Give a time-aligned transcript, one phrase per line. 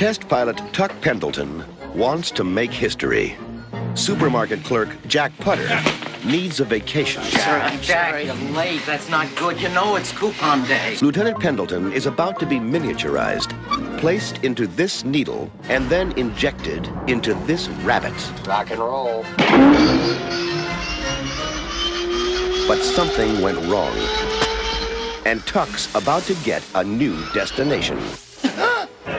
[0.00, 1.62] Test pilot Tuck Pendleton
[1.94, 3.36] wants to make history.
[3.92, 5.78] Supermarket clerk Jack Putter
[6.24, 7.22] needs a vacation.
[7.22, 8.80] Sir, Jack, you're late.
[8.86, 9.60] That's not good.
[9.60, 10.96] You know it's coupon day.
[11.02, 13.50] Lieutenant Pendleton is about to be miniaturized,
[13.98, 18.14] placed into this needle, and then injected into this rabbit.
[18.46, 19.22] Rock and roll.
[22.66, 23.94] But something went wrong.
[25.26, 27.98] And Tuck's about to get a new destination.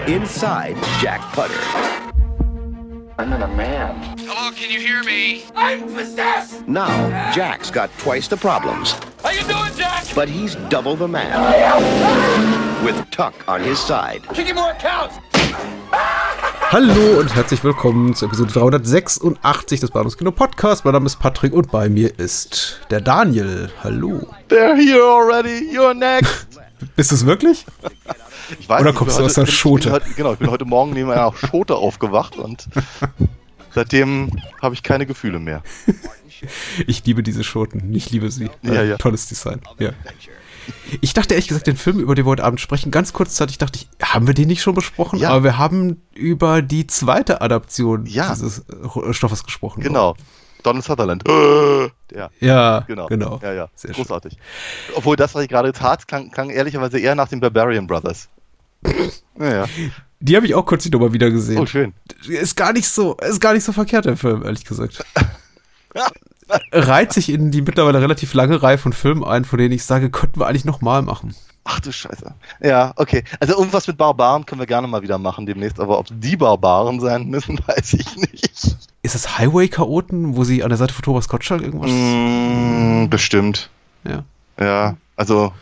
[0.07, 1.53] Inside Jack Putter.
[3.19, 4.17] I'm in a man.
[4.19, 5.43] Hello, can you hear me?
[5.55, 6.67] I'm possessed!
[6.67, 6.89] Now,
[7.33, 8.93] Jack's got twice the problems,
[9.23, 10.05] How you doing, Jack?
[10.15, 11.31] but he's double the man.
[12.83, 14.21] With Tuck on his side.
[14.33, 15.15] Kicking more accounts!
[16.71, 20.83] Hallo und herzlich willkommen zur Episode 386 des Bahnhofskino Podcast.
[20.85, 23.69] Mein Name ist Patrick und bei mir ist der Daniel.
[23.83, 24.27] Hallo.
[24.49, 25.69] They're here already.
[25.71, 26.47] You're next.
[26.95, 27.65] Bist du es wirklich?
[28.59, 29.91] Ich weiß Oder kommst du aus der Schote?
[29.91, 32.67] Heute, genau, ich bin heute Morgen neben einer Schote aufgewacht und
[33.73, 35.61] seitdem habe ich keine Gefühle mehr.
[36.87, 37.93] Ich liebe diese Schoten.
[37.93, 38.49] Ich liebe sie.
[38.63, 38.97] Ja, Äh, ja.
[38.97, 39.61] Tolles Design.
[39.79, 39.91] Ja.
[41.01, 43.79] Ich dachte ehrlich gesagt, den Film, über den wir heute Abend sprechen, ganz kurzzeitig dachte
[43.79, 45.19] ich, haben wir den nicht schon besprochen?
[45.19, 45.29] Ja.
[45.29, 48.29] Aber wir haben über die zweite Adaption Ja.
[48.33, 49.81] dieses äh, Stoffes gesprochen.
[49.81, 50.15] Genau.
[50.63, 51.27] Donald Sutherland.
[51.27, 52.29] Äh, Der.
[52.39, 53.07] Ja, Genau.
[53.07, 53.39] genau.
[53.41, 53.69] Ja, ja.
[53.75, 54.03] Sehr schön.
[54.03, 54.37] Großartig.
[54.95, 58.29] Obwohl das, was ich gerade tat, klang, klang ehrlicherweise eher nach den Barbarian Brothers.
[59.35, 59.65] Naja.
[60.19, 61.59] Die habe ich auch kürzlich nochmal wieder gesehen.
[61.59, 61.93] Oh, schön.
[62.27, 65.03] ist gar nicht so, ist gar nicht so verkehrt, der Film, ehrlich gesagt.
[66.71, 70.09] Reiht sich in die mittlerweile relativ lange Reihe von Filmen ein, von denen ich sage,
[70.09, 71.33] könnten wir eigentlich nochmal machen.
[71.73, 72.33] Ach du Scheiße.
[72.61, 73.23] Ja, okay.
[73.39, 76.99] Also irgendwas mit Barbaren können wir gerne mal wieder machen demnächst, aber ob die Barbaren
[76.99, 78.75] sein müssen, weiß ich nicht.
[79.03, 81.89] Ist das Highway-Chaoten, wo sie an der Seite von Thomas Gottschalk irgendwas?
[81.91, 83.69] Mm, bestimmt.
[84.03, 84.25] Ja,
[84.59, 85.53] Ja, also,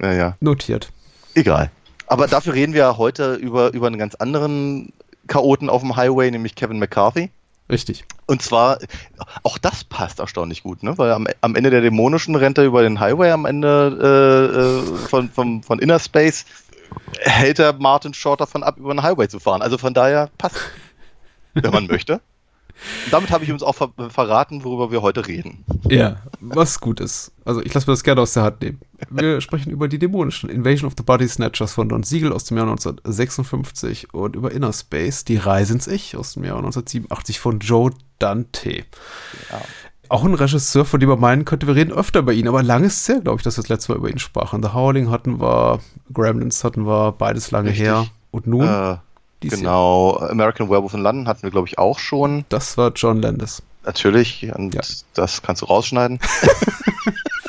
[0.00, 0.36] ja, ja.
[0.40, 0.92] notiert.
[1.34, 1.70] Egal.
[2.06, 4.92] Aber dafür reden wir heute über, über einen ganz anderen
[5.26, 7.30] Chaoten auf dem Highway, nämlich Kevin McCarthy.
[7.70, 8.04] Richtig.
[8.26, 8.78] Und zwar,
[9.42, 10.98] auch das passt erstaunlich gut, ne?
[10.98, 15.08] Weil am, am Ende der dämonischen rennt er über den Highway, am Ende äh, äh,
[15.08, 16.44] von, von, von Inner Space
[17.20, 19.62] hält er Martin Short davon ab, über den Highway zu fahren.
[19.62, 20.56] Also von daher passt,
[21.54, 22.20] wenn man möchte.
[23.04, 25.64] Und damit habe ich uns auch ver verraten, worüber wir heute reden.
[25.88, 27.32] Ja, was gut ist.
[27.44, 28.80] Also ich lasse mir das gerne aus der Hand nehmen.
[29.08, 32.56] Wir sprechen über die dämonischen Invasion of the Body Snatchers von Don Siegel aus dem
[32.58, 37.58] Jahr 1956 und über Inner Space, die Reise ins Ich aus dem Jahr 1987 von
[37.60, 38.84] Joe Dante.
[40.08, 42.86] Auch ein Regisseur, von dem man meinen könnte, wir reden öfter über ihn, aber lange
[42.88, 44.62] ist es her, glaube ich, dass wir das letzte Mal über ihn sprachen.
[44.62, 45.78] The Howling hatten wir,
[46.12, 47.86] Gremlins hatten wir, beides lange Richtig.
[47.86, 48.06] her.
[48.32, 48.96] Und nun, Äh,
[49.42, 49.60] dies Jahr.
[49.60, 52.44] genau, American Werewolf in London hatten wir, glaube ich, auch schon.
[52.48, 53.62] das war John Landis.
[53.84, 54.82] Natürlich, und Ja.
[55.14, 56.18] das kannst du rausschneiden.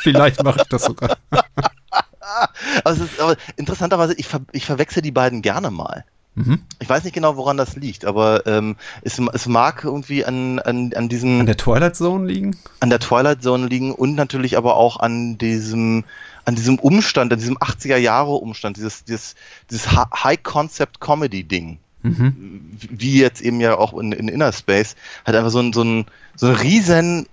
[0.02, 1.18] Vielleicht mache ich das sogar.
[2.86, 6.06] es ist, aber interessanterweise, ich, ver ich verwechsel die beiden gerne mal.
[6.36, 6.60] Mhm.
[6.80, 10.94] Ich weiß nicht genau, woran das liegt, aber ähm, es, es mag irgendwie an, an,
[10.96, 12.56] an diesem, An der Twilight Zone liegen?
[12.80, 16.06] an der Twilight Zone liegen und natürlich aber auch an diesem,
[16.46, 19.36] an diesem Umstand, an diesem 80er Jahre Umstand, dieses, dieses,
[19.70, 21.80] dieses High-Concept-Comedy-Ding.
[22.04, 22.70] Mhm.
[22.90, 24.96] Wie jetzt eben ja auch in, in Inner Space,
[25.26, 27.28] halt einfach so ein, so ein, so ein riesen,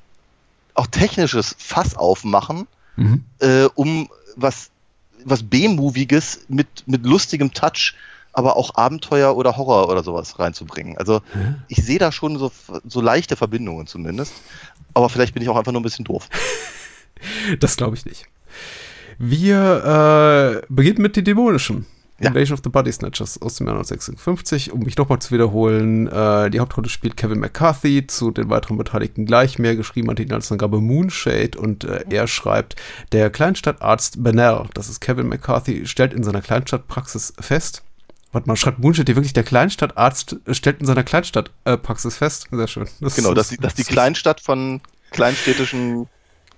[0.78, 2.66] auch technisches Fass aufmachen,
[2.96, 3.24] Mhm.
[3.40, 4.70] äh, um was,
[5.24, 7.94] was B-Moviges mit, mit lustigem Touch,
[8.32, 10.96] aber auch Abenteuer oder Horror oder sowas reinzubringen.
[10.98, 11.20] Also
[11.68, 12.50] ich sehe da schon so,
[12.86, 14.32] so leichte Verbindungen zumindest.
[14.94, 16.28] Aber vielleicht bin ich auch einfach nur ein bisschen doof.
[17.58, 18.26] Das glaube ich nicht.
[19.18, 21.84] Wir äh, beginnen mit den dämonischen.
[22.20, 22.28] Ja.
[22.30, 24.72] Invasion of the Body Snatchers aus dem Jahr 1956.
[24.72, 29.24] Um mich nochmal zu wiederholen, äh, die Hauptrolle spielt Kevin McCarthy, zu den weiteren Beteiligten
[29.24, 29.76] gleich mehr.
[29.76, 32.74] Geschrieben hat ihn als Angabe Moonshade und äh, er schreibt,
[33.12, 37.82] der Kleinstadtarzt Bennell, das ist Kevin McCarthy, stellt in seiner Kleinstadtpraxis fest,
[38.30, 42.48] Warte mal, schreibt Moonshade hier wirklich, der Kleinstadtarzt stellt in seiner Kleinstadtpraxis fest?
[42.50, 42.86] Sehr schön.
[43.00, 46.08] Das Genau, ist- dass die, dass die Kleinstadt von kleinstädtischen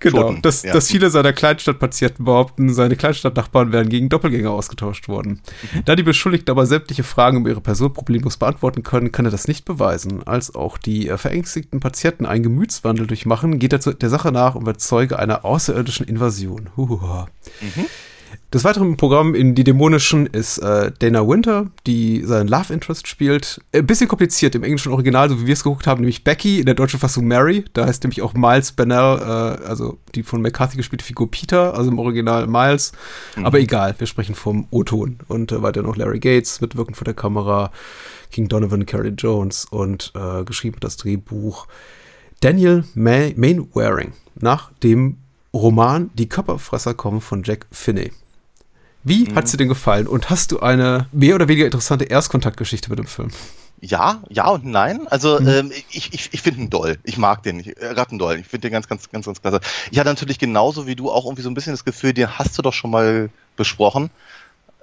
[0.01, 0.73] Genau, Schoten, dass, ja.
[0.73, 5.41] dass viele seiner Kleinstadtpatienten behaupten, seine Kleinstadtnachbarn wären gegen Doppelgänger ausgetauscht worden.
[5.73, 5.85] Mhm.
[5.85, 9.47] Da die Beschuldigten aber sämtliche Fragen über ihre Person problemlos beantworten können, kann er das
[9.47, 10.23] nicht beweisen.
[10.23, 14.55] Als auch die äh, verängstigten Patienten einen Gemütswandel durchmachen, geht er zu der Sache nach
[14.55, 16.71] und wird Zeuge einer außerirdischen Invasion.
[16.75, 17.27] Huhuha.
[17.61, 17.85] Mhm.
[18.53, 23.07] Des Weiteren im Programm in Die Dämonischen ist äh, Dana Winter, die seinen Love Interest
[23.07, 23.61] spielt.
[23.73, 26.65] Ein bisschen kompliziert im englischen Original, so wie wir es geguckt haben, nämlich Becky, in
[26.65, 27.63] der deutschen Fassung Mary.
[27.73, 31.89] Da heißt nämlich auch Miles Bennell, äh, also die von McCarthy gespielte Figur Peter, also
[31.89, 32.91] im Original Miles.
[33.41, 35.19] Aber egal, wir sprechen vom O-Ton.
[35.27, 37.71] Und äh, weiter noch Larry Gates, mitwirkend vor der Kamera,
[38.31, 41.67] King Donovan, Carrie Jones und äh, geschrieben das Drehbuch
[42.41, 45.17] Daniel Mainwaring nach dem
[45.53, 48.11] Roman Die Körperfresser kommen von Jack Finney.
[49.03, 50.07] Wie hat sie dir gefallen?
[50.07, 53.31] Und hast du eine mehr oder weniger interessante Erstkontaktgeschichte mit dem Film?
[53.81, 55.07] Ja, ja und nein.
[55.07, 55.47] Also mhm.
[55.47, 56.99] ähm, ich, ich, ich finde ihn doll.
[57.03, 57.59] Ich mag den.
[57.59, 58.37] Ich, äh, Rattendoll.
[58.39, 59.59] Ich finde den ganz, ganz, ganz, ganz klasse.
[59.89, 62.57] Ich hatte natürlich genauso wie du auch irgendwie so ein bisschen das Gefühl, den hast
[62.57, 64.11] du doch schon mal besprochen.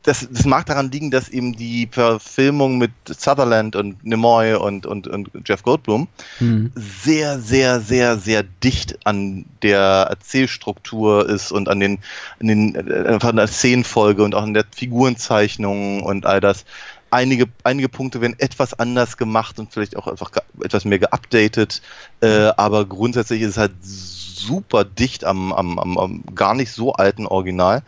[0.05, 5.09] Das, das mag daran liegen, dass eben die Verfilmung mit Sutherland und Nimoy und, und,
[5.09, 6.09] und Jeff Goldblum
[6.39, 6.73] mhm.
[6.75, 11.99] sehr, sehr, sehr, sehr dicht an der Erzählstruktur ist und an den,
[12.41, 16.65] an den äh, einfach an der Szenenfolge und auch an der Figurenzeichnung und all das
[17.11, 20.31] einige, einige Punkte werden etwas anders gemacht und vielleicht auch einfach
[20.63, 21.83] etwas mehr geupdatet,
[22.21, 26.93] äh, aber grundsätzlich ist es halt super dicht am, am, am, am gar nicht so
[26.93, 27.83] alten Original,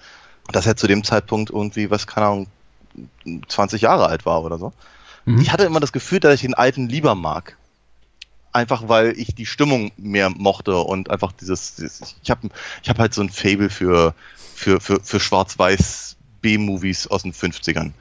[0.52, 2.46] dass er zu dem Zeitpunkt irgendwie, was keine Ahnung,
[3.48, 4.72] 20 Jahre alt war oder so.
[5.24, 5.40] Mhm.
[5.40, 7.56] Ich hatte immer das Gefühl, dass ich den alten lieber mag.
[8.52, 12.48] Einfach weil ich die Stimmung mehr mochte und einfach dieses, dieses ich habe
[12.82, 14.12] ich hab halt so ein Fable für,
[14.54, 17.92] für, für, für Schwarz-Weiß B-Movies aus den 50ern.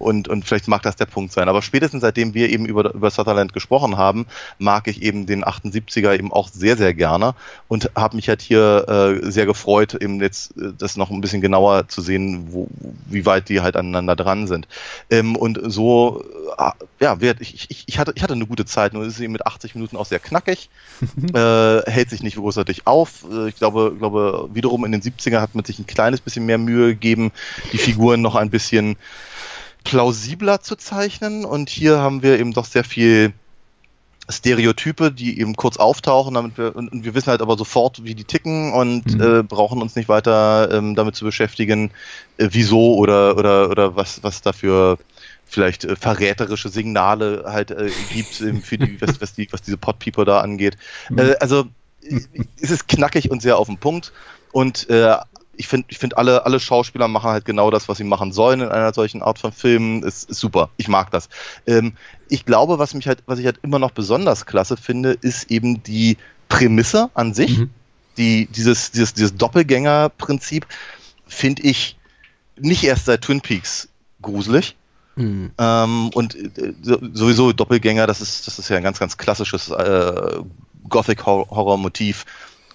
[0.00, 1.48] Und, und vielleicht mag das der Punkt sein.
[1.48, 4.26] Aber spätestens seitdem wir eben über, über Sutherland gesprochen haben,
[4.58, 7.34] mag ich eben den 78er eben auch sehr, sehr gerne
[7.68, 11.40] und habe mich halt hier äh, sehr gefreut, eben jetzt äh, das noch ein bisschen
[11.40, 12.68] genauer zu sehen, wo,
[13.06, 14.66] wie weit die halt aneinander dran sind.
[15.10, 16.24] Ähm, und so,
[16.58, 16.70] äh,
[17.00, 19.74] ja, ich, ich, ich, hatte, ich hatte eine gute Zeit, nur ist sie mit 80
[19.74, 20.70] Minuten auch sehr knackig,
[21.34, 23.24] äh, hält sich nicht großartig auf.
[23.30, 26.58] Äh, ich glaube, glaube, wiederum in den 70er hat man sich ein kleines bisschen mehr
[26.58, 27.32] Mühe gegeben,
[27.72, 28.96] die Figuren noch ein bisschen
[29.84, 31.44] plausibler zu zeichnen.
[31.44, 33.32] Und hier haben wir eben doch sehr viel
[34.30, 38.24] Stereotype, die eben kurz auftauchen, damit wir, und wir wissen halt aber sofort, wie die
[38.24, 39.20] ticken und mhm.
[39.20, 41.90] äh, brauchen uns nicht weiter ähm, damit zu beschäftigen,
[42.36, 44.98] äh, wieso oder, oder, oder was, was dafür
[45.46, 49.76] vielleicht äh, verräterische Signale halt äh, gibt, ähm, für die, was, was, die, was diese
[49.76, 50.76] Podpeople da angeht.
[51.08, 51.18] Mhm.
[51.18, 51.66] Äh, also
[52.60, 54.12] es ist knackig und sehr auf den Punkt.
[54.52, 55.16] Und äh,
[55.56, 58.60] ich finde, ich finde alle, alle Schauspieler machen halt genau das, was sie machen sollen
[58.60, 60.02] in einer solchen Art von Filmen.
[60.02, 60.70] Ist, ist super.
[60.76, 61.28] Ich mag das.
[61.66, 61.94] Ähm,
[62.28, 65.82] ich glaube, was mich halt, was ich halt immer noch besonders klasse finde, ist eben
[65.82, 66.16] die
[66.48, 67.58] Prämisse an sich.
[67.58, 67.70] Mhm.
[68.16, 70.66] Die, dieses, dieses, dieses Doppelgänger-Prinzip
[71.26, 71.96] finde ich
[72.58, 73.88] nicht erst seit Twin Peaks
[74.22, 74.76] gruselig.
[75.16, 75.52] Mhm.
[75.58, 76.72] Ähm, und äh,
[77.12, 80.38] sowieso Doppelgänger, das ist, das ist ja ein ganz, ganz klassisches äh,
[80.88, 82.24] Gothic-Horror-Motiv,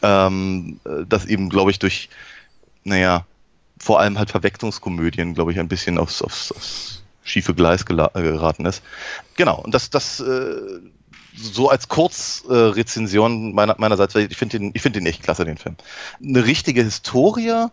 [0.01, 2.10] ähm, äh, das eben, glaube ich, durch
[2.86, 3.26] naja,
[3.78, 8.66] vor allem halt Verwechslungskomödien, glaube ich, ein bisschen aufs, aufs, aufs schiefe Gleis äh, geraten
[8.66, 8.82] ist.
[9.36, 10.80] Genau, und das, das äh,
[11.36, 15.58] so als Kurzrezension äh, meiner, meinerseits, ich finde den, ich finde den echt klasse, den
[15.58, 15.76] Film.
[16.24, 17.68] Eine richtige Historie,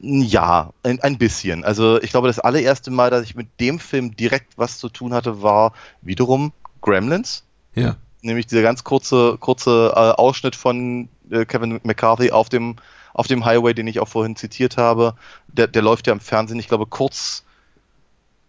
[0.00, 1.64] ja, ein, ein bisschen.
[1.64, 5.12] Also ich glaube, das allererste Mal, dass ich mit dem Film direkt was zu tun
[5.12, 5.72] hatte, war
[6.02, 6.52] wiederum
[6.82, 7.44] Gremlins.
[7.74, 7.96] Ja.
[8.22, 12.76] Nämlich dieser ganz kurze, kurze äh, Ausschnitt von äh, Kevin McCarthy auf dem
[13.18, 15.14] auf dem Highway, den ich auch vorhin zitiert habe.
[15.48, 17.42] Der, der läuft ja im Fernsehen, ich glaube, kurz,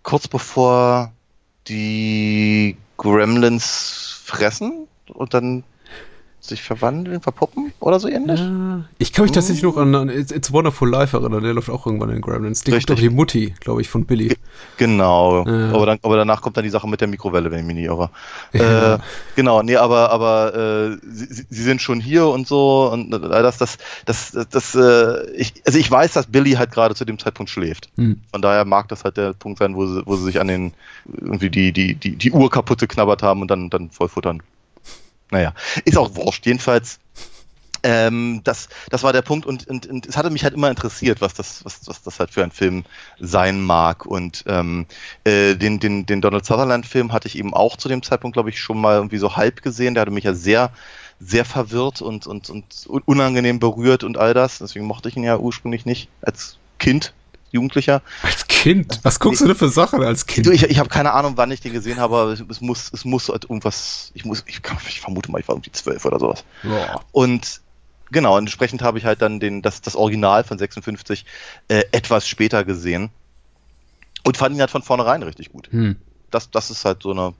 [0.03, 1.11] kurz bevor
[1.67, 5.63] die Gremlins fressen und dann
[6.41, 8.39] sich verwandeln, verpuppen oder so ähnlich.
[8.39, 11.69] Ja, ich kann mich tatsächlich noch an, an It's, It's Wonderful Life erinnern, der läuft
[11.69, 12.61] auch irgendwann in Gremlins.
[12.61, 12.99] Die Richtig.
[12.99, 14.29] die Mutti, glaube ich, von Billy.
[14.29, 14.35] G
[14.77, 15.71] genau, ja.
[15.73, 17.85] aber, dann, aber danach kommt dann die Sache mit der Mikrowelle, wenn ich mich nicht
[17.85, 18.09] irre.
[18.53, 18.95] Ja.
[18.95, 18.99] Äh,
[19.35, 23.57] genau, nee, aber, aber äh, sie, sie, sind schon hier und so und äh, das,
[23.57, 27.19] das, das, das, das äh, ich, also ich weiß, dass Billy halt gerade zu dem
[27.19, 27.89] Zeitpunkt schläft.
[27.97, 28.21] Hm.
[28.31, 30.73] Von daher mag das halt der Punkt sein, wo sie, wo sie sich an den
[31.05, 34.41] irgendwie die, die, die, die Uhr kaputt geknabbert haben und dann, dann vollfuttern.
[35.31, 35.53] Naja,
[35.85, 36.45] ist auch wurscht.
[36.45, 36.99] Jedenfalls,
[37.83, 41.21] ähm, das, das war der Punkt und, und, und es hatte mich halt immer interessiert,
[41.21, 42.83] was das, was, was das halt für ein Film
[43.19, 44.05] sein mag.
[44.05, 44.85] Und ähm,
[45.23, 48.59] äh, den, den, den Donald Sutherland-Film hatte ich eben auch zu dem Zeitpunkt, glaube ich,
[48.59, 49.93] schon mal irgendwie so halb gesehen.
[49.93, 50.71] Der hatte mich ja sehr,
[51.19, 54.59] sehr verwirrt und, und, und unangenehm berührt und all das.
[54.59, 57.13] Deswegen mochte ich ihn ja ursprünglich nicht als Kind.
[57.51, 58.03] Jugendlicher.
[58.21, 58.99] Als Kind?
[59.03, 60.45] Was guckst du denn für Sachen als Kind?
[60.45, 63.05] Du, ich, ich habe keine Ahnung, wann ich den gesehen habe, aber es muss, es
[63.05, 66.43] muss halt irgendwas, ich muss, ich, ich vermute mal, ich war irgendwie zwölf oder sowas.
[66.63, 66.99] Ja.
[67.13, 67.61] Und
[68.11, 71.25] genau, entsprechend habe ich halt dann den, das, das Original von 56
[71.69, 73.11] äh, etwas später gesehen
[74.25, 75.69] und fand ihn halt von vornherein richtig gut.
[75.71, 75.95] Hm.
[76.29, 77.33] Das, das ist halt so eine,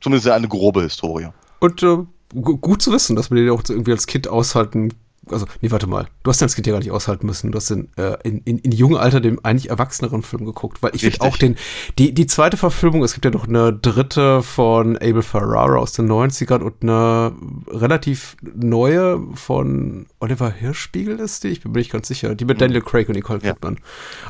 [0.00, 1.28] zumindest eine grobe Historie.
[1.58, 1.98] Und äh,
[2.34, 4.94] gut zu wissen, dass man den auch irgendwie als Kind aushalten
[5.32, 6.08] also, nee, warte mal.
[6.22, 7.52] Du hast das Kind ja gar nicht aushalten müssen.
[7.52, 10.82] Du hast in, äh, in, in, in jungem Alter den eigentlich erwachseneren Film geguckt.
[10.82, 11.56] Weil ich finde auch den,
[11.98, 16.10] die, die zweite Verfilmung, es gibt ja noch eine dritte von Abel Ferrara aus den
[16.10, 17.32] 90ern und eine
[17.68, 22.34] relativ neue von Oliver Hirschspiegel ist die, ich bin mir nicht ganz sicher.
[22.34, 22.60] Die mit mhm.
[22.60, 23.74] Daniel Craig und Nicole Kidman.
[23.74, 23.80] Ja.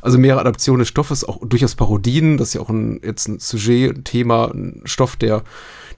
[0.03, 2.37] Also mehrere Adaptionen des Stoffes, auch durchaus Parodien.
[2.37, 5.43] Das ist ja auch ein, jetzt ein Sujet, ein Thema, ein Stoff, der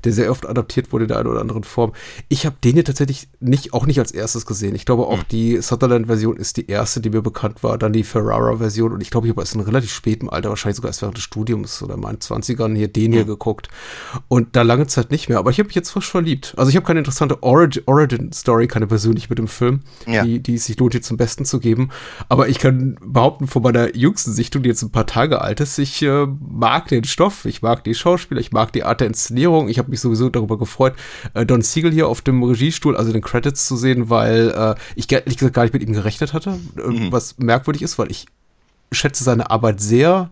[0.04, 1.92] der sehr oft adaptiert wurde in der einen oder anderen Form.
[2.28, 4.74] Ich habe den hier tatsächlich nicht, auch nicht als erstes gesehen.
[4.74, 8.92] Ich glaube auch die Sutherland-Version ist die erste, die mir bekannt war, dann die Ferrara-Version.
[8.92, 11.22] Und ich glaube, ich habe erst in relativ spätem Alter, wahrscheinlich sogar erst während des
[11.24, 13.68] Studiums oder meinen 20ern hier den hier geguckt.
[14.28, 16.54] Und da lange Zeit nicht mehr, aber ich habe mich jetzt frisch verliebt.
[16.56, 20.24] Also ich habe keine interessante Origin- Origin-Story, keine persönlich mit dem Film, Ja.
[20.24, 21.90] die, die es sich lohnt, hier zum Besten zu geben,
[22.28, 25.78] aber ich kann behaupten, von meiner jüngsten Sichtung, die jetzt ein paar Tage alt ist,
[25.78, 29.68] ich äh, mag den Stoff, ich mag die Schauspieler, ich mag die Art der Inszenierung,
[29.68, 30.94] ich habe mich sowieso darüber gefreut,
[31.34, 35.10] äh, Don Siegel hier auf dem Regiestuhl, also den Credits zu sehen, weil äh, ich
[35.10, 38.26] ehrlich gesagt gar nicht mit ihm gerechnet hatte, äh, was merkwürdig ist, weil ich
[38.92, 40.30] schätze seine Arbeit sehr,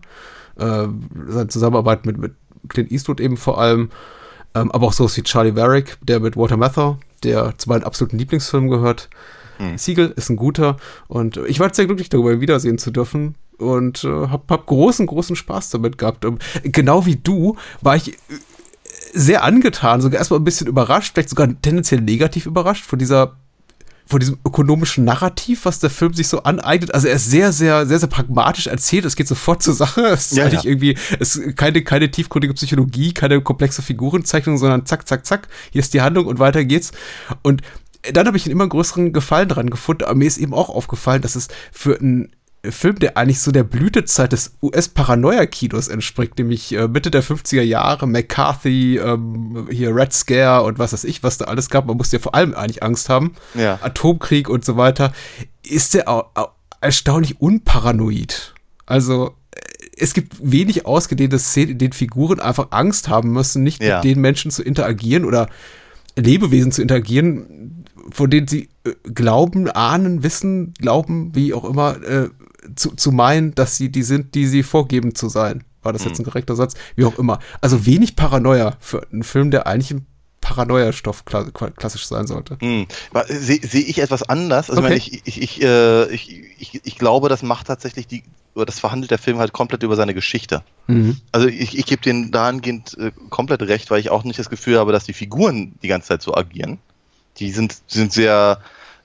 [0.57, 0.87] äh,
[1.27, 2.33] seine Zusammenarbeit mit, mit
[2.67, 3.89] Clint Eastwood eben vor allem,
[4.55, 8.17] ähm, aber auch so wie Charlie Varick, der mit Walter Matthau, der zu meinen absoluten
[8.17, 9.09] Lieblingsfilmen gehört.
[9.75, 10.77] Siegel ist ein guter
[11.09, 15.05] und ich war sehr glücklich darüber, ihn wiedersehen zu dürfen und äh, hab, hab großen,
[15.05, 16.25] großen Spaß damit gehabt.
[16.25, 18.15] Ähm, genau wie du war ich äh,
[19.13, 23.35] sehr angetan, sogar erstmal ein bisschen überrascht, vielleicht sogar tendenziell negativ überrascht von dieser
[24.09, 26.95] von diesem ökonomischen Narrativ, was der Film sich so aneignet.
[26.95, 29.05] Also er ist sehr, sehr, sehr, sehr pragmatisch erzählt.
[29.05, 30.01] Es geht sofort zur Sache.
[30.07, 30.69] Es ist Ja, eigentlich ja.
[30.71, 35.47] irgendwie, es ist keine, keine tiefgründige Psychologie, keine komplexe Figurenzeichnung, sondern zack, zack, zack.
[35.71, 36.91] Hier ist die Handlung und weiter geht's.
[37.43, 37.61] Und
[38.11, 40.05] dann habe ich einen immer größeren Gefallen dran gefunden.
[40.05, 42.31] Aber mir ist eben auch aufgefallen, dass es für einen
[42.63, 48.05] Film, der eigentlich so der Blütezeit des US-Paranoia-Kinos entspricht, nämlich äh, Mitte der 50er Jahre,
[48.07, 51.85] McCarthy, ähm, hier Red Scare und was weiß ich, was da alles gab.
[51.85, 53.33] Man musste ja vor allem eigentlich Angst haben.
[53.55, 53.79] Ja.
[53.81, 55.13] Atomkrieg und so weiter.
[55.63, 56.49] Ist der au- au-
[56.81, 58.53] erstaunlich unparanoid.
[58.85, 59.59] Also äh,
[59.97, 63.97] es gibt wenig ausgedehnte Szenen, in denen Figuren einfach Angst haben müssen, nicht Ja.
[63.97, 65.47] mit den Menschen zu interagieren oder
[66.17, 72.29] Lebewesen zu interagieren, von denen sie äh, glauben, ahnen, wissen, glauben, wie auch immer, äh,
[72.75, 75.63] zu, zu meinen, dass sie die sind, die sie vorgeben zu sein.
[75.81, 76.73] War das jetzt ein korrekter Satz?
[76.95, 77.39] Wie auch immer.
[77.61, 80.05] Also wenig Paranoia für einen Film, der eigentlich ein
[80.41, 82.57] Paranoia-Stoff kla klassisch sein sollte.
[82.59, 82.87] Hm.
[83.27, 84.69] Sehe seh ich etwas anders?
[84.69, 84.95] Also Okay.
[84.95, 88.23] ich, ich, ich, äh, ich, ich, ich glaube, das macht tatsächlich die,
[88.55, 90.63] oder das verhandelt der Film halt komplett über seine Geschichte.
[90.87, 91.17] Mhm.
[91.31, 94.79] Also ich, ich gebe denen dahingehend äh, komplett recht, weil ich auch nicht das Gefühl
[94.79, 96.79] habe, dass die Figuren die ganze Zeit so agieren.
[97.37, 98.59] Die sind, sind sehr,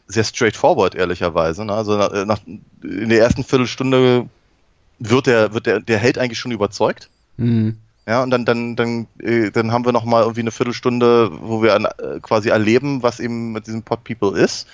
[0.07, 1.65] sehr straightforward, ehrlicherweise.
[1.65, 1.73] Ne?
[1.73, 4.29] Also nach, nach, in der ersten Viertelstunde
[4.99, 7.09] wird der, wird der, der Held eigentlich schon überzeugt.
[7.37, 7.79] Mhm.
[8.07, 11.63] Ja, und dann, dann, dann, äh, dann haben wir noch mal irgendwie eine Viertelstunde, wo
[11.63, 14.67] wir an, äh, quasi erleben, was eben mit diesem Pod People ist.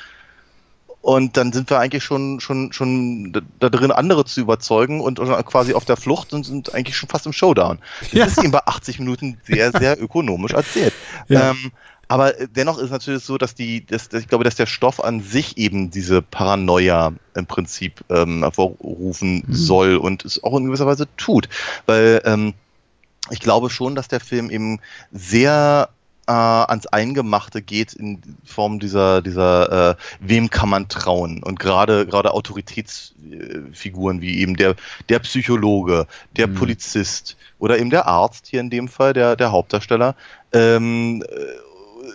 [1.02, 5.28] Und dann sind wir eigentlich schon, schon, schon da- drin, andere zu überzeugen und und
[5.46, 7.78] quasi auf der Flucht und sind eigentlich schon fast im Showdown.
[8.00, 8.26] Das Ja.
[8.26, 10.92] ist eben bei 80 Minuten sehr, sehr ökonomisch erzählt.
[11.28, 11.52] Ja.
[11.52, 11.72] Ähm,
[12.10, 15.20] aber dennoch ist natürlich so, dass die, dass, dass ich glaube, dass der Stoff an
[15.20, 21.06] sich eben diese Paranoia im Prinzip ähm, hervorrufen soll und es auch in gewisser Weise
[21.16, 21.48] tut.
[21.86, 22.54] Weil ähm,
[23.30, 24.80] ich glaube schon, dass der Film eben
[25.12, 25.90] sehr
[26.26, 31.44] äh, ans Eingemachte geht in Form dieser, dieser äh, wem kann man trauen?
[31.44, 34.74] Und gerade gerade Autoritätsfiguren wie eben der
[35.08, 40.16] der Psychologe, der Polizist oder eben der Arzt hier in dem Fall der der Hauptdarsteller,
[40.52, 41.69] ähm, äh,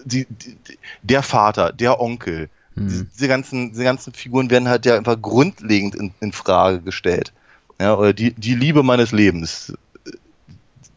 [0.05, 0.57] die, die,
[1.03, 5.95] der Vater, der Onkel, diese, diese ganzen diese ganzen Figuren werden halt ja einfach grundlegend
[5.95, 7.31] in, in Frage gestellt.
[7.79, 9.73] Ja, oder die, die Liebe meines Lebens,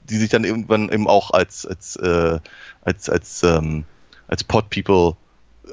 [0.09, 2.38] die sich dann irgendwann eben auch als als äh,
[2.83, 3.85] als als ähm,
[4.27, 5.17] als Pod People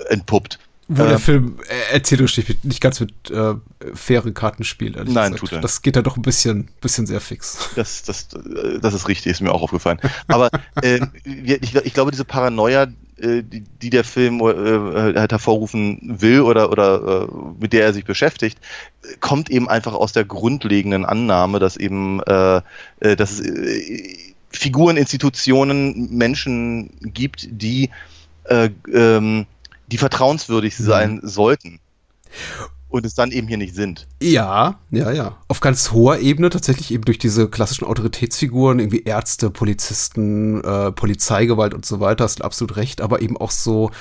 [0.10, 0.60] entpuppt.
[0.88, 3.56] Wo der Ähm, Film äh, erzählerisch nicht ganz mit äh,
[3.96, 4.96] faire Karten spielt.
[4.96, 5.40] ehrlich Nein, gesagt.
[5.40, 5.64] tut er nicht.
[5.64, 7.72] Das geht da doch ein bisschen, bisschen sehr fix.
[7.76, 10.00] Das, das, äh, das ist richtig, ist mir auch aufgefallen.
[10.28, 10.50] Aber
[10.84, 16.72] äh, ich, ich glaube, diese Paranoia, die, die der Film äh, halt hervorrufen will oder,
[16.72, 18.60] oder äh, mit der er sich beschäftigt,
[19.04, 22.62] äh, kommt eben einfach aus der grundlegenden Annahme, dass eben äh,
[23.00, 27.90] äh, dass es äh, Figuren, Institutionen, Menschen gibt, die,
[28.46, 29.46] äh, ähm,
[29.88, 31.80] die vertrauenswürdig sein sollten.
[32.88, 34.08] Und es dann eben hier nicht sind.
[34.22, 35.38] Ja, ja, ja.
[35.48, 41.74] Auf ganz hoher Ebene tatsächlich eben durch diese klassischen Autoritätsfiguren, irgendwie Ärzte, Polizisten, äh, Polizeigewalt
[41.74, 43.92] und so weiter, hast du absolut recht, aber eben auch so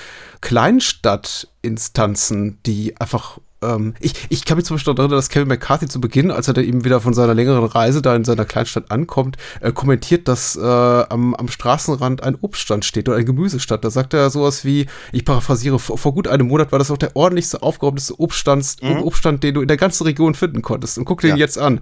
[0.42, 5.88] Kleinstadtinstanzen, die einfach ähm, ich, ich kann mich zum Beispiel daran erinnern, dass Kevin McCarthy
[5.88, 8.90] zu Beginn, als er da eben wieder von seiner längeren Reise da in seiner Kleinstadt
[8.90, 13.84] ankommt, äh, kommentiert, dass äh, am, am Straßenrand ein Obststand steht oder ein Gemüsestand.
[13.84, 16.98] Da sagt er sowas wie, ich paraphrasiere, vor, vor gut einem Monat war das auch
[16.98, 20.98] der ordentlichste, aufgeräumteste Obststand, Obststand, den du in der ganzen Region finden konntest.
[20.98, 21.34] Und guck dir Ja.
[21.34, 21.80] den jetzt an.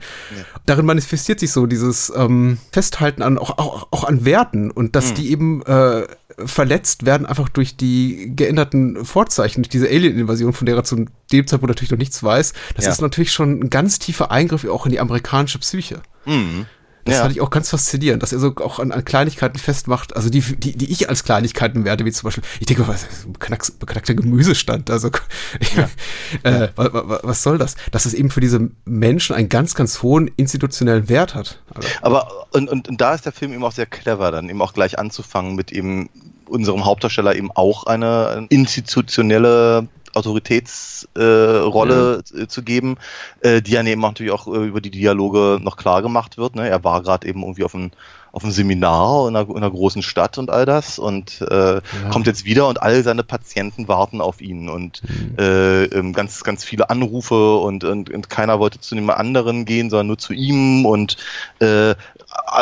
[0.66, 5.14] Darin manifestiert sich so dieses ähm, Festhalten an, auch, auch, auch an Werten und dass
[5.14, 6.06] die eben äh,
[6.44, 11.46] verletzt werden einfach durch die geänderten Vorzeichen, durch diese Alien-Invasion, von der er zu dem
[11.46, 12.52] Zeitpunkt natürlich noch nichts weiß.
[12.76, 12.90] Das Ja.
[12.92, 16.02] ist natürlich schon ein ganz tiefer Eingriff auch in die amerikanische Psyche.
[16.26, 16.66] Mhm.
[17.04, 17.22] Das Ja.
[17.22, 20.40] fand ich auch ganz faszinierend, dass er so auch an, an Kleinigkeiten festmacht, also die,
[20.40, 24.14] die, die ich als Kleinigkeiten werte, wie zum Beispiel, ich denke, was ist ein beknackter,
[24.14, 25.08] Gemüsestand, also
[26.42, 27.74] äh, wa, wa, was soll das?
[27.90, 31.60] Dass es eben für diese Menschen einen ganz, ganz hohen institutionellen Wert hat.
[31.74, 34.62] Also, Aber und, und, und da ist der Film eben auch sehr clever, dann eben
[34.62, 36.08] auch gleich anzufangen mit eben
[36.46, 42.96] unserem Hauptdarsteller eben auch eine institutionelle Autoritätsrolle äh, äh, zu geben,
[43.40, 46.56] äh, die ja eben natürlich auch äh, über die Dialoge noch klar gemacht wird.
[46.56, 46.68] Ne?
[46.68, 47.90] Er war gerade eben irgendwie auf einem
[48.32, 52.26] auf einem Seminar in einer, in einer großen Stadt und all das und äh, kommt
[52.26, 55.02] jetzt wieder und all seine Patienten warten auf ihn und
[55.38, 59.90] äh, ähm, ganz ganz viele Anrufe und, und, und keiner wollte zu einem anderen gehen,
[59.90, 61.18] sondern nur zu ihm und
[61.58, 61.94] äh,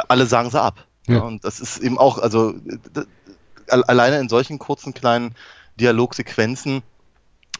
[0.09, 0.87] alle sagen sie ab.
[1.07, 1.15] Ja.
[1.15, 1.21] Ja.
[1.21, 2.55] Und das ist eben auch, also
[3.69, 5.37] alleine in solchen kurzen kleinen
[5.79, 6.83] Dialogsequenzen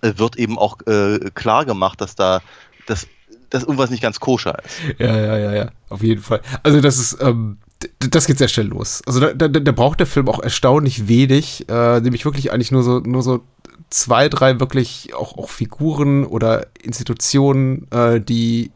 [0.03, 2.41] wird eben auch äh, klar gemacht, dass da
[2.87, 3.07] dass,
[3.51, 4.81] dass irgendwas nicht ganz koscher ist.
[4.99, 6.41] ja, ja, ja, ja, auf jeden Fall.
[6.63, 7.59] Also das ist, ähm,
[7.99, 9.03] das geht sehr schnell los.
[9.07, 12.83] Also da, da, da braucht der Film auch erstaunlich wenig, äh, nämlich wirklich eigentlich nur
[12.83, 13.43] so, nur so
[13.89, 18.71] zwei, drei wirklich auch, auch Figuren oder Institutionen, äh, die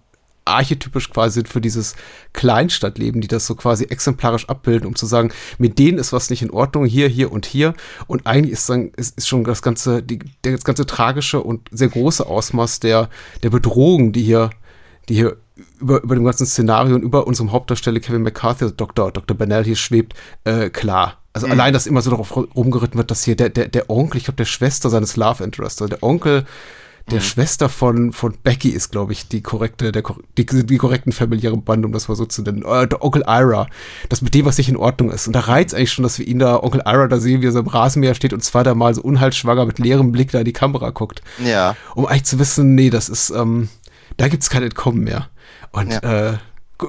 [0.45, 1.95] archetypisch quasi sind für dieses
[2.33, 6.43] Kleinstadtleben, die das so quasi exemplarisch abbilden, um zu sagen, mit denen ist was nicht
[6.43, 7.75] in Ordnung, hier, hier und hier.
[8.07, 11.89] Und eigentlich ist dann, ist, ist schon das ganze, die, das ganze tragische und sehr
[11.89, 13.09] große Ausmaß der,
[13.43, 14.51] der Bedrohung, die hier,
[15.09, 15.37] die hier
[15.81, 19.13] über, über dem ganzen Szenario und über unserem Hauptdarsteller Kevin McCarthy, also Dr.
[19.13, 19.37] Dr.
[19.37, 21.19] Bennell hier schwebt, äh, klar.
[21.33, 24.25] Also allein, dass immer so darauf rumgeritten wird, dass hier der, der, der Onkel, ich
[24.25, 26.45] glaube, der Schwester seines Love Interest, also der Onkel
[27.11, 30.03] der Schwester von, von Becky ist, glaube ich, die korrekte, der,
[30.39, 32.63] die, die korrekten familiären Band, um das mal so zu nennen.
[32.65, 33.67] Äh, der Onkel Ira.
[34.09, 35.27] Das mit dem, was nicht in Ordnung ist.
[35.27, 37.53] Und da reizt eigentlich schon, dass wir ihn da, Onkel Ira, da sehen, wie er
[37.53, 40.53] so im Rasenmäher steht und zweiter Mal so unheilsschwanger mit leerem Blick da in die
[40.55, 41.21] Kamera guckt.
[41.45, 41.77] Ja.
[41.95, 43.69] Um eigentlich zu wissen, nee, das ist, ähm,
[44.17, 45.29] da gibt's kein Entkommen mehr.
[45.73, 46.31] Und Ja.
[46.33, 46.39] äh,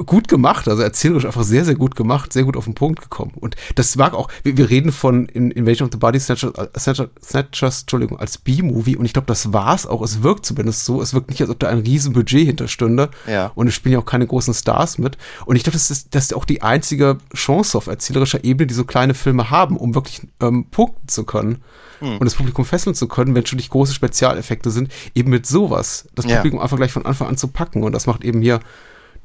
[0.04, 3.32] gut gemacht, also erzählerisch einfach sehr, sehr gut gemacht, sehr gut auf den Punkt gekommen.
[3.36, 6.80] Und das mag auch, wir, wir reden von In Invasion of the Body Snatchers, äh,
[6.80, 10.02] Snatchers, Snatchers Entschuldigung, als B-Movie und ich glaube, das war's auch.
[10.02, 11.02] Es wirkt zumindest so.
[11.02, 13.10] Es wirkt nicht, als ob da ein riesen Budget hinterstünde.
[13.28, 13.52] Ja.
[13.56, 15.18] Und es spielen ja auch keine großen Stars mit.
[15.46, 18.74] Und ich glaube, das ist, das ist auch die einzige Chance auf erzählerischer Ebene, die
[18.74, 21.64] so kleine Filme haben, um wirklich ähm, punkten zu können
[22.00, 22.18] Hm.
[22.18, 26.08] und das Publikum fesseln zu können, wenn schon nicht große Spezialeffekte sind, eben mit sowas.
[26.16, 26.38] Das Ja.
[26.38, 27.84] Publikum einfach gleich von Anfang an zu packen.
[27.84, 28.60] Und das macht eben hier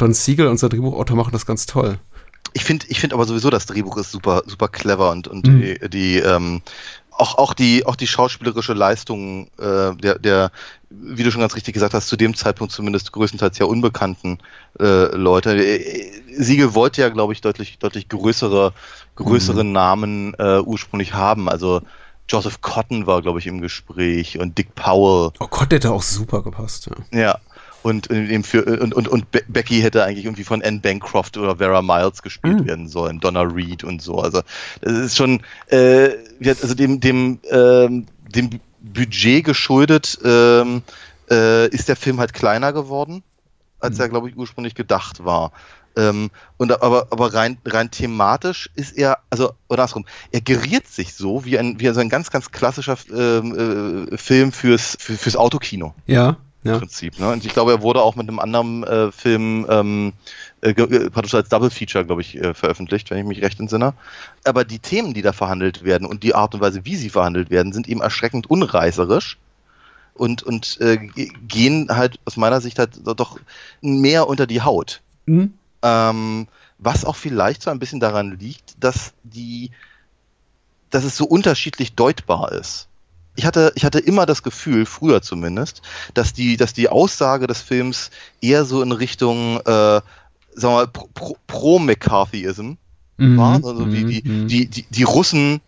[0.00, 1.98] Don Siegel, unser Drehbuchautor, machen das ganz toll.
[2.52, 5.60] Ich finde, ich finde aber sowieso, das Drehbuch ist super, super clever und, und Mhm.
[5.60, 6.62] die, die ähm,
[7.12, 10.50] auch, auch die, auch die schauspielerische Leistung äh, der, der,
[10.88, 14.38] wie du schon ganz richtig gesagt hast, zu dem Zeitpunkt zumindest größtenteils ja unbekannten
[14.80, 15.54] äh, Leute.
[15.56, 18.72] Äh, Siegel wollte ja, glaube ich, deutlich, deutlich größere,
[19.16, 19.72] größere Mhm.
[19.72, 21.48] Namen äh, ursprünglich haben.
[21.48, 21.82] Also
[22.28, 25.32] Joseph Cotton war, glaube ich, im Gespräch und Dick Powell.
[25.40, 26.88] Oh Gott, der hätte auch super gepasst.
[27.12, 27.20] Ja.
[27.20, 27.38] Ja.
[27.82, 31.56] Und, äh, für, und, und, und Be Becky hätte eigentlich irgendwie von Anne Bancroft oder
[31.56, 32.66] Vera Miles gespielt Mhm.
[32.66, 34.18] werden sollen, Donna Reed und so.
[34.18, 34.42] Also
[34.82, 36.10] das ist schon äh,
[36.46, 40.82] also dem, dem, ähm, dem Budget geschuldet, ähm,
[41.30, 43.22] äh, ist der Film halt kleiner geworden,
[43.78, 45.52] als er, glaube ich, ursprünglich gedacht war.
[45.96, 51.14] Ähm, und aber, aber rein, rein thematisch ist er, also oder andersrum, er geriert sich
[51.14, 55.36] so wie ein, wie so ein ganz, ganz klassischer ähm, äh, Film fürs, für, fürs
[55.36, 56.78] Autokino Ja, ja.
[56.78, 57.18] Prinzip.
[57.18, 57.30] Ne?
[57.30, 60.12] Und ich glaube, er wurde auch mit einem anderen äh, Film ähm,
[60.60, 63.94] äh, praktisch als Double Feature, glaube ich, äh, veröffentlicht, wenn ich mich recht entsinne.
[64.44, 67.50] Aber die Themen, die da verhandelt werden und die Art und Weise, wie sie verhandelt
[67.50, 69.38] werden, sind eben erschreckend unreißerisch
[70.14, 73.38] und, und äh, ge- gehen halt aus meiner Sicht halt doch
[73.80, 75.00] mehr unter die Haut.
[75.26, 75.54] Hm?
[75.82, 76.46] Ähm,
[76.78, 79.70] was auch vielleicht so ein bisschen daran liegt, dass die,
[80.90, 82.88] dass es so unterschiedlich deutbar ist.
[83.40, 85.80] Ich hatte, ich hatte immer das Gefühl, früher zumindest,
[86.12, 88.10] dass die, dass die Aussage des Films
[88.42, 90.04] eher so in Richtung, äh, sagen
[90.54, 92.72] wir mal, pro- pro- pro-McCarthyism
[93.16, 93.54] Mhm, war.
[93.54, 94.48] Also wie mhm, die, mhm.
[94.48, 95.62] die, die, die Russen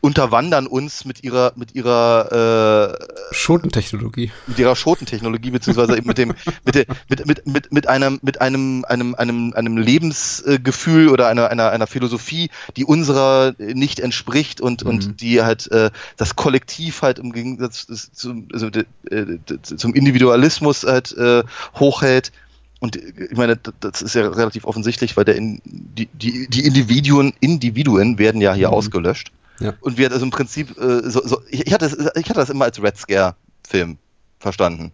[0.00, 2.96] unterwandern uns mit ihrer, mit ihrer
[3.30, 4.30] äh, Schotentechnologie.
[4.46, 8.84] mit ihrer Schotentechnologie beziehungsweise eben mit dem mit, mit, mit, mit, mit einem mit einem
[8.88, 15.20] einem einem einem Lebensgefühl oder einer einer einer Philosophie, die unserer nicht entspricht und und
[15.20, 21.42] die halt äh, das Kollektiv halt im Gegensatz zum also, äh, zum Individualismus halt äh,
[21.78, 22.32] hochhält.
[22.78, 26.46] Und äh, ich meine, das- das ist ja relativ offensichtlich, weil der in, die, die,
[26.48, 28.74] die Individuen, Individuen werden ja hier Mhm.
[28.74, 29.32] ausgelöscht.
[29.60, 29.74] Ja.
[29.80, 32.50] Und wir also im Prinzip, äh, so, so, ich, ich, hatte das, ich hatte das
[32.50, 33.98] immer als Red Scare-Film
[34.38, 34.92] verstanden.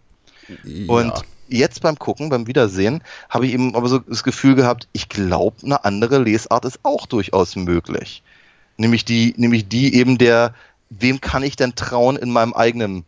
[0.87, 1.21] Und ja.
[1.47, 5.57] jetzt beim Gucken, beim Wiedersehen, habe ich eben aber so das Gefühl gehabt, ich glaube,
[5.63, 8.23] eine andere Lesart ist auch durchaus möglich.
[8.77, 10.53] Nämlich die, nämlich die eben der,
[10.89, 13.05] wem kann ich denn trauen in meinem eigenen,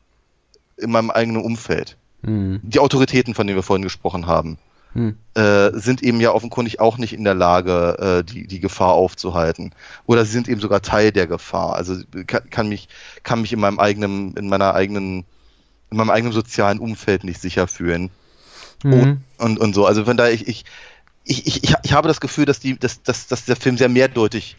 [0.77, 1.97] in meinem eigenen Umfeld?
[2.21, 2.59] Mhm.
[2.63, 4.57] Die Autoritäten, von denen wir vorhin gesprochen haben.
[4.95, 5.17] Hm.
[5.35, 9.73] äh, sind eben ja offenkundig auch nicht in der Lage, äh, die, die Gefahr aufzuhalten.
[10.05, 11.75] Oder sie sind eben sogar Teil der Gefahr.
[11.75, 12.87] Also kann, kann mich,
[13.23, 15.25] kann mich in meinem eigenen, in meiner eigenen,
[15.91, 18.09] in meinem eigenen sozialen Umfeld nicht sicher fühlen.
[18.83, 18.93] Mhm.
[18.93, 19.85] Und, und, und so.
[19.85, 20.63] Also von daher, ich, ich,
[21.25, 24.55] ich, ich, ich habe das Gefühl, dass, die, dass, dass, dass der Film sehr mehrdeutig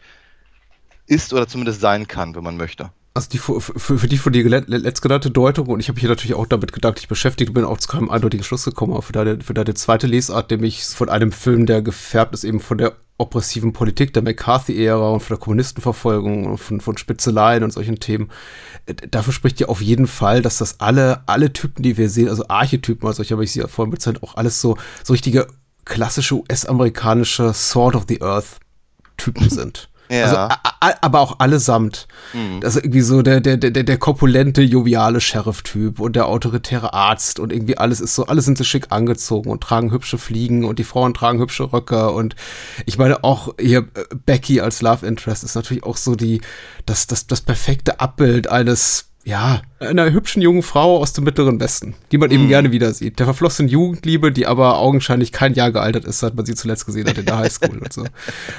[1.07, 2.91] ist oder zumindest sein kann, wenn man möchte.
[3.17, 6.37] Also die, für, für die von dir letztgenannte Deutung, und ich habe mich hier natürlich
[6.37, 9.55] auch damit gedanklich beschäftigt bin auch zu keinem eindeutigen Schluss gekommen, aber für deine, für
[9.55, 14.13] deine zweite Lesart, nämlich von einem Film, der gefärbt ist eben von der oppressiven Politik
[14.13, 18.31] der McCarthy-Ära und von der Kommunistenverfolgung und von, von Spitzeleien und solchen Themen.
[18.85, 22.29] Äh, dafür spricht ja auf jeden Fall, dass das alle, alle Typen, die wir sehen,
[22.29, 25.47] also Archetypen, also ich habe ich sie ja vorhin bezeichnet, auch alles so, so richtige
[25.87, 28.59] klassische US-amerikanische Sword of the Earth
[29.17, 29.89] Typen sind.
[30.09, 30.25] Ja.
[30.25, 32.07] Also, a, a, aber auch allesamt.
[32.33, 32.61] Mhm.
[32.63, 37.53] Also irgendwie so der, der, der, der korpulente, joviale Sheriff-Typ und der autoritäre Arzt und
[37.53, 40.85] irgendwie alles ist so, alle sind so schick angezogen und tragen hübsche Fliegen und die
[40.85, 42.37] Frauen tragen hübsche Röcke und
[42.85, 46.41] ich meine auch hier äh, Becky als Love Interest ist natürlich auch so die,
[46.85, 51.97] das, das, das perfekte Abbild eines ja, einer hübschen jungen Frau aus dem mittleren Westen,
[52.13, 52.49] die man eben mm.
[52.49, 53.19] gerne wieder sieht.
[53.19, 57.09] Der verflossenen Jugendliebe, die aber augenscheinlich kein Jahr gealtert ist, seit man sie zuletzt gesehen
[57.09, 58.05] hat in der Highschool und so.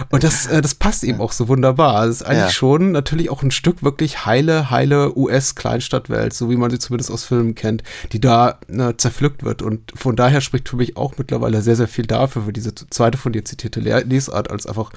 [0.10, 2.06] Und das, äh, das passt eben auch so wunderbar.
[2.06, 2.50] Es ist eigentlich ja.
[2.50, 7.24] schon natürlich auch ein Stück wirklich heile, heile US-Kleinstadtwelt, so wie man sie zumindest aus
[7.24, 9.62] Filmen kennt, die da ne, zerpflückt wird.
[9.62, 13.18] Und von daher spricht für mich auch mittlerweile sehr, sehr viel dafür, für diese zweite
[13.18, 14.92] von dir zitierte Lesart, als einfach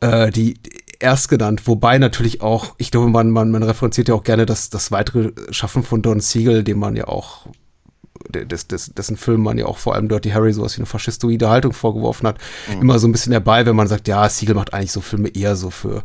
[0.00, 0.58] äh, die
[1.00, 4.70] erst genannt, wobei natürlich auch, ich glaube, man, man, man referenziert ja auch gerne das,
[4.70, 7.46] das weitere Schaffen von Don Siegel, dem man ja auch,
[8.28, 11.48] des, des, dessen Film man ja auch vor allem Dirty Harry sowas wie eine faschistoide
[11.48, 12.38] Haltung vorgeworfen hat,
[12.72, 12.82] mhm.
[12.82, 15.56] immer so ein bisschen dabei, wenn man sagt, ja, Siegel macht eigentlich so Filme eher
[15.56, 16.02] so für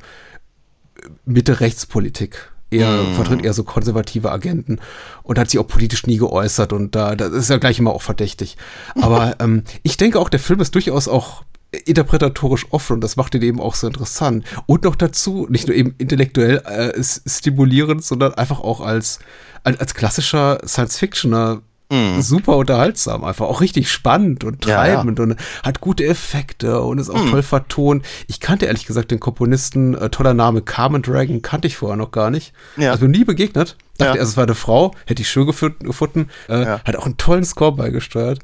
[1.25, 2.52] Mitte-Rechtspolitik.
[2.71, 3.13] Er mm.
[3.15, 4.80] vertritt eher so konservative Agenten
[5.23, 8.02] und hat sich auch politisch nie geäußert und da, das ist ja gleich immer auch
[8.02, 8.58] verdächtig.
[9.02, 13.36] Aber ähm, ich denke auch, der Film ist durchaus auch interpretatorisch offen und das macht
[13.36, 14.46] ihn eben auch so interessant.
[14.66, 19.20] Und noch dazu, nicht nur eben intellektuell äh, stimulierend, sondern einfach auch als,
[19.64, 22.22] als, als klassischer Science-Fictioner mm.
[22.22, 25.32] super unterhaltsam, einfach auch richtig spannend und treibend ja, ja.
[25.32, 27.30] und hat gute Effekte und ist auch mm.
[27.30, 28.06] toll vertont.
[28.28, 32.12] Ich kannte ehrlich gesagt den Komponisten, äh, toller Name, Carmen Dragon, kannte ich vorher noch
[32.12, 32.52] gar nicht.
[32.78, 32.92] Ja.
[32.92, 33.78] Also nie begegnet.
[34.00, 34.20] Dachte ja.
[34.22, 36.30] erst, es war eine Frau, hätte ich schön gefunden.
[36.48, 36.82] Äh, ja.
[36.84, 38.40] Hat auch einen tollen Score beigesteuert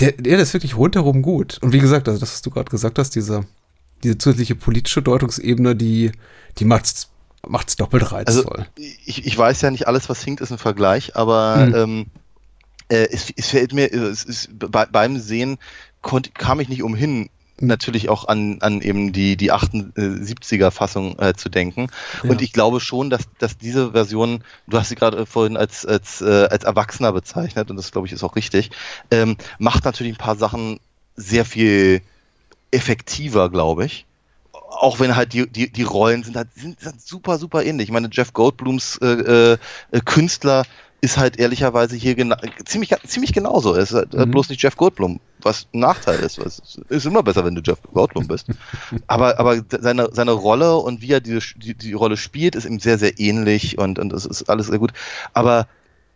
[0.00, 1.58] der, der ist wirklich rundherum gut.
[1.62, 3.46] Und wie gesagt, also das, was du gerade gesagt hast, diese,
[4.02, 6.12] diese zusätzliche politische Deutungsebene, die,
[6.58, 7.10] die macht's,
[7.46, 8.66] macht's doppelt reizvoll.
[8.76, 11.74] Also, ich, ich weiß ja nicht, alles, was hinkt, ist ein Vergleich, aber hm.
[11.74, 12.06] ähm,
[12.88, 15.58] äh, es, es fällt mir, es ist, bei, beim Sehen
[16.02, 17.30] konnte, kam ich nicht umhin,
[17.60, 21.88] natürlich auch an, an eben die, die 78er Fassung äh, zu denken.
[22.22, 22.30] Ja.
[22.30, 26.20] Und ich glaube schon, dass, dass diese Version, du hast sie gerade vorhin als, als,
[26.20, 28.70] äh, als Erwachsener bezeichnet, und das glaube ich ist auch richtig,
[29.10, 30.78] ähm, macht natürlich ein paar Sachen
[31.16, 32.02] sehr viel
[32.70, 34.06] effektiver, glaube ich.
[34.52, 37.88] Auch wenn halt die, die, die Rollen sind halt sind, sind super, super ähnlich.
[37.88, 39.58] Ich meine, Jeff Goldblums äh, äh,
[40.04, 40.64] Künstler
[41.00, 43.74] ist halt ehrlicherweise hier gena ziemlich, ziemlich genauso.
[43.74, 44.30] Er ist halt mhm.
[44.30, 46.38] bloß nicht Jeff Goldblum, was ein Nachteil ist.
[46.38, 48.48] Es ist immer besser, wenn du Jeff Goldblum bist.
[49.06, 52.78] aber aber seine, seine Rolle und wie er die, die, die Rolle spielt, ist ihm
[52.78, 54.92] sehr, sehr ähnlich und, und es ist alles sehr gut.
[55.32, 55.66] Aber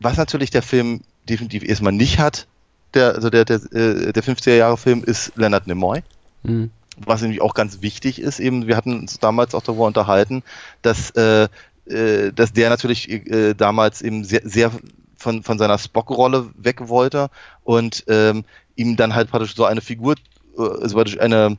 [0.00, 2.46] was natürlich der Film definitiv erstmal nicht hat,
[2.94, 6.02] der, also der, der, äh, der 50er Jahre Film, ist Leonard Nimoy.
[6.42, 6.70] Mhm.
[6.98, 10.42] Was nämlich auch ganz wichtig ist, eben, wir hatten uns damals auch darüber unterhalten,
[10.82, 11.48] dass äh,
[11.86, 14.70] äh, dass der natürlich äh, damals eben sehr, sehr
[15.16, 17.30] von, von seiner Spock-Rolle weg wollte
[17.64, 18.44] und ähm,
[18.80, 20.14] ihm dann halt praktisch so eine Figur,
[20.58, 21.56] äh, also praktisch eine,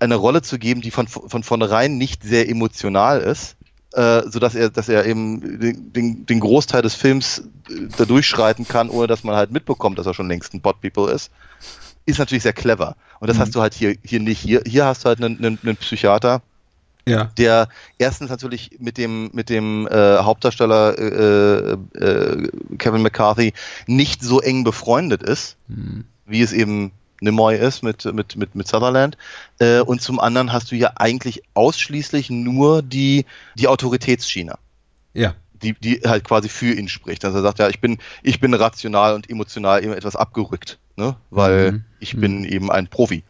[0.00, 3.56] eine Rolle zu geben, die von, von vornherein nicht sehr emotional ist,
[3.92, 5.60] äh, so dass er, dass er eben
[5.92, 10.06] den, den Großteil des Films äh, da durchschreiten kann, ohne dass man halt mitbekommt, dass
[10.06, 11.30] er schon längst ein Bot People ist,
[12.06, 12.96] ist natürlich sehr clever.
[13.20, 13.42] Und das mhm.
[13.42, 14.40] hast du halt hier, hier nicht.
[14.40, 16.42] Hier, hier hast du halt einen, einen, einen Psychiater,
[17.06, 17.30] ja.
[17.38, 23.52] der erstens natürlich mit dem mit dem äh, Hauptdarsteller äh, äh, Kevin McCarthy
[23.86, 26.04] nicht so eng befreundet ist, mhm.
[26.26, 29.16] Wie es eben Nimoy ist mit mit mit mit Sutherland
[29.58, 34.54] äh, und zum anderen hast du ja eigentlich ausschließlich nur die die Autoritätsschiene.
[35.14, 35.34] Ja.
[35.62, 37.24] Die, die halt quasi für ihn spricht.
[37.24, 41.16] Also er sagt ja, ich bin, ich bin rational und emotional eben etwas abgerückt, ne?
[41.30, 41.84] Weil mhm.
[42.00, 42.44] ich bin mhm.
[42.44, 43.22] eben ein Profi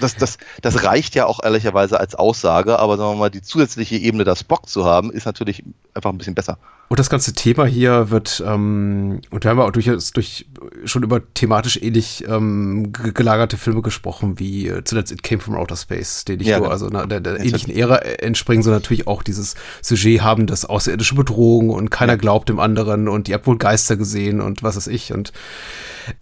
[0.00, 3.96] das, das, das reicht ja auch ehrlicherweise als Aussage, aber sagen wir mal, die zusätzliche
[3.96, 5.62] Ebene, das Bock zu haben, ist natürlich
[5.94, 6.58] einfach ein bisschen besser.
[6.88, 10.46] Und das ganze Thema hier wird, ähm, und wir haben auch durchaus durch
[10.84, 15.76] schon über thematisch ähnlich ähm, gelagerte Filme gesprochen, wie äh, zuletzt It Came from Outer
[15.76, 19.22] Space, den ich ja, nur, also na, der, der ähnlichen Ära entspringen, so natürlich auch
[19.22, 22.18] dieses Sujet haben, das außerirdische Bedrohung und keiner ja.
[22.18, 25.12] glaubt dem anderen und ihr habt wohl Geister gesehen und was weiß ich.
[25.12, 25.32] Und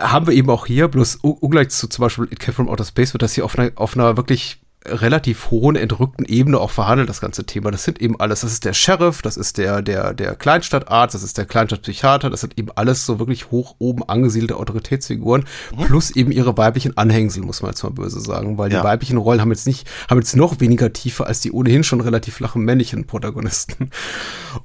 [0.01, 3.13] haben wir eben auch hier, bloß ungleich zu zum Beispiel It Came from Outer Space
[3.13, 7.21] wird das hier auf einer, auf einer wirklich relativ hohen, entrückten Ebene auch verhandelt, das
[7.21, 7.71] ganze Thema.
[7.71, 11.23] Das sind eben alles, das ist der Sheriff, das ist der, der, der Kleinstadtarzt, das
[11.23, 15.45] ist der Kleinstadtpsychiater, das sind eben alles so wirklich hoch oben angesiedelte Autoritätsfiguren,
[15.77, 15.85] mhm.
[15.85, 18.81] plus eben ihre weiblichen Anhängsel, muss man jetzt mal böse sagen, weil ja.
[18.81, 22.01] die weiblichen Rollen haben jetzt nicht, haben jetzt noch weniger Tiefe als die ohnehin schon
[22.01, 23.91] relativ flachen männlichen Protagonisten.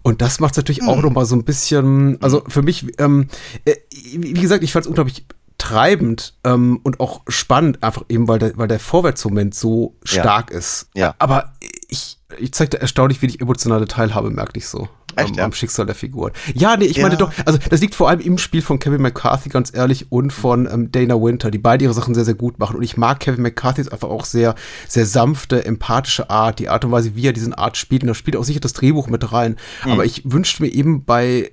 [0.01, 0.89] Und das macht es natürlich mhm.
[0.89, 3.27] auch noch mal so ein bisschen, also für mich, ähm,
[3.65, 5.25] äh, wie gesagt, ich fand es unglaublich
[5.67, 10.57] treibend ähm, und auch spannend, einfach eben, weil der, weil der Vorwärtsmoment so stark ja.
[10.57, 10.89] ist.
[10.93, 11.15] Ja.
[11.19, 11.53] Aber
[11.89, 14.87] ich, ich zeigte erstaunlich wenig emotionale Teilhabe, merke ich so.
[15.17, 15.45] Echt, ähm, ja?
[15.45, 16.31] Am Schicksal der Figur.
[16.53, 17.03] Ja, nee, ich Ja.
[17.03, 20.31] meine doch, also das liegt vor allem im Spiel von Kevin McCarthy, ganz ehrlich, und
[20.31, 22.77] von ähm, Dana Winter, die beide ihre Sachen sehr, sehr gut machen.
[22.77, 24.55] Und ich mag Kevin McCarthys einfach auch sehr,
[24.87, 28.03] sehr sanfte, empathische Art, die Art und Weise, wie er diesen Art spielt.
[28.03, 29.57] Und da spielt auch sicher das Drehbuch mit rein.
[29.81, 29.93] Hm.
[29.93, 31.51] Aber ich wünschte mir eben bei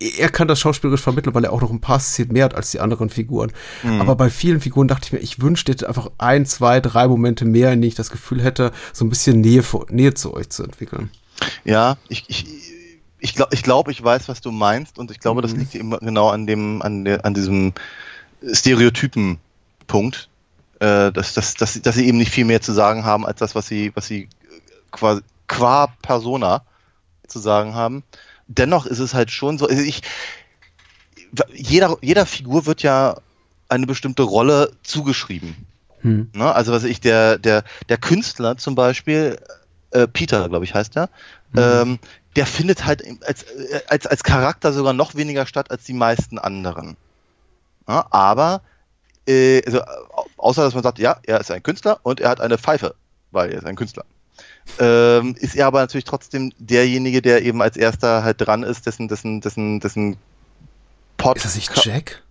[0.00, 2.70] er kann das schauspielerisch vermitteln, weil er auch noch ein paar Szenen mehr hat als
[2.70, 3.52] die anderen Figuren.
[3.82, 4.00] Hm.
[4.00, 7.44] Aber bei vielen Figuren dachte ich mir, ich wünschte hätte einfach ein, zwei, drei Momente
[7.44, 10.48] mehr, in denen ich das Gefühl hätte, so ein bisschen Nähe, vor, Nähe zu euch
[10.48, 11.10] zu entwickeln.
[11.64, 12.46] Ja, ich, ich,
[13.18, 15.58] ich glaube, ich, glaub, ich weiß, was du meinst und ich glaube, das Mhm.
[15.60, 17.74] liegt eben genau an dem, an, der, an diesem
[18.52, 20.28] Stereotypen-Punkt,
[20.80, 23.38] äh, dass, dass, dass, sie- dass sie eben nicht viel mehr zu sagen haben, als
[23.38, 24.28] das, was sie, was sie
[24.90, 26.62] quasi qua Persona
[27.26, 28.02] zu sagen haben.
[28.52, 30.02] Dennoch ist es halt schon so, also ich,
[31.54, 33.16] jeder, jeder Figur wird ja
[33.68, 35.54] eine bestimmte Rolle zugeschrieben.
[36.00, 36.30] Hm.
[36.34, 36.52] Ne?
[36.52, 39.38] Also was ich, der, der, der Künstler zum Beispiel,
[39.92, 41.10] äh, Peter, glaube ich, heißt er,
[41.56, 41.98] ähm,
[42.36, 46.38] der findet halt als, äh, als, als Charakter sogar noch weniger statt als die meisten
[46.38, 46.96] anderen.
[47.88, 48.62] Ja, aber,
[49.28, 52.40] äh, also, au- außer dass man sagt, ja, er ist ein Künstler und er hat
[52.40, 52.94] eine Pfeife,
[53.30, 54.04] weil er ist ein Künstler.
[54.78, 59.08] Ähm, ist er aber natürlich trotzdem derjenige, der eben als erster halt dran ist, dessen,
[59.08, 60.16] dessen, dessen, dessen
[61.16, 61.36] Pod.
[61.36, 62.22] Ist das nicht Jack?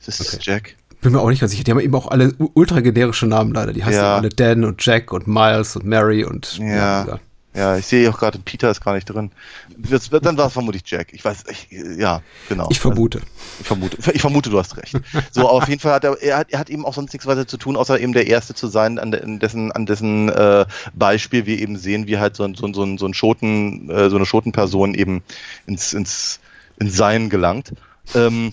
[0.00, 0.38] Ist das Okay.
[0.40, 0.76] Jack?
[1.00, 1.64] Bin mir auch nicht ganz sicher.
[1.64, 3.72] Die haben eben auch alle ultra generische Namen leider.
[3.72, 4.08] Die heißen Ja.
[4.12, 4.16] ja.
[4.16, 7.02] alle Dan und Jack und Miles und Mary und Ja.
[7.02, 7.20] egal.
[7.54, 9.32] Ja, ich sehe auch gerade, Peter ist gar nicht drin.
[9.76, 11.08] Das, dann war es vermutlich Jack.
[11.12, 12.68] Ich weiß, ich, ja, genau.
[12.70, 13.18] Ich vermute.
[13.18, 13.30] Also,
[13.60, 14.94] ich vermute, ich vermute, du hast recht.
[15.32, 17.26] So, aber auf jeden Fall hat er, er hat, er hat eben auch sonst nichts
[17.26, 20.28] weiter zu tun, außer eben der Erste zu sein, an, de- an dessen, an dessen
[20.28, 23.14] äh, Beispiel wir eben sehen, wie halt so ein, so ein, so ein, so ein
[23.14, 25.22] Schoten, äh, so eine Schotenperson eben
[25.66, 26.40] ins, ins,
[26.78, 27.72] ins Sein gelangt.
[28.14, 28.52] Ähm,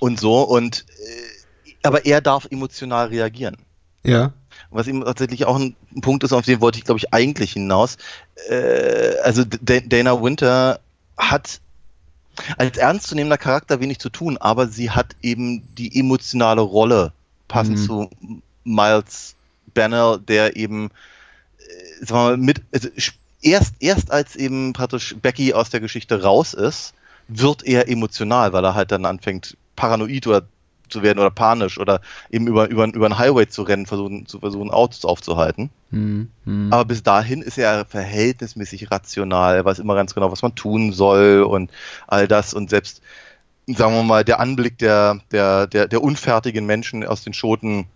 [0.00, 3.58] und so, und äh, aber er darf emotional reagieren.
[4.02, 4.32] Ja.
[4.70, 7.96] Was eben tatsächlich auch ein Punkt ist, auf den wollte ich, glaube ich, eigentlich hinaus.
[8.48, 10.80] Äh, also Dana Winter
[11.16, 11.60] hat
[12.58, 17.12] als ernstzunehmender Charakter wenig zu tun, aber sie hat eben die emotionale Rolle,
[17.48, 17.84] passend Mhm.
[17.84, 18.10] zu
[18.64, 19.34] Miles
[19.72, 20.90] Banner, der eben
[21.58, 22.88] äh, sagen wir mal, mit, also
[23.40, 26.94] erst, erst als eben praktisch Becky aus der Geschichte raus ist,
[27.28, 30.42] wird er emotional, weil er halt dann anfängt, paranoid oder
[30.88, 34.40] zu werden oder panisch oder eben über, über, über einen Highway zu rennen, versuchen, zu
[34.40, 35.70] versuchen, Autos aufzuhalten.
[35.90, 36.72] Hm, hm.
[36.72, 39.56] Aber bis dahin ist er verhältnismäßig rational.
[39.56, 41.70] Er weiß immer ganz genau, was man tun soll und
[42.06, 42.54] all das.
[42.54, 43.02] Und selbst,
[43.66, 47.86] sagen wir mal, der Anblick der, der, der, der unfertigen Menschen aus den Schoten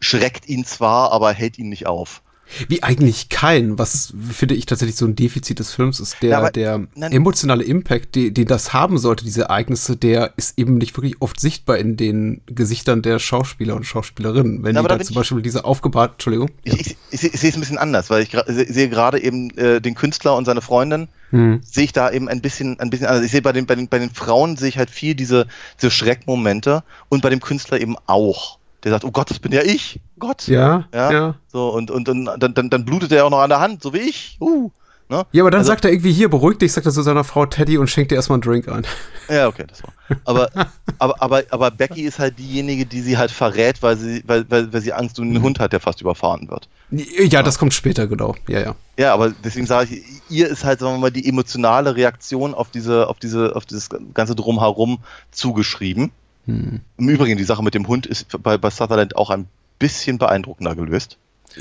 [0.00, 2.22] schreckt ihn zwar, aber hält ihn nicht auf.
[2.68, 6.50] Wie eigentlich kein, was finde ich tatsächlich so ein Defizit des Films ist, der, Ja,
[6.50, 7.12] der nein.
[7.12, 11.38] emotionale Impact, die, den das haben sollte, diese Ereignisse, der ist eben nicht wirklich oft
[11.40, 14.62] sichtbar in den Gesichtern der Schauspieler und Schauspielerinnen.
[14.62, 16.50] Wenn Ja, die da zum Beispiel diese aufgebahrt, Entschuldigung.
[16.64, 19.80] Ich, ich, ich, ich sehe es ein bisschen anders, weil ich sehe gerade eben äh,
[19.80, 21.60] den Künstler und seine Freundin, Hm.
[21.64, 23.24] sehe ich da eben ein bisschen, ein bisschen anders.
[23.24, 25.46] Ich sehe bei den, bei den, bei den Frauen sehe ich halt viel diese,
[25.80, 28.58] diese Schreckmomente und bei dem Künstler eben auch.
[28.84, 30.00] Der sagt, oh Gott, das bin ja ich.
[30.18, 30.46] Gott.
[30.48, 31.12] Ja, Ja.
[31.12, 31.34] ja.
[31.48, 33.92] So, und, und, und dann, dann, dann blutet er auch noch an der Hand, so
[33.92, 34.36] wie ich.
[34.40, 34.70] Uh.
[35.10, 35.26] Ne?
[35.32, 37.44] Ja, aber dann Also- sagt er irgendwie hier, beruhig dich, sagt er zu seiner Frau
[37.44, 38.86] Teddy und schenkt dir erstmal einen Drink ein.
[39.28, 39.92] Ja, okay, das war.
[40.24, 40.48] Aber,
[41.00, 44.72] aber, aber, aber Becky ist halt diejenige, die sie halt verrät, weil sie, weil, weil,
[44.72, 46.68] weil sie Angst um den Hund hat, der fast überfahren wird.
[46.92, 48.36] Ja, das kommt später, genau.
[48.48, 48.76] Ja, ja.
[48.96, 52.70] Ja, aber deswegen sage ich, ihr ist halt, sagen wir mal, die emotionale Reaktion auf
[52.70, 54.98] diese, auf diese, auf dieses ganze Drumherum
[55.32, 56.12] zugeschrieben.
[56.46, 56.80] Hm.
[56.96, 59.46] Im Übrigen, die Sache mit dem Hund ist bei, bei Sutherland auch ein
[59.78, 61.18] bisschen beeindruckender gelöst.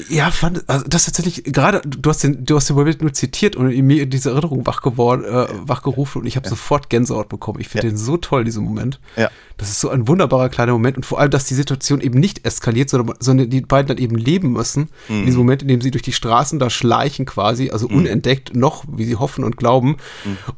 [0.08, 3.56] Ja, fand, also das tatsächlich, gerade, du hast den, du hast den Moment nur zitiert
[3.56, 7.60] und in mir diese Erinnerung wach geworden, äh, wachgerufen und ich habe sofort Gänsehaut bekommen.
[7.60, 7.94] Ich finde Ja.
[7.94, 9.00] den so toll, diesen Moment.
[9.16, 9.32] Ja.
[9.58, 12.46] Das ist so ein wunderbarer kleiner Moment und vor allem, dass die Situation eben nicht
[12.46, 14.90] eskaliert, sondern, sondern die beiden dann eben leben müssen.
[15.08, 18.84] In diesem Moment, in dem sie durch die Straßen da schleichen quasi, also unentdeckt noch,
[18.96, 19.98] wie sie hoffen und glauben,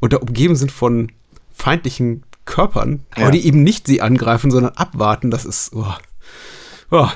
[0.01, 1.09] und da umgeben sind von
[1.53, 3.23] feindlichen verkörpern, Ja.
[3.23, 5.73] aber die eben nicht sie angreifen, sondern abwarten, das ist.
[5.73, 5.85] Oh.
[6.91, 7.07] Oh.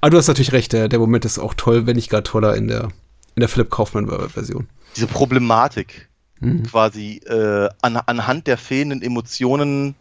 [0.00, 2.56] Aber du hast natürlich recht, der, der Moment ist auch toll, wenn nicht gar toller
[2.56, 2.88] in der,
[3.36, 4.66] in der Philip Kaufmann-Version.
[4.96, 6.08] Diese Problematik
[6.70, 9.94] quasi äh, an, anhand der fehlenden Emotionen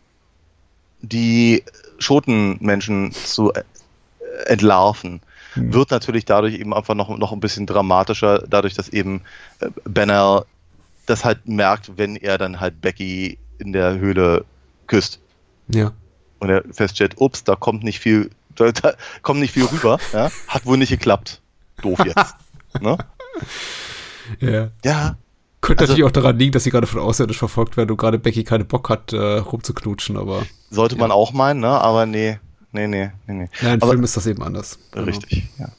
[1.02, 1.64] die
[2.00, 3.64] Schotenmenschen zu äh,
[4.48, 5.22] entlarven,
[5.56, 9.22] wird natürlich dadurch eben einfach noch, noch ein bisschen dramatischer, dadurch, dass eben
[9.62, 10.46] äh, Banner
[11.06, 14.44] das halt merkt, wenn er dann halt Becky in der Höhle
[14.88, 15.20] küsst.
[15.68, 15.92] Ja.
[16.40, 20.30] Und er feststellt, ups, da kommt nicht viel, da, da kommt nicht viel rüber, ja?
[20.48, 21.42] hat wohl nicht geklappt.
[21.82, 22.36] Doof jetzt.
[22.82, 22.98] ne?
[24.40, 24.70] ja.
[24.84, 25.18] Ja,
[25.64, 28.20] Könnte Also- natürlich auch daran liegen, dass sie gerade von Außerirdischen verfolgt werden und gerade
[28.20, 31.70] Becky keine Bock hat, äh, rumzuknutschen, aber sollte man auch meinen, ne?
[31.70, 32.38] aber nee,
[32.74, 33.50] nee, nee, nee, nee.
[33.62, 34.78] ja, im aber, Film ist das eben anders.
[34.92, 35.06] Genau.
[35.06, 35.70] Richtig, ja.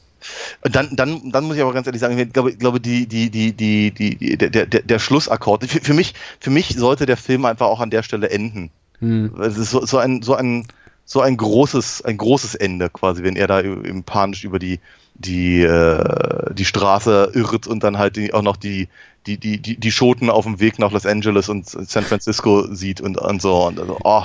[0.63, 3.05] Und dann, dann, dann muss ich aber ganz ehrlich sagen, ich glaube, ich glaube die,
[3.05, 7.05] die, die, die, die, die, der, der, der Schlussakkord, für, für, mich, für mich sollte
[7.05, 8.71] der Film einfach auch an der Stelle enden.
[8.99, 9.31] Hm.
[9.33, 10.67] Weil Es ist so, so ein, so ein,
[11.05, 14.79] so ein großes, ein großes Ende quasi, wenn er da im panisch über die,
[15.15, 18.89] die, äh, die Straße irrt und dann halt die, auch noch die,
[19.27, 23.01] die, die, die, die Schoten auf dem Weg nach Los Angeles und San Francisco sieht
[23.01, 23.65] und, und so.
[23.67, 24.23] Und also, oh,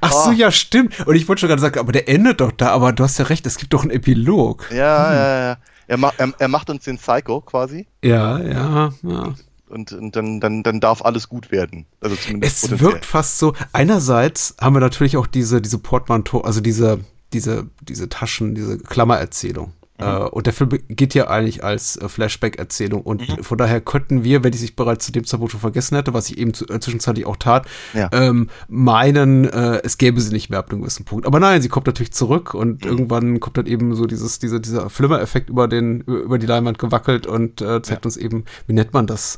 [0.00, 0.32] Ach so, Ah.
[0.32, 1.06] ja, stimmt.
[1.06, 3.26] Und ich wollte schon gerade sagen, aber der endet doch da, aber du hast ja
[3.26, 4.70] recht, es gibt doch einen Epilog.
[4.70, 5.56] Ja, ja, ja.
[5.86, 9.34] Er, ma er, er macht uns den Psycho quasi Ja, ja, ja.
[9.74, 11.86] Und, und dann, dann, dann darf alles gut werden.
[12.00, 12.92] Also zumindest Es potenziell.
[12.92, 13.52] wirkt fast so.
[13.72, 17.00] Einerseits haben wir natürlich auch diese, diese Portmanteau, also diese,
[17.32, 19.72] diese, diese Taschen, diese Klammererzählung.
[19.98, 20.04] Mhm.
[20.04, 23.02] Äh, und der Film geht ja eigentlich als äh, Flashback-Erzählung.
[23.02, 23.44] Und Mhm.
[23.44, 26.28] von daher könnten wir, wenn ich sich bereits zu dem Zeitpunkt schon vergessen hätte, was
[26.30, 28.08] ich eben zu, äh, zwischenzeitlich auch tat, Ja.
[28.12, 31.26] ähm, meinen, äh, es gäbe sie nicht mehr ab einem gewissen Punkt.
[31.26, 32.60] Aber nein, sie kommt natürlich zurück Mhm.
[32.60, 36.78] und irgendwann kommt dann eben so dieses, dieser, dieser Flimmer-Effekt über den, über die Leinwand
[36.78, 39.36] gewackelt und äh, zeigt uns eben, wie nennt man das?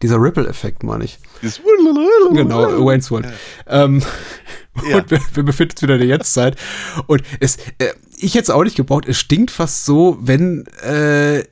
[0.00, 1.18] Dieser Ripple-Effekt, meine ich.
[1.42, 1.60] Dieses
[2.32, 3.26] Genau, Wayne's World.
[3.66, 4.00] Ähm,
[4.88, 4.98] Ja.
[4.98, 6.56] Und wir, wir befinden uns wieder in der Jetztzeit.
[7.06, 9.06] Und es, äh, ich hätte es auch nicht gebraucht.
[9.06, 11.44] Es stinkt fast so, wenn äh,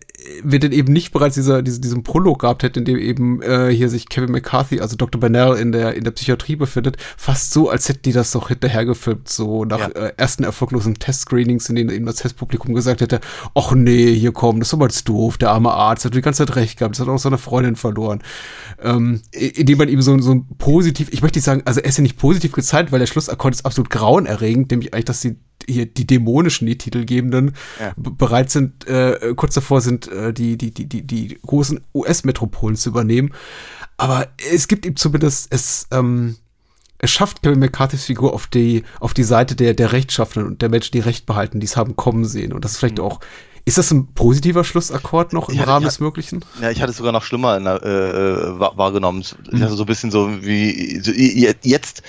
[0.42, 3.70] wir denn eben nicht bereits dieser, diese, diesen Prolog gehabt hätten, in dem eben äh,
[3.70, 5.20] hier sich Kevin McCarthy, also Dr.
[5.20, 6.96] Bernal in der, in der Psychiatrie befindet.
[7.16, 9.88] Fast so, als hätten die das doch hinterher gefilmt, so nach Ja.
[9.88, 13.20] äh, ersten erfolglosen Testscreenings, in denen eben das Testpublikum gesagt hätte,
[13.54, 16.46] ach nee, hier komm, das ist aber jetzt doof, der arme Arzt hat die ganze
[16.46, 18.22] Zeit recht gehabt, das hat auch seine Freundin verloren.
[18.82, 21.98] Ähm, indem man ihm so, so ein positiv, ich möchte nicht sagen, also er ist
[21.98, 25.36] ja nicht positiv gezeigt, weil der Schlussakkord ist absolut grauenerregend, nämlich eigentlich, dass die
[25.68, 27.92] hier die dämonischen, die Titelgebenden, Ja.
[27.96, 32.90] bereit sind, äh, kurz davor sind, äh, die, die, die, die, die großen US-Metropolen zu
[32.90, 33.32] übernehmen.
[33.96, 36.36] Aber es gibt ihm zumindest, es, ähm,
[36.98, 40.68] es schafft Kevin McCarthys Figur auf die, auf die Seite der, der Rechtschaffenden und der
[40.68, 42.52] Menschen, die Recht behalten, die es haben kommen sehen.
[42.52, 43.20] Und das ist vielleicht auch,
[43.64, 45.88] ist das ein positiver Schlussakkord noch im Ja, Rahmen ja.
[45.88, 46.44] des Möglichen?
[46.62, 49.24] Ja, ich hatte es sogar noch schlimmer in der, äh, äh, wahr- wahrgenommen.
[49.52, 52.02] Hatte so ein bisschen so wie so, jetzt,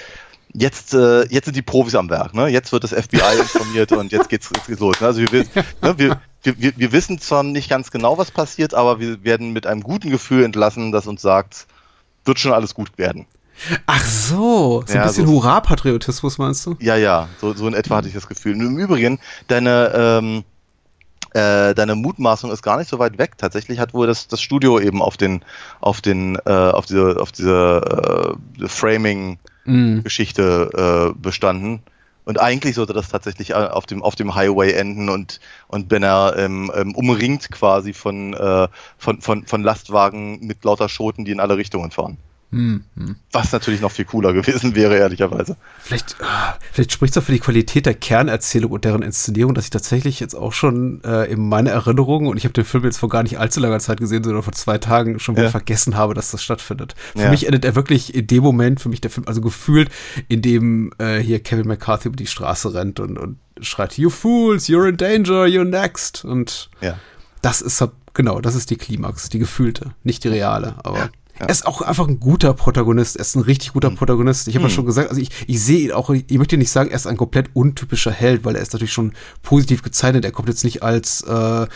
[0.53, 2.33] jetzt, äh, jetzt sind die Profis am Werk.
[2.33, 2.47] Ne?
[2.47, 4.99] Jetzt wird das FBI informiert und jetzt geht's, jetzt geht's los.
[5.01, 5.07] Ne?
[5.07, 8.99] Also wir, wissen- ne, wir, wir, wir, wissen zwar nicht ganz genau, was passiert, aber
[8.99, 11.67] wir werden mit einem guten Gefühl entlassen, das uns sagt,
[12.25, 13.25] wird schon alles gut werden.
[13.87, 16.75] Ach so, so ein Ja, bisschen so- Hurra-Patriotismus meinst du?
[16.79, 18.53] Ja, ja, so, so in etwa hatte ich das Gefühl.
[18.53, 20.43] Und Im Übrigen, deine, ähm,
[21.33, 23.31] äh, deine Mutmaßung ist gar nicht so weit weg.
[23.37, 25.43] Tatsächlich hat wohl das, das Studio eben auf den,
[25.81, 28.67] auf den, äh, auf diese, auf diese äh,
[29.67, 31.81] Framing-Geschichte äh, bestanden.
[32.25, 36.33] Und eigentlich sollte das tatsächlich äh, auf dem, auf dem Highway enden und, und Benner
[36.37, 41.39] ähm, ähm, umringt quasi von, äh, von, von, von Lastwagen mit lauter Schoten, die in
[41.39, 42.17] alle Richtungen fahren.
[42.49, 42.85] Hm,
[43.33, 45.57] Was natürlich noch viel cooler gewesen wäre, ehrlicherweise.
[45.79, 49.65] Vielleicht, ah, vielleicht spricht es auch für die Qualität der Kernerzählung und deren Inszenierung, dass
[49.65, 52.99] ich tatsächlich jetzt auch schon äh, in meiner Erinnerung, und ich habe den Film jetzt
[52.99, 55.51] vor gar nicht allzu langer Zeit gesehen, sondern vor zwei Tagen schon wieder Ja.
[55.51, 56.95] vergessen habe, dass das stattfindet.
[57.17, 57.29] Für Ja.
[57.31, 59.89] mich endet er wirklich in dem Moment, für mich der Film, also gefühlt,
[60.29, 64.69] in dem äh, hier Kevin McCarthy über die Straße rennt und, und schreit, You fools,
[64.69, 66.23] you're in danger, you're next.
[66.23, 66.97] Und Ja.
[67.41, 67.83] das ist
[68.13, 71.45] genau, das ist die Klimax, die gefühlte, nicht die reale, aber Ja.
[71.45, 74.47] er ist auch einfach ein guter Protagonist, er ist ein richtig guter Protagonist.
[74.47, 76.89] Ich habe ja schon gesagt, also ich, ich sehe ihn auch, ich möchte nicht sagen,
[76.89, 80.25] er ist ein komplett untypischer Held, weil er ist natürlich schon positiv gezeichnet.
[80.25, 81.67] Er kommt jetzt nicht als äh,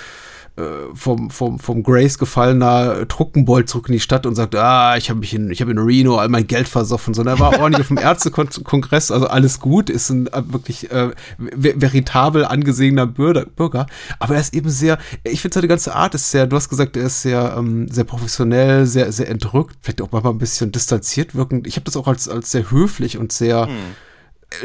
[0.94, 5.20] vom, vom, vom Grace gefallener Truckenbold zurück in die Stadt und sagt, ah, ich habe
[5.20, 7.88] mich in, ich habe in Reno all mein Geld versoffen, sondern er war ordentlich auf
[7.88, 13.86] dem Ärztekongress, also alles gut, ist ein äh, wirklich äh, ver- veritabel angesehener Bürger.
[14.20, 16.98] Aber er ist eben sehr, ich finde seine ganze Art ist sehr, du hast gesagt,
[16.98, 21.36] er ist sehr, ähm, sehr professionell, sehr, sehr entrückt, vielleicht auch manchmal ein bisschen distanziert
[21.36, 21.68] wirkend.
[21.68, 23.68] Ich habe das auch als, als sehr höflich und sehr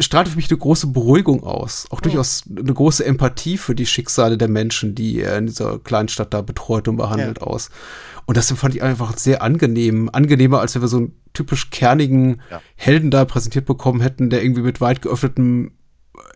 [0.00, 1.86] strahlt für mich eine große Beruhigung aus.
[1.90, 6.08] Auch durchaus eine große Empathie für die Schicksale der Menschen, die er in dieser kleinen
[6.08, 7.46] Stadt da betreut und behandelt Ja.
[7.46, 7.70] aus.
[8.26, 10.10] Und das fand ich einfach sehr angenehm.
[10.12, 12.60] Angenehmer, als wenn wir so einen typisch kernigen Ja.
[12.74, 15.72] Helden da präsentiert bekommen hätten, der irgendwie mit weit geöffnetem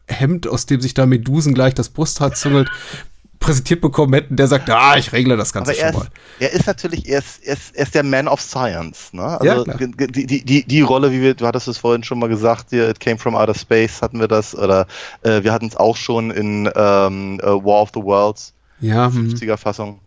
[0.07, 2.69] Hemd, aus dem sich da Medusen gleich das Brusthaar züngelt,
[3.41, 6.09] präsentiert bekommen hätten, der sagt, ah, ich regle das Ganze er schon ist, mal.
[6.41, 9.12] er ist natürlich, er ist, er ist, er ist der Man of Science.
[9.12, 9.22] Ne?
[9.43, 12.18] Ja, Also ge- die, die, die, die Rolle, wie wir, du hattest es vorhin schon
[12.18, 14.86] mal gesagt, hier, It Came from Outer Space hatten wir das, oder
[15.22, 19.30] äh, wir hatten es auch schon in ähm, äh, War of the Worlds, Ja, hm.
[19.30, 19.99] 50er Fassung.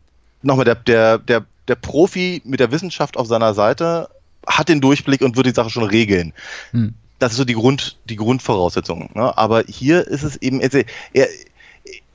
[0.44, 4.10] Nochmal, der, der, der, der Profi mit der Wissenschaft auf seiner Seite
[4.46, 6.34] hat den Durchblick und wird die Sache schon regeln.
[6.72, 6.94] Hm.
[7.18, 9.10] Das ist so die, Grund, die Grundvoraussetzung.
[9.16, 9.36] Ne?
[9.38, 11.28] Aber hier ist es eben, er,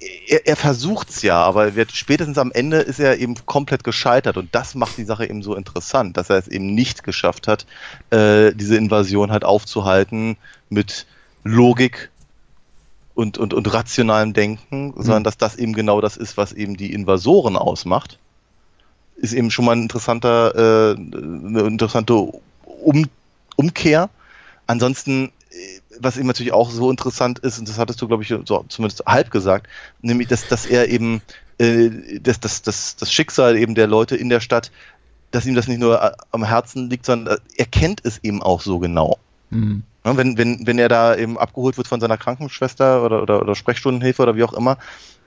[0.01, 3.84] er, er, er versucht es ja, aber wird, spätestens am Ende ist er eben komplett
[3.84, 7.49] gescheitert und das macht die Sache eben so interessant, dass er es eben nicht geschafft
[7.49, 7.66] hat,
[8.11, 10.36] äh, diese Invasion halt aufzuhalten
[10.68, 11.07] mit
[11.44, 12.11] Logik
[13.14, 16.92] und, und, und rationalem Denken, sondern dass das eben genau das ist, was eben die
[16.92, 18.18] Invasoren ausmacht.
[19.16, 23.07] Ist eben schon mal ein interessanter, äh, eine interessante um
[23.57, 24.09] Umkehr.
[24.68, 25.32] Ansonsten,
[25.98, 29.04] was eben natürlich auch so interessant ist, und das hattest du, glaube ich, so zumindest
[29.06, 29.68] halb gesagt,
[30.00, 31.22] nämlich, dass, dass er eben
[31.59, 34.70] äh, dass, dass, dass das Schicksal eben der Leute in der Stadt,
[35.30, 38.61] dass ihm das nicht nur äh, am Herzen liegt, sondern er kennt es eben auch
[38.61, 39.18] so genau.
[39.50, 39.82] Hm.
[40.04, 43.54] Ja, wenn, wenn, wenn er da eben abgeholt wird von seiner Krankenschwester oder, oder, oder
[43.54, 44.78] Sprechstundenhilfe oder wie auch immer,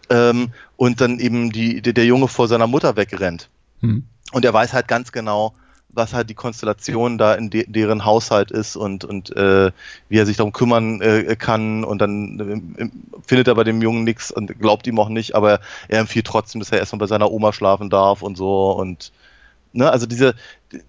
[0.09, 3.49] ähm, und dann eben die, der, der Junge vor seiner Mutter wegrennt.
[3.81, 4.05] Hm.
[4.31, 5.53] Und er weiß halt ganz genau,
[5.93, 9.71] was halt die Konstellation da in de deren Haushalt ist und, und äh,
[10.09, 11.83] wie er sich darum kümmern äh, kann.
[11.83, 12.89] Und dann äh,
[13.25, 16.59] findet er bei dem Jungen nichts und glaubt ihm auch nicht, aber er empfiehlt trotzdem,
[16.59, 18.71] dass er erstmal bei seiner Oma schlafen darf und so.
[18.71, 19.11] Und
[19.73, 20.35] ne, also diese,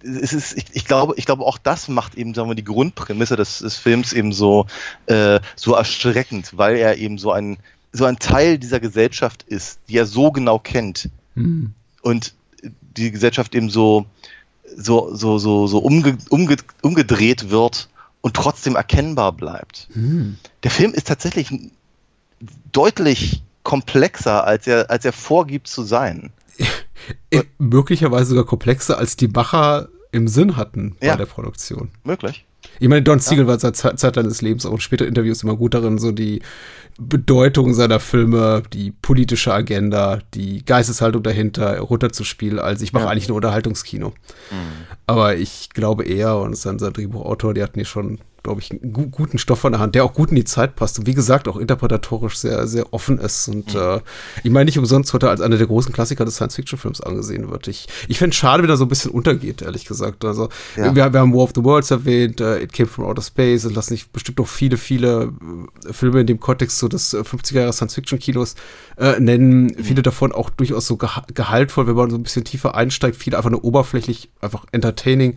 [0.01, 3.35] es ist, ich, ich glaube, ich glaube auch das macht eben, sagen wir, die Grundprämisse
[3.35, 4.67] des, des Films eben so,
[5.07, 7.57] äh, so erschreckend, weil er eben so ein,
[7.91, 11.73] so ein Teil dieser Gesellschaft ist, die er so genau kennt Hm.
[12.01, 12.33] und
[12.95, 14.05] die Gesellschaft eben so
[14.77, 17.89] so so so so umge, umge, umgedreht wird
[18.21, 19.87] und trotzdem erkennbar bleibt.
[19.93, 20.37] Hm.
[20.63, 21.49] Der Film ist tatsächlich
[22.71, 26.31] deutlich komplexer als er als er vorgibt zu sein.
[27.57, 31.15] Möglicherweise sogar komplexer, als die Macher im Sinn hatten bei Ja.
[31.15, 31.89] der Produktion.
[32.03, 32.45] Möglich.
[32.79, 35.73] Ich meine, Don Siegel war seit Zeit seines Lebens auch in späteren Interviews immer gut
[35.73, 36.41] darin, so die
[36.99, 43.09] Bedeutung seiner Filme, die politische Agenda, die Geisteshaltung dahinter runterzuspielen, als ich mache Ja.
[43.09, 44.13] eigentlich nur Unterhaltungskino.
[45.07, 48.93] Aber ich glaube eher, und sein, sein Drehbuchautor, die hatten hier schon, glaube ich, einen
[48.93, 51.13] gu guten Stoff an der Hand, der auch gut in die Zeit passt und wie
[51.13, 53.47] gesagt auch interpretatorisch sehr, sehr offen ist.
[53.47, 54.01] Und äh,
[54.43, 57.67] ich meine, nicht umsonst heute als einer der großen Klassiker des Science-Fiction-Films angesehen wird.
[57.67, 60.25] Ich, ich fände es schade, wenn er so ein bisschen untergeht, ehrlich gesagt.
[60.25, 60.93] Also, Ja.
[60.93, 63.75] wir, wir haben War of the Worlds erwähnt, äh, It Came from Outer Space und
[63.75, 65.31] lassen sich bestimmt noch viele, viele
[65.87, 68.55] äh, Filme in dem Kontext so des äh, 50er Jahre Science-Fiction-Kinos
[68.97, 69.73] äh, nennen.
[69.81, 73.15] Viele davon auch durchaus so geha gehaltvoll, wenn man so ein bisschen tiefer einsteigt.
[73.15, 75.35] Viele einfach nur oberflächlich, einfach entertaining.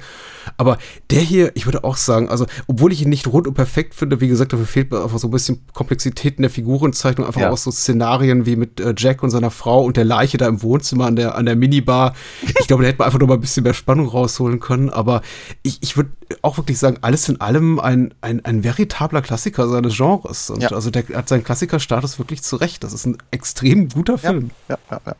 [0.56, 0.78] Aber
[1.10, 4.20] der hier, ich würde auch sagen, also, obwohl ich ihn nicht rund und perfekt finde,
[4.20, 7.50] wie gesagt, dafür fehlt mir einfach so ein bisschen Komplexität in der Figurenzeichnung, einfach Ja.
[7.50, 10.62] auch so Szenarien wie mit äh, Jack und seiner Frau und der Leiche da im
[10.62, 12.14] Wohnzimmer an der, an der Minibar.
[12.60, 14.90] Ich glaube, da hätte man einfach noch mal ein bisschen mehr Spannung rausholen können.
[14.90, 15.22] Aber
[15.62, 16.10] ich, ich würde
[16.42, 20.50] auch wirklich sagen, alles in allem ein, ein, ein veritabler Klassiker seines Genres.
[20.50, 20.70] Und Ja.
[20.72, 22.82] also der hat seinen Klassikerstatus wirklich zurecht.
[22.82, 24.50] Das ist ein extrem guter Film.
[24.68, 25.14] Ja, ja, ja.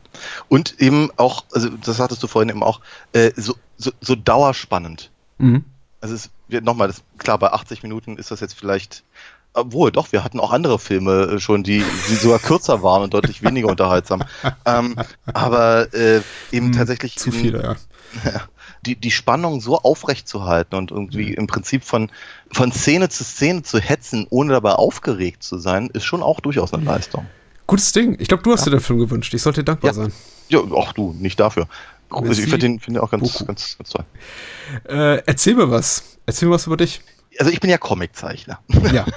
[0.49, 2.81] Und eben auch, also das hattest du vorhin eben auch,
[3.13, 5.11] äh, so, so, so dauerspannend.
[5.37, 5.63] Mhm.
[6.01, 9.03] Also es wird nochmal, klar, bei 80 Minuten ist das jetzt vielleicht,
[9.53, 13.13] obwohl, doch, wir hatten auch andere Filme äh, schon, die, die sogar kürzer waren und
[13.13, 14.23] deutlich weniger unterhaltsam.
[14.65, 14.95] Ähm,
[15.33, 16.21] aber äh,
[16.51, 18.41] eben tatsächlich Hm, Zu in- viele, ja.
[18.85, 22.09] die, die Spannung so aufrecht zu halten und irgendwie im Prinzip von,
[22.51, 26.73] von Szene zu Szene zu hetzen, ohne dabei aufgeregt zu sein, ist schon auch durchaus
[26.73, 27.25] eine Leistung.
[27.65, 28.15] Gutes Ding.
[28.19, 29.33] Ich glaube, du hast dir den Film gewünscht.
[29.33, 29.93] Ich sollte dir dankbar Ja.
[29.93, 30.13] sein.
[30.49, 31.67] Ja, auch du, nicht dafür.
[32.09, 34.05] Also Merci ich finde den, find auch ganz, ganz, ganz toll.
[34.87, 36.17] Äh, erzähl mir was.
[36.25, 37.01] Erzähl mir was über dich.
[37.39, 38.59] Also ich bin ja Comiczeichner.
[38.93, 39.05] Ja.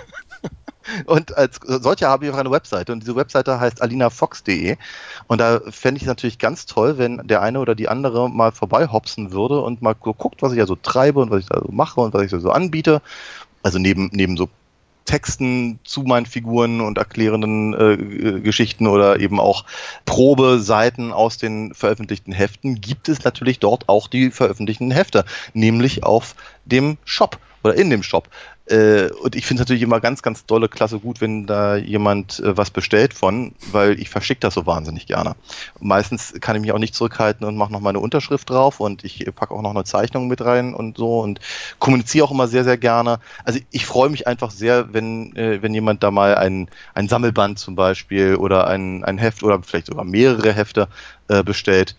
[1.06, 4.76] Und als solcher habe ich auch eine Webseite und diese Webseite heißt alinafox.de
[5.28, 8.50] und da fände ich es natürlich ganz toll, wenn der eine oder die andere mal
[8.50, 11.60] vorbeihopsen würde und mal so guckt, was ich da so treibe und was ich da
[11.60, 13.02] so mache und was ich da so anbiete.
[13.62, 14.48] Also neben, neben so
[15.10, 19.64] Texten zu meinen Figuren und erklärenden äh, Geschichten oder eben auch
[20.04, 26.36] Probeseiten aus den veröffentlichten Heften gibt es natürlich dort auch die veröffentlichten Hefte, nämlich auf
[26.64, 28.28] dem Shop oder in dem Shop.
[28.70, 32.38] Äh, und ich finde es natürlich immer ganz, ganz dolle, klasse gut, wenn da jemand
[32.38, 35.34] äh, was bestellt von, weil ich verschicke das so wahnsinnig gerne.
[35.80, 39.26] Meistens kann ich mich auch nicht zurückhalten und mache noch meine Unterschrift drauf und ich
[39.34, 41.40] packe auch noch eine Zeichnung mit rein und so und
[41.80, 43.18] kommuniziere auch immer sehr, sehr gerne.
[43.44, 47.58] Also ich freue mich einfach sehr, wenn, äh, wenn jemand da mal ein, ein Sammelband
[47.58, 50.86] zum Beispiel oder ein, ein Heft oder vielleicht sogar mehrere Hefte
[51.28, 51.96] äh, bestellt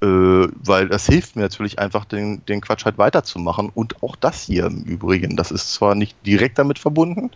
[0.00, 3.70] weil das hilft mir natürlich einfach, den, den Quatsch halt weiterzumachen.
[3.74, 7.30] Und auch das hier im Übrigen, das ist zwar nicht direkt damit verbunden,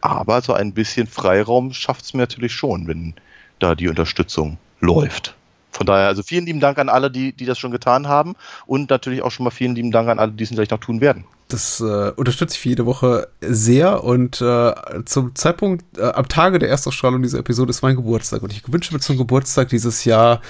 [0.00, 3.14] aber so ein bisschen Freiraum schafft es mir natürlich schon, wenn
[3.58, 5.34] da die Unterstützung läuft.
[5.76, 8.34] Von daher, also vielen lieben Dank an alle, die, die das schon getan haben
[8.66, 11.02] und natürlich auch schon mal vielen lieben Dank an alle, die es vielleicht noch tun
[11.02, 11.24] werden.
[11.48, 14.72] Das äh, unterstütze ich jede Woche sehr und äh,
[15.04, 18.94] zum Zeitpunkt, äh, am Tage der Erstausstrahlung dieser Episode ist mein Geburtstag und ich wünsche
[18.94, 20.40] mir zum Geburtstag dieses Jahr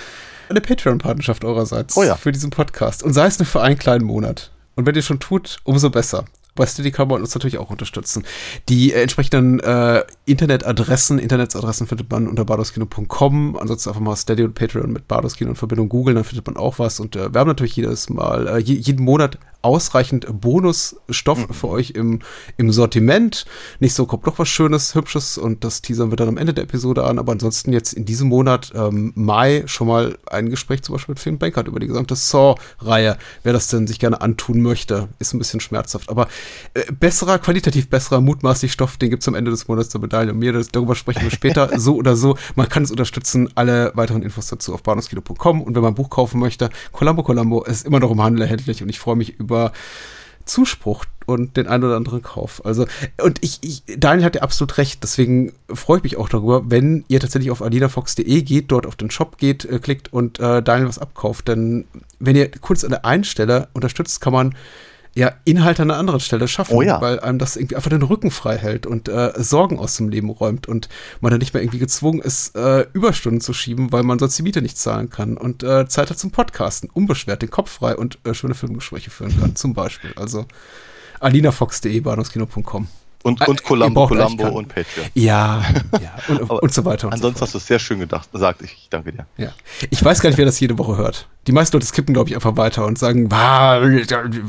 [0.49, 2.16] eine Patreon-Partnerschaft eurerseits oh ja.
[2.16, 3.03] für diesen Podcast.
[3.03, 4.51] Und sei es nur für einen kleinen Monat.
[4.74, 6.24] Und wenn ihr schon tut, umso besser.
[6.57, 8.24] Bei Steady kann man uns natürlich auch unterstützen.
[8.70, 13.57] Die äh, entsprechenden äh, Internetadressen, Internetadressen findet man unter bardoskino.com.
[13.59, 16.78] Ansonsten einfach mal Steady und Patreon mit Bardoskino in Verbindung googeln, dann findet man auch
[16.78, 16.99] was.
[16.99, 21.52] Und äh, wir haben natürlich jedes Mal, äh, jeden Monat ausreichend Bonusstoff mhm.
[21.52, 22.20] für euch im,
[22.56, 23.46] im Sortiment.
[23.80, 26.64] Nicht so kommt doch was Schönes, Hübsches und das teasern wir dann am Ende der
[26.64, 27.18] Episode an.
[27.18, 31.20] Aber ansonsten jetzt in diesem Monat ähm, Mai schon mal ein Gespräch zum Beispiel mit
[31.20, 33.18] Finn Bankert über die gesamte Saw-Reihe.
[33.42, 36.08] Wer das denn sich gerne antun möchte, ist ein bisschen schmerzhaft.
[36.08, 36.28] Aber
[36.74, 40.30] äh, besserer, qualitativ besserer, mutmaßlich Stoff, den gibt es am Ende des Monats zur Medaille
[40.30, 40.52] und mir.
[40.52, 42.36] Das, darüber sprechen wir später so oder so.
[42.54, 43.50] Man kann es unterstützen.
[43.56, 45.60] Alle weiteren Infos dazu auf bahnhofskino.com.
[45.60, 48.82] Und wenn man ein Buch kaufen möchte, Columbo Columbo ist immer noch im Handel erhältlich
[48.82, 49.72] und ich freue mich über über
[50.44, 52.64] Zuspruch und den einen oder anderen Kauf.
[52.64, 52.86] Also,
[53.20, 57.04] und ich, ich Daniel hat ja absolut recht, deswegen freue ich mich auch darüber, wenn
[57.09, 60.88] ihr tatsächlich auf alinafox.de geht, dort auf den Shop geht, äh, klickt und äh, Daniel
[60.88, 61.48] was abkauft.
[61.48, 61.86] Denn
[62.20, 64.54] wenn ihr kurz an der einen Stelle unterstützt, kann man
[65.16, 67.00] ja, Inhalte an einer anderen Stelle schaffen, oh ja.
[67.00, 70.28] weil einem das irgendwie einfach den Rücken frei hält und äh, Sorgen aus dem Leben
[70.28, 70.90] räumt und
[71.22, 74.42] man dann nicht mehr irgendwie gezwungen ist, äh, Überstunden zu schieben, weil man sonst die
[74.42, 78.18] Miete nicht zahlen kann und äh, Zeit hat zum Podcasten, unbeschwert, den Kopf frei und
[78.24, 80.12] äh, schöne Filmgespräche führen kann, zum Beispiel.
[80.16, 80.44] Also
[81.20, 82.86] alinafox.de, bahnhofskino.com.
[83.26, 85.08] Und, und Columbo, Columbo und Patreon.
[85.14, 85.64] Ja,
[86.00, 87.08] ja und, und so weiter.
[87.08, 88.62] Und ansonsten so hast du es sehr schön gedacht, gesagt.
[88.62, 89.26] Ich danke dir.
[89.36, 89.52] Ja.
[89.90, 91.28] Ich weiß gar nicht, wer das jede Woche hört.
[91.46, 93.28] Die meisten Leute skippen, glaube ich, einfach weiter und sagen,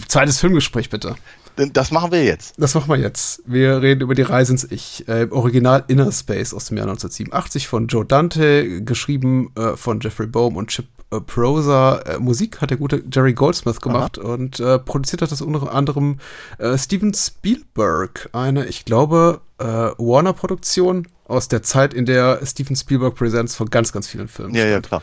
[0.07, 1.15] zweites Filmgespräch bitte.
[1.55, 2.53] Das machen wir jetzt.
[2.59, 3.41] Das machen wir jetzt.
[3.47, 5.07] Wir reden über die Reise ins Ich.
[5.07, 10.27] Äh, Original Inner Space aus dem Jahr 1987 von Joe Dante, geschrieben äh, von Jeffrey
[10.27, 11.99] Bohm und Chip äh, Prosa.
[11.99, 14.33] Äh, Musik hat der gute Jerry Goldsmith gemacht Aha.
[14.33, 16.19] und äh, produziert hat das unter anderem
[16.57, 18.29] äh, Steven Spielberg.
[18.33, 23.91] Eine, ich glaube, äh, Warner-Produktion aus der Zeit, in der Steven Spielberg Presents von ganz,
[23.91, 24.55] ganz vielen Filmen.
[24.55, 25.01] Ja, ja, klar.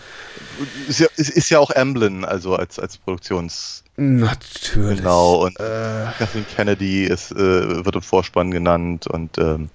[0.89, 3.85] Ist ja, ist, ist ja auch Amblin, also als, als Produktions.
[3.97, 4.99] Natürlich.
[4.99, 9.71] Genau, und äh, Kathleen Kennedy ist, äh, wird im Vorspann genannt und ähm,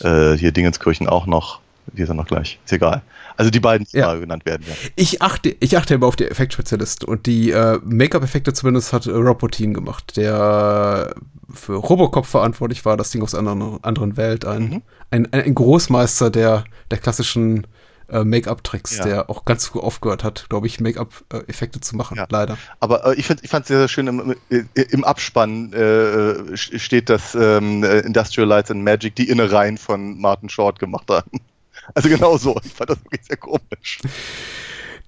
[0.00, 1.60] äh, hier Dingenskirchen auch noch.
[1.92, 2.58] Die ist ja noch gleich.
[2.64, 3.02] Ist egal.
[3.36, 4.14] Also die beiden, die ja.
[4.14, 4.64] genannt werden.
[4.66, 4.74] Ja.
[4.96, 9.10] Ich achte, ich achte immer auf die Effektspezialisten und die äh, Make-up-Effekte zumindest hat äh,
[9.10, 11.14] Rob Bottin gemacht, der
[11.52, 14.82] für Robocop verantwortlich war, das Ding aus einer anderen, anderen Welt, ein, mhm.
[15.10, 17.66] ein, ein, Großmeister der, der klassischen
[18.08, 19.04] äh, Make-up-Tricks, ja.
[19.04, 22.26] der auch ganz früh aufgehört hat, glaube ich, Make-up-Effekte zu machen, ja.
[22.28, 22.56] leider.
[22.80, 24.34] Aber äh, ich, find, ich fand es sehr, sehr schön, im,
[24.74, 30.78] im Abspann äh, steht, dass ähm, Industrial Lights and Magic die Innereien von Martin Short
[30.78, 31.30] gemacht haben.
[31.94, 32.58] Also genau so.
[32.64, 34.00] Ich fand das wirklich sehr komisch.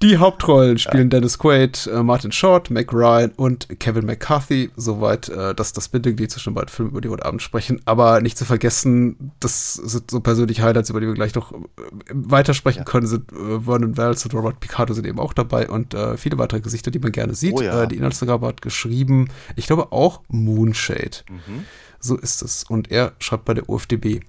[0.01, 1.19] Die Hauptrollen spielen ja.
[1.19, 4.71] Dennis Quaid, äh, Martin Short, Mac Ryan und Kevin McCarthy.
[4.77, 7.81] Soweit äh, dass das Bindeglied zwischen beiden Filmen, über die wir heute Abend sprechen.
[7.85, 11.57] Aber nicht zu vergessen, das sind so persönliche Highlights, über die wir gleich noch äh,
[12.11, 12.85] weitersprechen ja.
[12.85, 16.39] können, sind äh, Vernon Wells und Robert Picardo sind eben auch dabei und äh, viele
[16.39, 17.55] weitere Gesichter, die man gerne sieht.
[17.55, 17.83] Oh ja.
[17.83, 21.25] Äh, die Inhaltsangabe hat geschrieben, ich glaube auch Moonshade.
[21.29, 21.65] Mhm.
[21.99, 22.63] So ist es.
[22.63, 24.21] Und er schreibt bei der UFDB.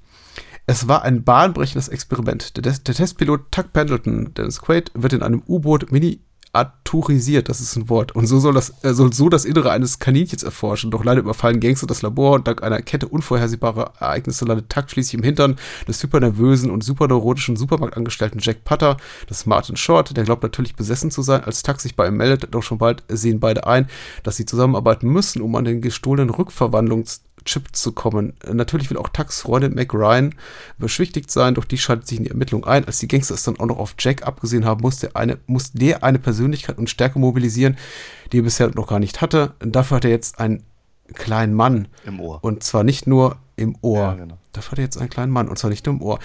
[0.70, 2.56] Es war ein bahnbrechendes Experiment.
[2.56, 7.90] Der, der Testpilot Tuck Pendleton, Dennis Quaid, wird in einem U-Boot miniaturisiert, das ist ein
[7.90, 10.92] Wort, und so soll, das, äh, soll so das Innere eines Kaninchens erforschen.
[10.92, 15.16] Doch leider überfallen Gangster das Labor und dank einer Kette unvorhersehbarer Ereignisse landet Tuck schließlich
[15.16, 15.56] im Hintern
[15.88, 21.24] des supernervösen und superneurotischen Supermarktangestellten Jack Putter, das Martin Short, der glaubt natürlich besessen zu
[21.24, 23.88] sein, als Tuck sich bei ihm meldet, doch schon bald sehen beide ein,
[24.22, 28.34] dass sie zusammenarbeiten müssen, um an den gestohlenen Rückverwandlungs Chip zu kommen.
[28.52, 30.36] Natürlich will auch Tax Freundin Mac Ryan
[30.78, 32.86] beschwichtigt sein, doch die schaltet sich in die Ermittlung ein.
[32.86, 35.72] Als die Gangster es dann auch noch auf Jack abgesehen haben, muss der eine, muss
[35.72, 37.78] der eine Persönlichkeit und Stärke mobilisieren,
[38.32, 39.54] die er bisher noch gar nicht hatte.
[39.60, 40.64] Dafür hat er jetzt einen
[41.14, 41.88] kleinen Mann.
[42.06, 42.44] Im Ohr.
[42.44, 44.00] Und zwar nicht nur im Ohr.
[44.00, 44.38] Ja, genau.
[44.54, 46.20] Dafür hat er jetzt einen kleinen Mann und zwar nicht nur im Ohr.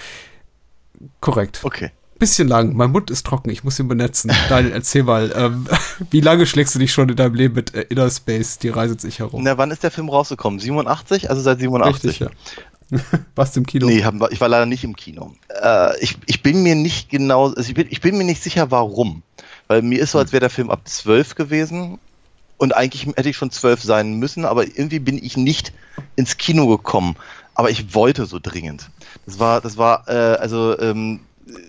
[1.20, 1.60] Korrekt.
[1.64, 1.90] Okay.
[2.18, 2.74] Bisschen lang.
[2.74, 3.50] Mein Mund ist trocken.
[3.50, 4.30] Ich muss ihn benetzen.
[4.48, 5.32] Daniel, erzähl mal.
[5.36, 5.66] Ähm,
[6.10, 8.58] wie lange schlägst du dich schon in deinem Leben mit äh, Inner Space?
[8.58, 9.42] Die Reise sich herum.
[9.42, 10.60] Na, wann ist der Film rausgekommen?
[10.60, 11.30] 87?
[11.30, 12.04] Also seit 87.
[12.04, 12.30] Richtig, ja.
[13.34, 13.86] Warst du im Kino?
[13.86, 15.34] Nee, hab, ich war leider nicht im Kino.
[15.48, 18.70] Äh, ich, ich bin mir nicht genau, also ich bin, ich bin mir nicht sicher,
[18.70, 19.22] warum.
[19.66, 21.98] Weil mir ist so, als wäre der Film ab 12 gewesen
[22.58, 25.72] und eigentlich hätte ich schon 12 sein müssen, aber irgendwie bin ich nicht
[26.16, 27.16] ins Kino gekommen.
[27.54, 28.90] Aber ich wollte so dringend.
[29.26, 31.20] Das war, das war, äh, also, ähm,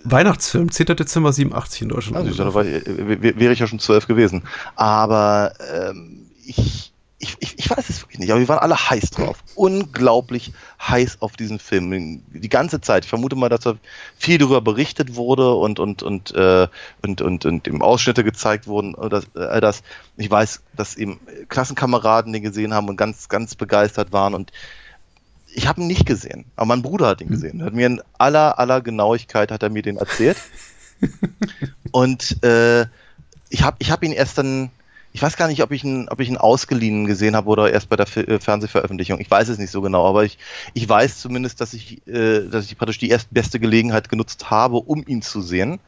[0.03, 0.85] Weihnachtsfilm, 10.
[0.95, 2.27] Dezember 87 in Deutschland.
[2.27, 4.43] also, da ich- äh, wär- wäre ich ja schon 12 gewesen.
[4.75, 9.37] Aber ähm, ich, ich, ich, weiß es wirklich nicht, aber wir waren alle heiß drauf.
[9.55, 12.21] Unglaublich heiß auf diesen Film.
[12.33, 13.05] Die ganze Zeit.
[13.05, 13.75] Ich vermute mal, dass da
[14.17, 16.67] viel darüber berichtet wurde und, und, und, äh,
[17.01, 18.95] und, und, und im Ausschnitte gezeigt wurden.
[18.95, 19.81] äh, all das.
[20.17, 21.19] Ich weiß, dass eben
[21.49, 24.33] Klassenkameraden den gesehen haben und ganz, ganz begeistert waren.
[24.35, 24.51] Und
[25.55, 27.59] ich habe ihn nicht gesehen, aber mein Bruder hat ihn gesehen.
[27.59, 30.37] Er hat mir in aller, aller Genauigkeit hat er mir den erzählt.
[31.91, 32.85] und äh,
[33.49, 34.69] ich habe ich hab ihn erst dann,
[35.13, 37.87] ich weiß gar nicht, ob ich ihn, ob ich ihn ausgeliehen gesehen habe oder erst
[37.87, 39.19] bei der Fi- äh, Fernsehveröffentlichung.
[39.21, 40.37] Ich weiß es nicht so genau, aber ich,
[40.73, 45.05] ich weiß zumindest, dass ich, äh, dass ich praktisch die erstbeste Gelegenheit genutzt habe, um
[45.07, 45.79] ihn zu sehen.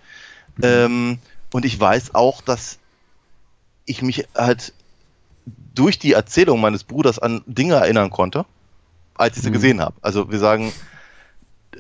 [0.62, 1.20] Ähm,
[1.52, 2.80] und ich weiß auch, dass
[3.86, 4.74] ich mich halt
[5.76, 8.46] durch die Erzählung meines Bruders an Dinge erinnern konnte,
[9.18, 9.96] als ich sie gesehen habe.
[10.02, 10.72] Also wir sagen,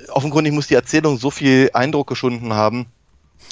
[0.10, 2.88] offenkundig muss die Erzählung so viel Eindruck geschunden haben,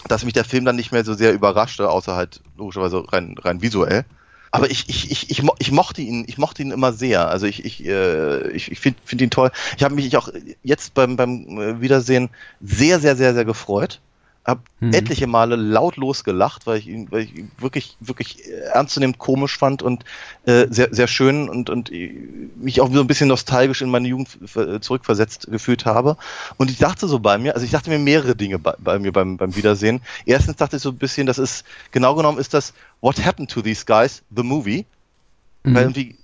[0.07, 3.61] dass mich der Film dann nicht mehr so sehr überraschte, außer halt logischerweise rein, rein
[3.61, 4.05] visuell.
[4.51, 7.27] Aber ich, ich, ich, ich, mo- ich mochte ihn, ich mochte ihn immer sehr.
[7.27, 9.51] Also ich, ich, äh, ich, ich finde find ihn toll.
[9.75, 10.29] Ich habe mich auch
[10.63, 12.29] jetzt beim, beim äh, Wiedersehen
[12.61, 13.99] sehr, sehr, sehr, sehr gefreut.
[14.46, 19.58] Hab etliche Male lautlos gelacht, weil ich ihn, weil ich ihn wirklich, wirklich ernstzunehmend komisch
[19.58, 20.06] fand und
[20.46, 22.14] äh, sehr, sehr schön und, und äh,
[22.56, 26.18] mich auch so ein bisschen nostalgisch in meine Jugend äh, zurückversetzt gefühlt habe.
[26.58, 29.12] Und ich dachte so bei mir, also ich dachte mir mehrere Dinge bei, bei mir
[29.12, 30.02] beim, beim Wiedersehen.
[30.26, 33.64] Erstens dachte ich so ein bisschen, das ist, genau genommen ist das What Happened to
[33.64, 34.86] These Guys, the movie.
[35.64, 36.16] Weil irgendwie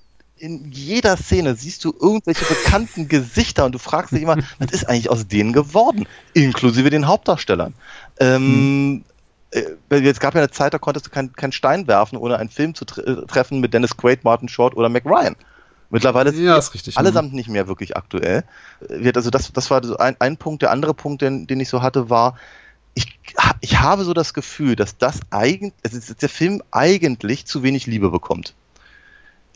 [0.42, 4.90] in jeder Szene siehst du irgendwelche bekannten Gesichter und du fragst dich immer, was ist
[4.90, 6.08] eigentlich aus denen geworden?
[6.34, 7.76] Inklusive den Hauptdarstellern.
[8.20, 9.04] Ähm,
[9.52, 12.38] äh, weil es gab ja eine Zeit, da konntest du keinen keinen Stein werfen, ohne
[12.38, 15.36] einen Film zu tre äh, treffen mit Dennis Quaid, Martin Short oder Mac Ryan.
[15.92, 16.98] Mittlerweile sind Ja, ist richtig.
[16.98, 18.44] allesamt nicht mehr wirklich aktuell.
[18.90, 20.64] Äh, Also das, das war so ein, ein Punkt.
[20.64, 22.36] Der andere Punkt, den, den ich so hatte, war,
[22.96, 23.20] ich,
[23.60, 27.86] ich habe so das Gefühl, dass das eigentlich, also dass der Film eigentlich zu wenig
[27.86, 28.56] Liebe bekommt.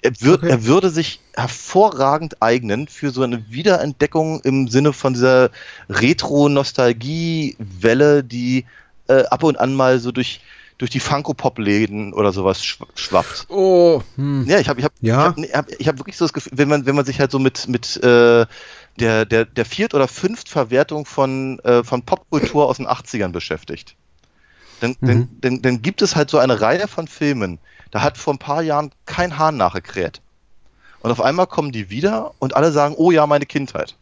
[0.05, 0.49] Er, wird, Okay.
[0.51, 5.49] er würde sich hervorragend eignen für so eine Wiederentdeckung im Sinne von dieser
[5.89, 8.65] Retro-Nostalgie-Welle, die
[9.07, 10.41] äh, ab und an mal so durch,
[10.77, 13.45] durch die Funko-Pop-Läden oder sowas schw schwappt.
[13.49, 14.45] Oh, hm.
[14.47, 15.33] Ja, ich habe ich hab, Ja.
[15.37, 17.39] ich hab, ich hab wirklich so das Gefühl, wenn man, wenn man sich halt so
[17.39, 18.45] mit, mit äh,
[18.99, 23.95] der, der, der Viert- oder Fünftverwertung von, äh, von Popkultur aus den 80ern beschäftigt,
[24.79, 27.59] dann, dann, dann, dann gibt es halt so eine Reihe von Filmen,
[27.91, 30.21] da hat vor ein paar Jahren kein Hahn nachgekräht.
[31.01, 33.95] Und auf einmal kommen die wieder und alle sagen, oh ja, meine Kindheit.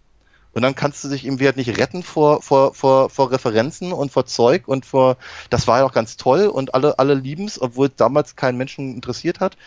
[0.54, 4.12] Und dann kannst du dich irgendwie halt nicht retten vor, vor, vor, vor Referenzen und
[4.12, 5.18] vor Zeug und vor,
[5.50, 8.58] das war ja auch ganz toll und alle, alle lieben es, obwohl es damals keinen
[8.58, 9.58] Menschen interessiert hat.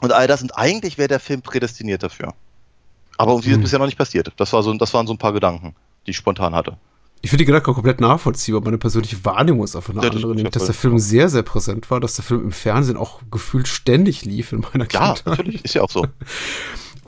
[0.00, 0.40] Und all das.
[0.40, 2.34] Und eigentlich wäre der Film prädestiniert dafür.
[3.18, 4.32] Aber irgendwie ist es bisher noch nicht passiert.
[4.38, 6.78] Das, war so, das waren so ein paar Gedanken, die ich spontan hatte.
[7.22, 8.62] Ich finde die Gedanken komplett nachvollziehbar.
[8.62, 10.28] Meine persönliche Wahrnehmung ist einfach eine Ja, andere.
[10.28, 13.20] Nämlich, ja dass der Film sehr, sehr präsent war, dass der Film im Fernsehen auch
[13.30, 15.22] gefühlt ständig lief in meiner Ja, Kindheit.
[15.26, 16.06] natürlich, ist ja auch so.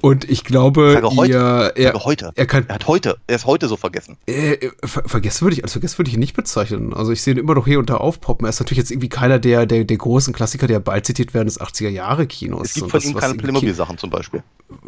[0.03, 1.31] Und ich glaube, Sage heute.
[1.31, 2.33] ihr, er, heute.
[2.35, 4.17] er kann, Er hat heute, er ist heute so vergessen.
[4.27, 6.93] Äh, ver vergessen würde ich, als vergessen würde ich ihn nicht bezeichnen.
[6.93, 8.45] Also ich sehe ihn immer noch hier und da aufpoppen.
[8.45, 11.47] Er ist natürlich jetzt irgendwie keiner der, der, der großen Klassiker, der bald zitiert werden
[11.47, 12.71] des 80er Jahre Kinos.
[12.71, 14.43] Es gibt von das, ihm keine Playmobil-Sachen zum Beispiel.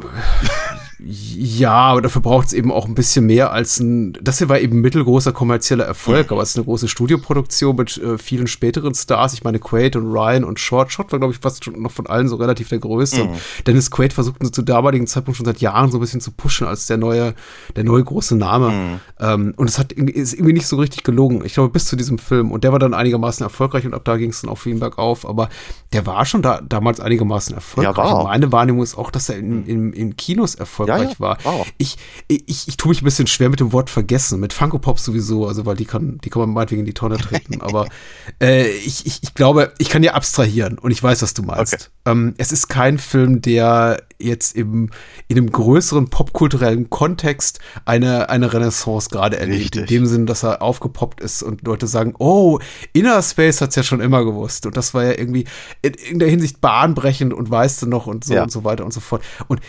[0.99, 4.13] Ja, aber dafür braucht es eben auch ein bisschen mehr als ein.
[4.23, 8.17] Das hier war eben mittelgroßer kommerzieller Erfolg, aber es ist eine große Studioproduktion mit äh,
[8.19, 9.35] vielen späteren Stars.
[9.35, 10.93] Ich meine, Quaid und Ryan und Short.
[10.93, 13.25] Short war, glaube ich, fast schon noch von allen so relativ der größte.
[13.25, 13.31] Und
[13.67, 16.87] Dennis Quaid versuchten zu damaligen Zeitpunkt schon seit Jahren so ein bisschen zu pushen als
[16.87, 17.35] der neue,
[17.77, 19.01] der neue große Name.
[19.21, 21.43] Ähm, und es hat irgendwie- ist irgendwie nicht so richtig gelungen.
[21.45, 22.53] Ich glaube, bis zu diesem Film.
[22.53, 24.79] Und der war dann einigermaßen erfolgreich und ab da ging es dann auch für ihn
[24.81, 25.27] bergauf.
[25.29, 25.49] Aber
[25.93, 27.97] der war schon da damals einigermaßen erfolgreich.
[27.97, 28.25] Ja, war auch.
[28.25, 31.39] meine Wahrnehmung ist auch, dass er in, in, in Kinos erfolgreich Ja, ja, war.
[31.45, 31.67] auch.
[31.79, 31.97] Ich,
[32.29, 34.41] ich, ich tue mich ein bisschen schwer mit dem Wort vergessen.
[34.41, 37.17] Mit Funko Pop sowieso, also weil die kann, die kann man meinetwegen in die Tonne
[37.19, 37.61] treten.
[37.61, 37.87] Aber
[38.43, 41.75] äh, ich, ich, ich glaube, ich kann ja abstrahieren und ich weiß, was du meinst.
[41.75, 41.85] Okay.
[42.07, 44.91] Ähm, es ist kein Film, der jetzt im,
[45.29, 49.77] in einem größeren popkulturellen Kontext eine, eine Renaissance gerade erlebt.
[49.77, 52.59] In dem Sinne, dass er aufgepoppt ist und Leute sagen, oh,
[52.93, 54.67] Inner Space hat's ja schon immer gewusst.
[54.67, 55.45] Und das war ja irgendwie
[55.83, 58.43] in irgendeiner Hinsicht bahnbrechend und weißt du noch und so Ja.
[58.45, 59.23] und so weiter und so fort.
[59.49, 59.61] Und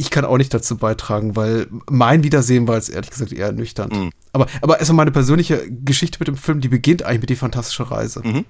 [0.00, 3.94] ich kann auch nicht dazu beitragen, weil mein Wiedersehen war jetzt ehrlich gesagt eher ernüchternd.
[3.94, 4.10] Mhm.
[4.32, 7.90] Aber, aber erstmal meine persönliche Geschichte mit dem Film, die beginnt eigentlich mit die fantastische
[7.90, 8.22] Reise.
[8.24, 8.44] Mhm.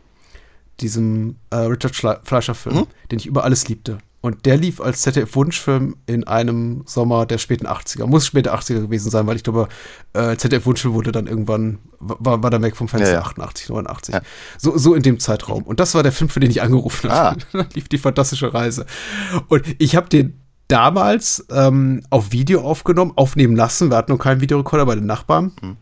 [0.81, 1.95] Diesem äh, Richard
[2.25, 2.87] Fleischer-Film, Mhm.
[3.11, 3.99] den ich über alles liebte.
[4.23, 8.07] Und der lief als ZDF-Wunschfilm in einem Sommer der späten 80er.
[8.07, 9.69] Muss späte 80er gewesen sein, weil ich glaube,
[10.13, 13.23] äh, ZDF-Wunschfilm wurde dann irgendwann, war, war der Mac vom Fenster Ja, ja.
[13.23, 14.15] 88, 89.
[14.15, 14.21] Ja.
[14.59, 15.63] So, so in dem Zeitraum.
[15.63, 17.41] Und das war der Film, für den ich angerufen habe.
[17.41, 17.47] Ah.
[17.59, 18.85] da lief die fantastische Reise.
[19.49, 20.39] Und ich habe den
[20.71, 23.91] damals ähm, auf Video aufgenommen, aufnehmen lassen.
[23.91, 25.53] Wir hatten noch keinen Videorekorder bei den Nachbarn.
[25.61, 25.77] Hm.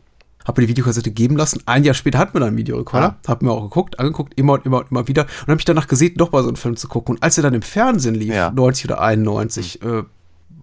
[0.46, 1.60] Habe mir die Videokassette geben lassen.
[1.66, 3.16] Ein Jahr später hatten wir dann einen Videorekorder.
[3.22, 3.28] Ah.
[3.28, 5.24] Hab mir auch geguckt, angeguckt, immer und immer und immer wieder.
[5.24, 7.16] Und habe mich danach gesehen, doch mal so einen Film zu gucken.
[7.16, 8.50] Und als er dann im Fernsehen lief, Ja.
[8.50, 10.04] 90 oder 91, äh,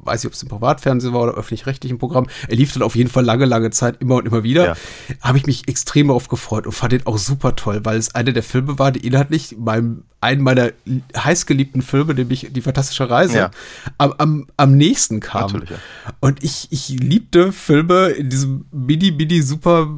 [0.06, 3.10] weiß ich, ob es im Privatfernsehen war oder öffentlich-rechtlichen Programm, er lief dann auf jeden
[3.10, 4.76] Fall lange, lange Zeit immer und immer wieder, Ja.
[5.22, 8.32] habe ich mich extrem darauf gefreut und fand den auch super toll, weil es einer
[8.32, 10.72] der Filme war, die inhaltlich meinem, einen meiner
[11.18, 13.52] heißgeliebten Filme, nämlich Die Fantastische Reise, Ja.
[13.98, 15.54] am, am, am nächsten kam.
[15.70, 15.78] Ja.
[16.20, 19.90] Und ich, ich liebte Filme in diesem mini, mini, super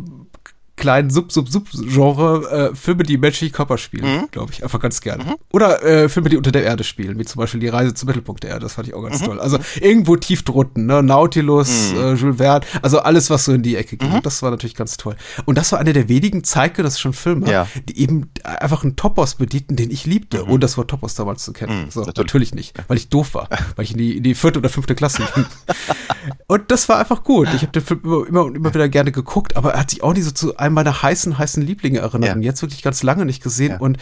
[0.78, 4.28] kleinen Sub-Sub-Sub-Genre, äh, Filme, die menschliche Körper spielen, Mhm.
[4.32, 5.36] glaube ich, einfach ganz gerne.
[5.52, 8.44] Oder äh, Filme, die unter der Erde spielen, wie zum Beispiel Die Reise zum Mittelpunkt
[8.44, 9.10] der Erde, das fand ich auch Mhm.
[9.10, 9.40] ganz toll.
[9.40, 11.02] Also irgendwo tief drunten, ne?
[11.04, 14.12] Nautilus, äh, Jules Verne, also alles, was so in die Ecke Mhm.
[14.12, 14.22] ging.
[14.22, 15.16] Das war natürlich ganz toll.
[15.46, 17.68] Und das war einer der wenigen zeitgenössischen Filme, Ja.
[17.90, 21.54] die eben einfach einen Topos bedienten, den ich liebte, ohne das Wort Topos damals zu
[21.54, 21.86] kennen.
[21.86, 22.18] Mhm, so, natürlich.
[22.18, 22.54] natürlich.
[22.54, 25.24] nicht, weil ich doof war, weil ich in die, in die vierte oder fünfte Klasse
[25.34, 25.46] ging.
[26.48, 27.48] Und das war einfach gut.
[27.54, 30.04] Ich habe den Film immer, immer und immer wieder gerne geguckt, aber er hat sich
[30.04, 32.30] auch nicht so zu einem meiner heißen, heißen Lieblinge erinnert.
[32.30, 32.36] Ja.
[32.36, 33.72] Und jetzt wirklich ganz lange nicht gesehen.
[33.74, 33.78] Ja.
[33.80, 33.98] Und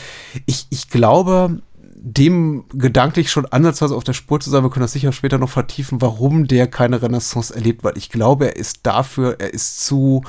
[0.46, 1.62] ich, ich glaube,
[2.08, 5.50] dem gedanklich schon ansatzweise auf der Spur zu sein, wir können das sicher später noch
[5.50, 10.24] vertiefen, warum der keine Renaissance erlebt, weil ich glaube, er ist dafür, er ist zu,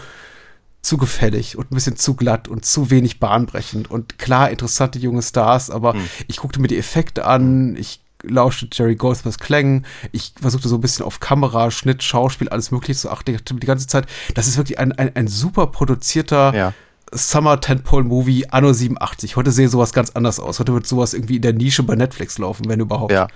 [0.81, 3.91] zu gefällig und ein bisschen zu glatt und zu wenig bahnbrechend.
[3.91, 6.01] Und klar, interessante junge Stars, aber Hm.
[6.29, 10.81] ich guckte mir die Effekte an, ich lauschte Jerry Goldsmiths Klängen, ich versuchte so ein
[10.81, 13.37] bisschen auf Kamera, Schnitt, Schauspiel, alles mögliche zu achten.
[13.59, 16.73] Die ganze Zeit, das ist wirklich ein, ein, ein super produzierter Ja.
[17.13, 19.37] Summer Tentpole Movie Anno 87.
[19.37, 20.59] Heute sehe sowas ganz anders aus.
[20.59, 23.13] Heute wird sowas irgendwie in der Nische bei Netflix laufen, wenn überhaupt.
[23.13, 23.29] Ja.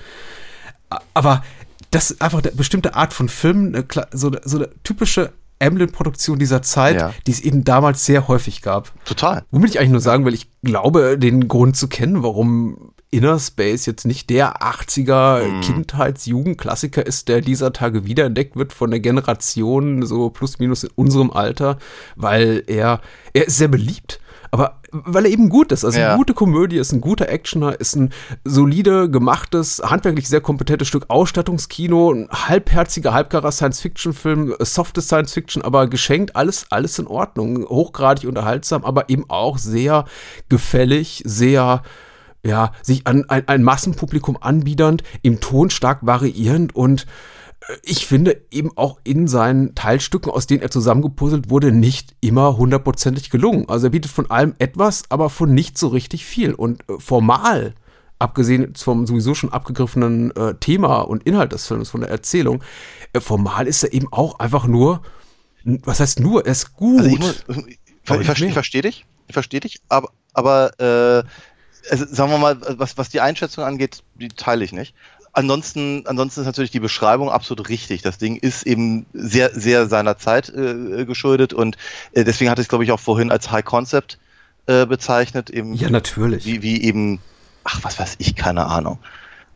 [1.15, 1.45] Aber
[1.91, 6.63] das ist einfach eine bestimmte Art von Film, so, eine, so eine typische Emblem-Produktion dieser
[6.63, 7.13] Zeit, Ja.
[7.27, 8.93] die es eben damals sehr häufig gab.
[9.05, 9.45] Total.
[9.51, 13.87] Womit ich eigentlich nur sagen will, ich glaube, den Grund zu kennen, warum Inner Space
[13.87, 15.61] jetzt nicht der 80er Mhm.
[15.63, 21.31] Kindheits-Jugendklassiker ist, der dieser Tage wiederentdeckt wird von der Generation, so plus minus in unserem
[21.31, 21.79] Alter,
[22.17, 23.01] weil er,
[23.33, 24.21] er ist sehr beliebt.
[24.53, 26.09] Aber weil er eben gut ist, also Ja.
[26.09, 28.11] eine gute Komödie, ist ein guter Actioner, ist ein
[28.45, 35.87] solide gemachtes, handwerklich sehr kompetentes Stück Ausstattungskino, ein halbherziger, halbgarer Science-Fiction-Film, äh, softe Science-Fiction, aber
[35.87, 40.05] geschenkt, alles, alles in Ordnung, hochgradig unterhaltsam, aber eben auch sehr
[40.49, 41.83] gefällig, sehr
[42.45, 47.07] ja, sich an ein, ein Massenpublikum anbiedernd, im Ton stark variierend und
[47.69, 52.57] äh, ich finde eben auch in seinen Teilstücken, aus denen er zusammengepuzzelt wurde, nicht immer
[52.57, 53.69] hundertprozentig gelungen.
[53.69, 56.55] Also er bietet von allem etwas, aber von nicht so richtig viel.
[56.55, 57.75] Und äh, formal,
[58.19, 62.63] abgesehen vom sowieso schon abgegriffenen äh, Thema und Inhalt des Films, von der Erzählung,
[63.13, 65.03] äh, formal ist er eben auch einfach nur,
[65.65, 67.01] was heißt nur, er ist gut.
[67.01, 70.09] Also ich, muss, ich, Aber ich, nicht verstehe- ich verstehe dich, ich verstehe dich, aber,
[70.33, 71.23] aber äh,
[71.91, 74.95] also sagen wir mal, was, was die Einschätzung angeht, die teile ich nicht.
[75.33, 78.03] Ansonsten, ansonsten ist natürlich die Beschreibung absolut richtig.
[78.03, 81.77] Das Ding ist eben sehr, sehr seiner Zeit äh, geschuldet und
[82.13, 84.19] äh, deswegen hatte ich es, glaube ich, auch vorhin als High Concept
[84.67, 85.49] äh, bezeichnet.
[85.49, 86.45] Eben ja, natürlich.
[86.47, 87.21] wie, wie eben,
[87.63, 88.99] ach, was weiß ich, keine Ahnung.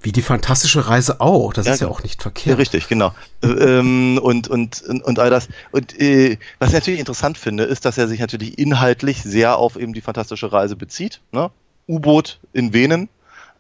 [0.01, 1.53] Wie die fantastische Reise auch.
[1.53, 1.99] Das Ja, ist ja genau.
[1.99, 2.59] auch nicht Ja, verkehrt.
[2.59, 3.12] richtig, genau.
[3.43, 5.49] Äh, ähm, und, und, und, und all das.
[5.72, 9.77] Und äh, was ich natürlich interessant finde, ist, dass er sich natürlich inhaltlich sehr auf
[9.77, 11.20] eben die fantastische Reise bezieht.
[11.33, 11.51] Ne?
[11.89, 13.09] U-Boot in Venen.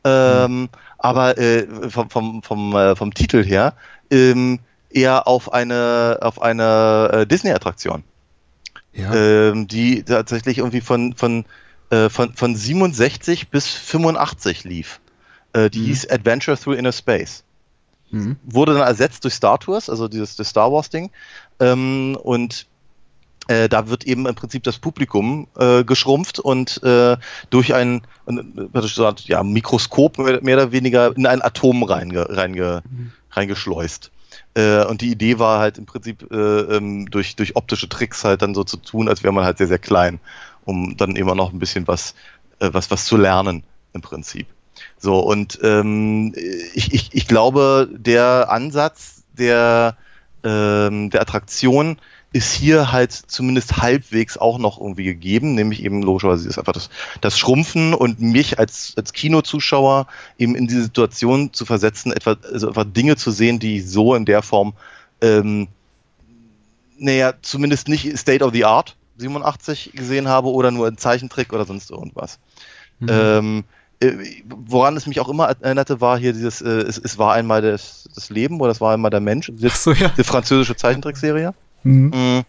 [0.04, 0.68] Ähm,
[0.98, 3.74] Aber äh, vom, vom, vom, äh, vom Titel her
[4.10, 4.58] ähm,
[4.90, 8.04] eher auf eine, auf eine äh, Disney-Attraktion
[8.92, 9.14] Ja.
[9.14, 11.44] ähm, die tatsächlich irgendwie von, von,
[11.90, 15.00] äh, von, von 67 bis 85 lief.
[15.52, 17.44] Äh, die hieß Adventure Through Inner Space.
[18.10, 18.36] Mhm.
[18.44, 21.10] Wurde dann ersetzt durch Star Tours, also dieses das Star Wars Ding.
[21.60, 22.66] Ähm, und
[23.48, 27.16] äh, da wird eben im Prinzip das Publikum äh, geschrumpft und äh,
[27.50, 32.82] durch ein, ja, Mikroskop mehr, oder weniger in ein Atom reinge, reinge,
[33.30, 34.10] reingeschleust.
[34.54, 38.42] Äh, und die Idee war halt im Prinzip äh, ähm, durch, durch optische Tricks halt
[38.42, 40.20] dann so zu tun, als wäre man halt sehr, sehr klein,
[40.64, 42.14] um dann immer noch ein bisschen was,
[42.60, 44.46] äh, was, was zu lernen im Prinzip.
[44.98, 46.34] So, und ähm,
[46.74, 49.96] ich, ich, ich glaube, der Ansatz der,
[50.42, 51.98] ähm, der Attraktion
[52.34, 56.90] ist hier halt zumindest halbwegs auch noch irgendwie gegeben, nämlich eben logischerweise ist einfach das,
[57.20, 62.66] das Schrumpfen und mich als, als Kinozuschauer eben in diese Situation zu versetzen, etwa, also
[62.66, 64.74] einfach Dinge zu sehen, die ich so in der Form,
[65.20, 65.68] ähm,
[66.98, 71.64] naja, zumindest nicht State of the Art 87 gesehen habe oder nur ein Zeichentrick oder
[71.64, 72.40] sonst irgendwas.
[72.98, 73.08] Mhm.
[73.10, 73.64] Ähm,
[74.00, 74.12] äh,
[74.48, 78.08] woran es mich auch immer erinnerte, war hier dieses, äh, es, es, war einmal das,
[78.12, 80.08] das Leben oder es war einmal der Mensch, die, so, ja.
[80.08, 81.54] die französische Zeichentrickserie.
[81.84, 82.10] Mhm.
[82.14, 82.44] Mhm.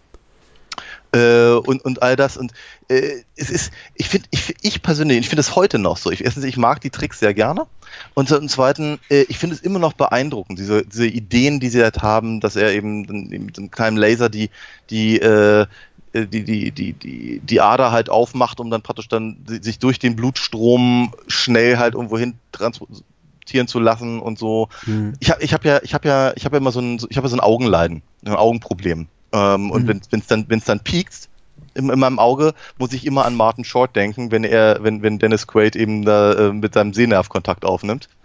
[1.15, 2.35] Äh, und, und all das.
[2.35, 2.51] Und
[2.89, 6.11] äh, es ist, ich finde, ich, ich persönlich, ich finde es heute noch so.
[6.11, 7.67] Ich, erstens, ich mag die Tricks sehr gerne.
[8.13, 11.81] Und zum Zweiten, äh, ich finde es immer noch beeindruckend, diese, diese Ideen, die sie
[11.81, 14.49] halt haben, dass er eben mit einem kleinen Laser die,
[14.89, 15.67] die, äh,
[16.13, 20.17] die, die, die, die, die Ader halt aufmacht, um dann praktisch dann sich durch den
[20.17, 24.67] Blutstrom schnell halt irgendwo hin transportieren zu lassen und so.
[24.85, 25.13] Mhm.
[25.19, 27.17] Ich habe ich hab ja, ich habe ja, ich habe ja immer so ein, ich
[27.17, 29.07] habe ja so ein Augenleiden, ein Augenproblem.
[29.35, 30.01] Ähm, und mhm.
[30.09, 31.27] wenn es dann, wenn es dann piekt
[31.73, 35.19] in, in, meinem Auge, muss ich immer an Martin Short denken, wenn er, wenn, wenn
[35.19, 38.09] Dennis Quaid eben da äh, mit seinem Sehnerv Kontakt aufnimmt.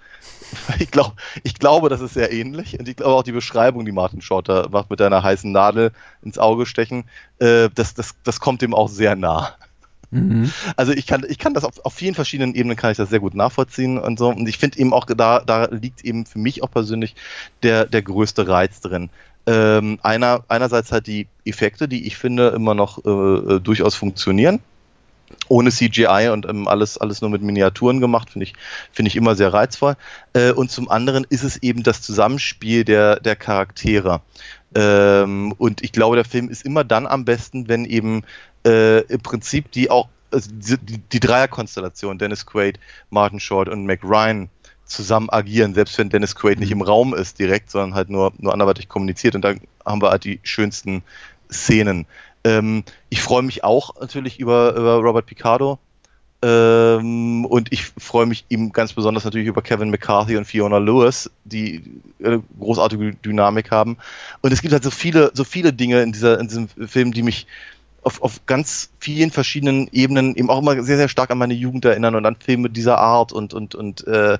[0.80, 2.76] Ich, glaub, ich glaube, das ist sehr ähnlich.
[2.76, 5.92] Und ich glaube auch die Beschreibung, die Martin Short da macht mit einer heißen Nadel
[6.22, 7.04] ins Auge stechen,
[7.38, 9.54] äh, das, das, das kommt ihm auch sehr nah.
[10.11, 10.50] Mhm.
[10.76, 13.20] Also ich kann, ich kann das auf, auf vielen verschiedenen Ebenen kann ich das sehr
[13.20, 14.28] gut nachvollziehen und so.
[14.28, 17.14] Und ich finde eben auch, da, da liegt eben für mich auch persönlich
[17.62, 19.11] der, der größte Reiz drin.
[19.51, 24.61] Ähm, einer, einerseits halt die Effekte, die ich finde immer noch äh, äh durchaus funktionieren.
[25.48, 28.55] Ohne CGI und ähm, alles, alles nur mit Miniaturen gemacht, finde ich,
[28.92, 29.96] finde ich immer sehr reizvoll.
[30.34, 34.20] Äh, und zum anderen ist es eben das Zusammenspiel der, der Charaktere.
[34.76, 38.22] Ähm, und ich glaube, der Film ist immer dann am besten, wenn eben
[38.64, 42.78] äh, im Prinzip die auch, also die, die Dreierkonstellation, Dennis Quaid,
[43.11, 44.48] Martin Short und Mac Ryan,
[44.91, 46.80] zusammen agieren, selbst wenn Dennis Quaid nicht mhm.
[46.80, 49.34] im Raum ist direkt, sondern halt nur, nur anderweitig kommuniziert.
[49.34, 51.03] Und da haben wir halt die schönsten
[51.51, 52.07] Szenen.
[52.45, 55.78] Ähm, ich freue mich auch natürlich über, über Robert Picardo.
[56.43, 61.30] Ähm, und ich freue mich eben ganz besonders natürlich über Kevin McCarthy und Fiona Lewis,
[61.45, 61.82] die
[62.18, 63.99] äh, großartige Dynamik haben.
[64.41, 67.22] Und es gibt halt so viele, so viele Dinge in, dieser, in diesem Film, die
[67.22, 67.47] mich,
[68.03, 71.84] auf, auf ganz vielen verschiedenen Ebenen eben auch immer sehr, sehr stark an meine Jugend
[71.84, 74.38] erinnern und an Filme dieser Art und, und, und äh,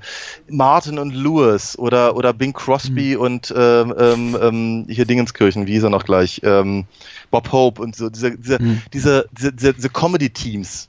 [0.49, 3.21] Martin und Lewis oder, oder Bing Crosby mhm.
[3.21, 6.87] und ähm, ähm, ähm hier Dingenskirchen, wie hieß er noch gleich, ähm,
[7.31, 8.83] Bob Hope und so, diese, diese, mhm.
[8.93, 10.89] diese, diese, diese, diese Comedy-Teams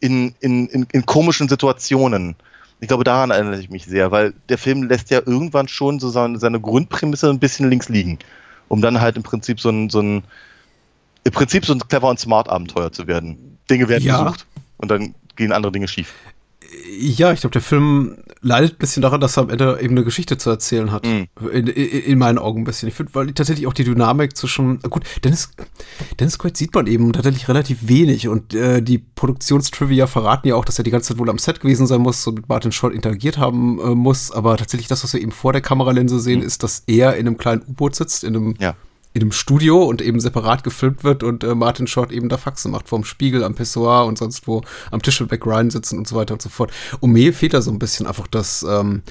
[0.00, 2.36] in, in, in, in komischen Situationen.
[2.80, 6.08] Ich glaube, daran erinnere ich mich sehr, weil der Film lässt ja irgendwann schon so
[6.08, 8.18] seine, seine Grundprämisse ein bisschen links liegen,
[8.68, 10.22] um dann halt im Prinzip so ein, so ein
[11.28, 13.58] im Prinzip so ein clever und smart Abenteuer zu werden.
[13.70, 14.22] Dinge werden ja.
[14.22, 14.46] gesucht
[14.78, 16.14] und dann gehen andere Dinge schief.
[16.98, 20.04] Ja, ich glaube, der Film leidet ein bisschen daran, dass er am Ende eben eine
[20.04, 21.06] Geschichte zu erzählen hat.
[21.06, 21.24] Mm.
[21.52, 22.88] In, in, in, meinen Augen ein bisschen.
[22.88, 25.50] Ich finde, weil tatsächlich auch die Dynamik zwischen, gut, Dennis,
[26.20, 30.64] Dennis Quaid sieht man eben tatsächlich relativ wenig und äh, die Produktionstrivia verraten ja auch,
[30.64, 32.94] dass er die ganze Zeit wohl am Set gewesen sein muss und mit Martin Short
[32.94, 36.44] interagiert haben äh, muss, aber tatsächlich das, was wir eben vor der Kameralinse sehen, mm.
[36.44, 38.74] ist, dass er in einem kleinen U-Boot sitzt, in einem ja
[39.18, 42.70] in einem Studio und eben separat gefilmt wird und äh, Martin Short eben da Faxen
[42.70, 46.06] macht vorm Spiegel, am Pissoir und sonst wo am Tisch mit Beck Ryan sitzen und
[46.06, 46.70] so weiter und so fort.
[47.00, 49.02] Und mir fehlt da so ein bisschen einfach das, ähm,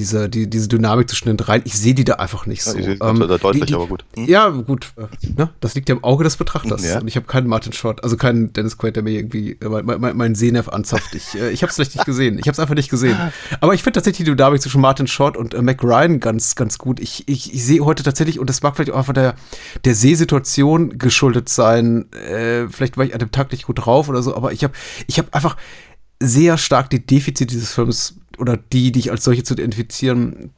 [0.00, 2.76] diese, die, diese Dynamik zwischen den dreien, ich sehe die da einfach nicht so.
[2.76, 4.04] Ja, ähm, deutlich, die, die, aber gut.
[4.16, 4.26] Hm?
[4.26, 4.92] Ja, gut.
[4.96, 5.02] Äh,
[5.36, 5.50] ne?
[5.60, 6.84] Das liegt ja im Auge des Betrachters.
[6.84, 7.00] Ja.
[7.00, 10.00] Und ich habe keinen Martin Short, also keinen Dennis Quaid, der mir irgendwie äh, mein,
[10.00, 11.14] mein, mein Sehnerv anzapft.
[11.14, 12.38] Ich, äh, ich habe es vielleicht nicht gesehen.
[12.38, 13.16] Ich habe es einfach nicht gesehen.
[13.60, 16.78] Aber ich finde tatsächlich die Dynamik zwischen Martin Short und äh, Mac Ryan ganz, ganz
[16.78, 16.98] gut.
[16.98, 19.34] Ich, ich, ich sehe heute tatsächlich, und das mag vielleicht auch einfach der,
[19.84, 24.22] der Sehsituation geschuldet sein, äh, vielleicht war ich an dem Tag nicht gut drauf oder
[24.22, 24.72] so, aber ich habe
[25.06, 25.56] ich hab einfach
[26.20, 30.52] sehr stark die Defizite dieses Films oder die, die ich als solche zu identifizieren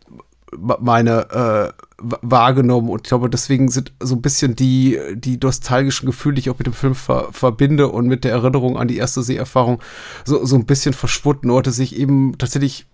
[0.58, 6.34] meine äh, wahrgenommen und ich glaube, deswegen sind so ein bisschen die, die nostalgischen Gefühle,
[6.34, 9.22] die ich auch mit dem Film ver verbinde und mit der Erinnerung an die erste
[9.22, 9.80] Seherfahrung
[10.24, 12.86] so, so ein bisschen verschwunden, oder sich eben tatsächlich,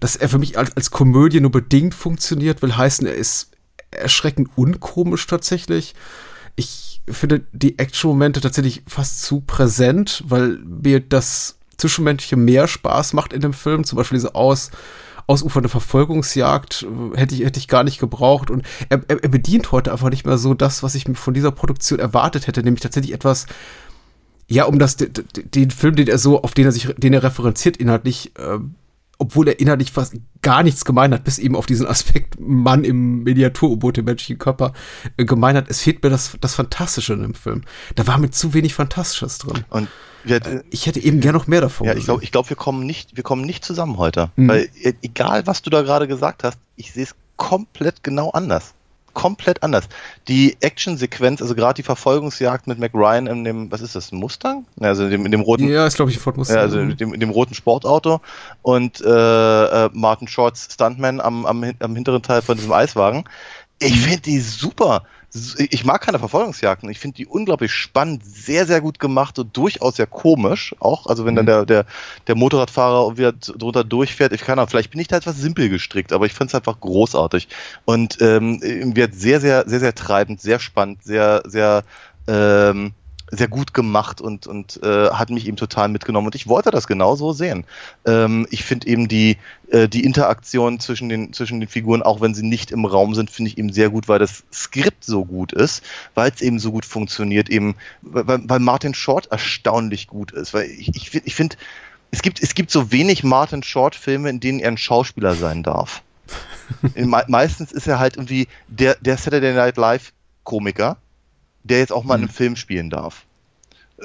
[0.00, 3.52] dass er für mich als, als Komödie nur bedingt funktioniert, will heißen, er ist
[3.92, 5.94] erschreckend unkomisch tatsächlich.
[6.56, 13.32] Ich finde die Action-Momente tatsächlich fast zu präsent, weil mir das Zwischenmenschliche mehr Spaß macht
[13.32, 14.70] in dem Film, zum Beispiel diese Aus
[15.30, 18.50] ausufernde Verfolgungsjagd äh, hätte ich, hätte ich gar nicht gebraucht.
[18.50, 22.00] Und er, er, bedient heute einfach nicht mehr so das, was ich von dieser Produktion
[22.00, 23.46] erwartet hätte, nämlich tatsächlich etwas,
[24.48, 27.22] ja, um das, den, den Film, den er so, auf den er sich, den er
[27.22, 28.58] referenziert, inhaltlich, äh,
[29.20, 33.22] obwohl er inhaltlich fast gar nichts gemeint hat, bis eben auf diesen Aspekt Mann im
[33.22, 34.72] Miniatur-U-Boot im menschlichen Körper
[35.16, 35.68] äh, gemeint hat.
[35.68, 37.62] Es fehlt mir das, das Fantastische in dem Film.
[37.94, 39.64] Da war mit zu wenig Fantastisches drin.
[39.68, 39.88] Und
[40.24, 41.86] wir, äh, ich hätte eben gern noch mehr davon.
[41.86, 44.30] Ja, ich glaube, ich glaub, wir kommen nicht, wir kommen nicht zusammen heute.
[44.36, 44.48] Mhm.
[44.48, 48.74] Weil e-, egal, was du da gerade gesagt hast, ich sehe es komplett genau anders.
[49.12, 49.88] Komplett anders.
[50.28, 54.66] Die Actionsequenz, also gerade die Verfolgungsjagd mit Mac Ryan in dem, was ist das, Mustang?
[54.80, 55.68] Also in dem, in dem roten.
[55.68, 56.56] Ja, ist glaube ich Ford Mustang.
[56.56, 58.20] Ja, also in dem, in dem roten Sportauto
[58.62, 63.24] und äh, äh, Martin Shorts Stuntman am, am, am hinteren Teil von diesem Eiswagen.
[63.82, 65.04] Ich finde die super.
[65.56, 66.90] Ich mag keine Verfolgungsjagden.
[66.90, 70.74] Ich finde die unglaublich spannend, sehr, sehr gut gemacht und durchaus sehr komisch.
[70.80, 71.86] Auch, also wenn dann der, der,
[72.26, 74.32] der Motorradfahrer wieder drunter durchfährt.
[74.32, 76.78] Ich kann auch, vielleicht bin ich da etwas simpel gestrickt, aber ich finde es einfach
[76.80, 77.48] großartig.
[77.86, 78.60] Und ähm,
[78.94, 81.84] wird sehr, sehr, sehr, sehr treibend, sehr spannend, sehr, sehr
[82.26, 82.92] ähm,
[83.30, 86.26] sehr gut gemacht und, und äh, hat mich eben total mitgenommen.
[86.26, 87.64] Und ich wollte das genauso sehen.
[88.04, 89.36] Ähm, ich finde eben die,
[89.70, 93.30] äh, die Interaktion zwischen den, zwischen den Figuren, auch wenn sie nicht im Raum sind,
[93.30, 95.82] finde ich eben sehr gut, weil das Skript so gut ist,
[96.14, 100.52] weil es eben so gut funktioniert, eben, weil, weil Martin Short erstaunlich gut ist.
[100.52, 101.56] Weil ich, ich, ich finde,
[102.10, 106.02] es gibt, es gibt so wenig Martin Short-Filme, in denen er ein Schauspieler sein darf.
[106.94, 110.96] Me meistens ist er halt irgendwie der, der Saturday Night Live-Komiker
[111.62, 113.24] der jetzt auch mal in einem Film spielen darf.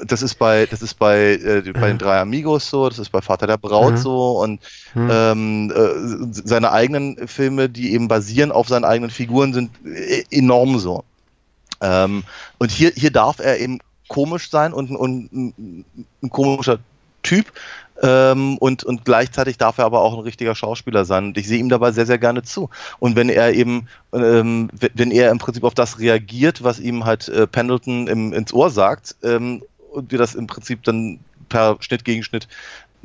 [0.04, 3.22] Das ist bei, das ist bei, äh, bei den drei Amigos so, das ist bei
[3.22, 3.96] Vater der Braut Mhm.
[3.96, 4.60] so und
[4.94, 10.78] ähm, äh, seine eigenen Filme, die eben basieren auf seinen eigenen Figuren, sind äh, enorm
[10.78, 11.04] so.
[11.80, 12.24] Ähm,
[12.58, 13.78] und hier, hier darf er eben
[14.08, 15.84] komisch sein und, und ein,
[16.22, 16.78] ein komischer
[17.22, 17.52] Typ.
[18.02, 21.26] Ähm, und, und gleichzeitig darf er aber auch ein richtiger Schauspieler sein.
[21.26, 22.70] Und ich sehe ihm dabei sehr, sehr gerne zu.
[22.98, 27.28] Und wenn er eben, ähm, wenn er im Prinzip auf das reagiert, was ihm halt
[27.28, 32.04] äh, Pendleton im, ins Ohr sagt, ähm, und wir das im Prinzip dann per Schnitt
[32.04, 32.48] gegen Schnitt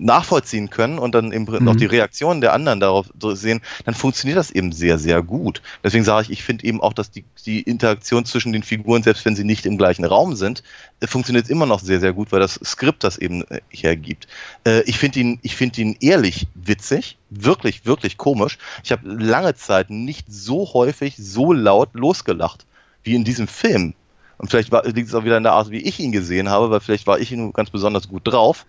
[0.02, 4.52] nachvollziehen können und dann eben noch die Reaktionen der anderen darauf sehen, dann funktioniert das
[4.52, 5.62] eben sehr, sehr gut.
[5.84, 9.26] Deswegen sage ich, ich finde eben auch, dass die, die Interaktion zwischen den Figuren, selbst
[9.26, 10.64] wenn sie nicht im gleichen Raum sind,
[11.00, 14.28] äh, funktioniert immer noch sehr, sehr gut, weil das Skript das eben äh, hergibt.
[14.66, 18.58] Äh, ich finde ihn, ich finde ihn ehrlich witzig, wirklich, wirklich komisch.
[18.84, 22.66] Ich habe lange Zeit nicht so häufig, so laut losgelacht
[23.04, 23.94] wie in diesem Film.
[24.42, 26.72] Und vielleicht war- liegt es auch wieder in der Art, wie ich ihn gesehen habe,
[26.72, 28.66] weil vielleicht war ich nur ganz besonders gut drauf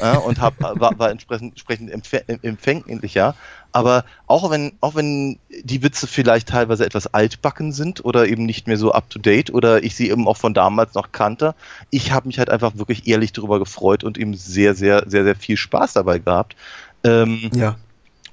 [0.00, 3.36] äh, und hab, war, war entsprechend, entsprechend empfä- empfänglicher.
[3.70, 8.66] Aber auch wenn, auch wenn die Witze vielleicht teilweise etwas altbacken sind oder eben nicht
[8.66, 11.54] mehr so up to date oder ich sie eben auch von damals noch kannte,
[11.90, 15.36] ich habe mich halt einfach wirklich ehrlich darüber gefreut und eben sehr, sehr, sehr, sehr
[15.36, 16.56] viel Spaß dabei gehabt.
[17.04, 17.76] Ähm, Ja.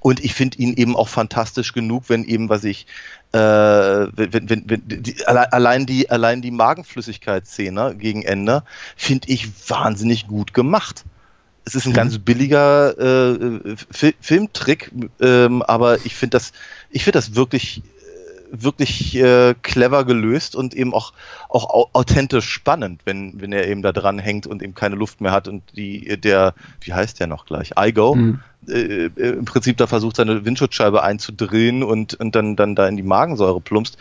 [0.00, 2.86] und ich finde ihn eben auch fantastisch genug, wenn eben, was ich,
[3.32, 8.64] äh, wenn, wenn, wenn, die, alle- allein die, allein die Magenflüssigkeitsszene gegen Ende
[8.96, 11.04] finde ich wahnsinnig gut gemacht.
[11.64, 16.52] Es ist ein ganz billiger äh, Fi Filmtrick, ähm, aber ich finde das,
[16.90, 17.82] ich finde das wirklich,
[18.50, 21.12] wirklich äh, clever gelöst und eben auch,
[21.48, 25.20] auch au- authentisch spannend, wenn, wenn er eben da dran hängt und eben keine Luft
[25.20, 27.72] mehr hat und die, der, wie heißt der noch gleich?
[27.78, 28.40] Igo, Mhm.
[28.68, 33.02] Äh, im Prinzip da versucht, seine Windschutzscheibe einzudrehen und, und dann, dann da in die
[33.02, 33.96] Magensäure plumpst.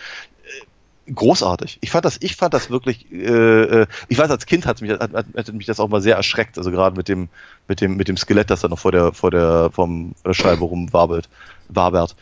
[1.14, 1.80] Großartig.
[1.82, 4.92] Ich fand das, ich fand das wirklich, äh, äh, ich weiß, als Kind hat mich,
[4.92, 7.30] hat, hat, mich das auch mal sehr erschreckt, also gerade mit dem,
[7.68, 11.28] mit dem, mit dem Skelett, das da noch vor der, vor der, vom Scheibe rumwabelt,
[11.68, 12.16] wabert.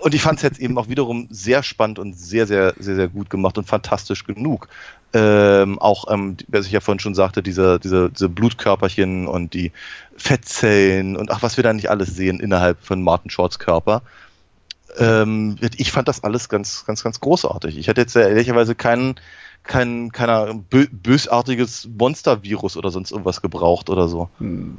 [0.00, 3.08] Und ich fand es jetzt eben auch wiederum sehr spannend und sehr, sehr, sehr, sehr
[3.08, 4.68] gut gemacht und fantastisch genug.
[5.14, 9.72] Ähm, auch, ähm, was ich ja vorhin schon sagte, diese, diese, diese Blutkörperchen und die
[10.16, 14.02] Fettzellen und ach, was wir da nicht alles sehen innerhalb von Martin Shorts Körper.
[14.96, 17.76] Ähm, ich fand das alles ganz, ganz, ganz großartig.
[17.78, 19.16] Ich hätte jetzt ja ehrlicherweise keinen,
[19.64, 24.30] kein, keiner bö bösartiges Monstervirus oder sonst irgendwas gebraucht oder so.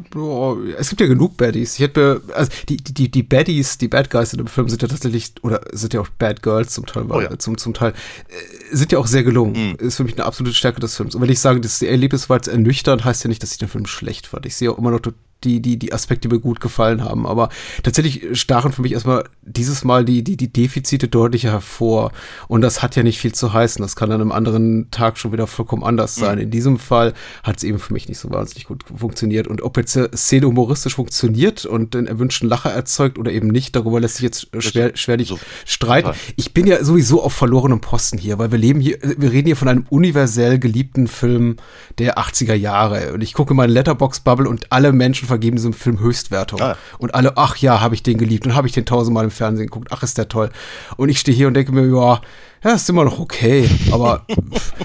[0.09, 1.75] Boah, es gibt ja genug Baddies.
[1.75, 4.81] Ich hätte mir, also die, die, die Baddies, die Bad Guys in dem Film sind
[4.81, 7.37] ja tatsächlich, oder sind ja auch Bad Girls zum Teil, Oh ja.
[7.37, 9.75] zum, zum Teil, äh, sind ja auch sehr gelungen.
[9.75, 11.13] Ist für mich eine absolute Stärke des Films.
[11.13, 13.69] Und wenn ich sage, das Erlebnis war jetzt ernüchternd, heißt ja nicht, dass ich den
[13.69, 14.45] Film schlecht fand.
[14.47, 15.01] Ich sehe auch immer noch
[15.43, 17.25] die, die, die Aspekte, die mir gut gefallen haben.
[17.25, 17.49] Aber
[17.83, 22.11] tatsächlich stachen für mich erstmal dieses Mal die, die, die Defizite deutlicher hervor.
[22.47, 23.81] Und das hat ja nicht viel zu heißen.
[23.81, 26.39] Das kann an einem anderen Tag schon wieder vollkommen anders sein.
[26.39, 27.13] In diesem Fall
[27.43, 29.47] hat es eben für mich nicht so wahnsinnig gut funktioniert.
[29.47, 33.75] Und ob jetzt eine Szene humoristisch funktioniert und den erwünschten Lacher erzeugt oder eben nicht,
[33.75, 36.11] darüber lässt sich jetzt schwer, schwerlich so- streiten.
[36.35, 39.55] Ich bin ja sowieso auf verlorenem Posten hier, weil wir leben hier, wir reden hier
[39.55, 41.57] von einem universell geliebten Film
[41.97, 43.13] der 80er Jahre.
[43.13, 46.61] Und ich gucke meine Letterbox-Bubble und alle Menschen vergeben diesem Film Höchstwertung.
[46.61, 46.75] Ah.
[46.97, 49.67] Und alle, ach ja, habe ich den geliebt und habe ich den tausendmal im Fernsehen
[49.67, 50.49] geguckt, ach ist der toll.
[50.97, 52.19] Und ich stehe hier und denke mir, ja,
[52.63, 54.25] ja, ist immer noch okay, aber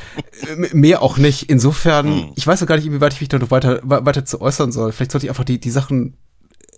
[0.73, 1.51] mehr auch nicht.
[1.51, 4.41] Insofern, ich weiß auch gar nicht, inwieweit ich mich da noch weiter, we- weiter zu
[4.41, 4.93] äußern soll.
[4.93, 6.17] Vielleicht sollte ich einfach die, die Sachen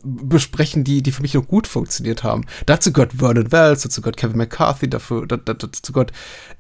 [0.07, 2.45] besprechen, die, die für mich noch gut funktioniert haben.
[2.65, 6.13] Dazu gehört Vernon Wells, dazu gehört Kevin McCarthy, dafür, dazu gehört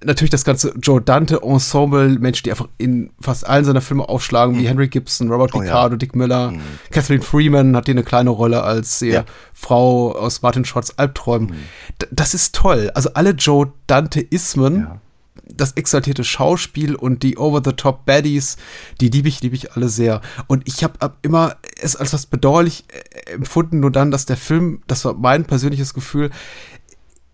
[0.05, 4.57] natürlich das ganze Joe Dante Ensemble, Menschen, die einfach in fast allen seiner Filme aufschlagen,
[4.57, 4.61] mhm.
[4.61, 5.99] wie Henry Gibson, Robert oh, Ricardo, ja.
[5.99, 6.61] Dick Miller, mhm.
[6.91, 9.25] Catherine Freeman hat hier eine kleine Rolle als ja.
[9.53, 11.51] Frau aus Martin Shorts Albträumen.
[11.51, 11.57] Mhm.
[12.11, 12.91] Das ist toll.
[12.95, 15.01] Also alle Joe Dante-Ismen ja
[15.49, 18.57] das exaltierte Schauspiel und die Over-the-Top Baddies,
[19.01, 20.21] die liebe ich, liebe ich alle sehr.
[20.47, 24.37] Und ich habe hab immer es als was bedauerlich äh, empfunden, nur dann, dass der
[24.37, 26.31] Film, das war mein persönliches Gefühl,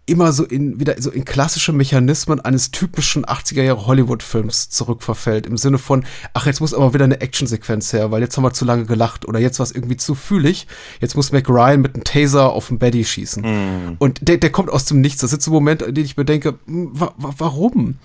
[0.06, 5.46] immer so in wieder so in klassische Mechanismen eines typischen 80er Jahre Hollywood Films zurückverfällt
[5.46, 8.52] im Sinne von ach jetzt muss aber wieder eine Actionsequenz her, weil jetzt haben wir
[8.52, 10.66] zu lange gelacht oder jetzt war es irgendwie zu fühlig.
[11.00, 13.42] Jetzt muss Mac Ryan mit einem Taser auf den Betty schießen.
[13.42, 13.96] Mm.
[13.98, 15.20] Und der, der kommt aus dem Nichts.
[15.20, 17.96] Das sind so Momente, in denen ich mir denke, hm, wa warum?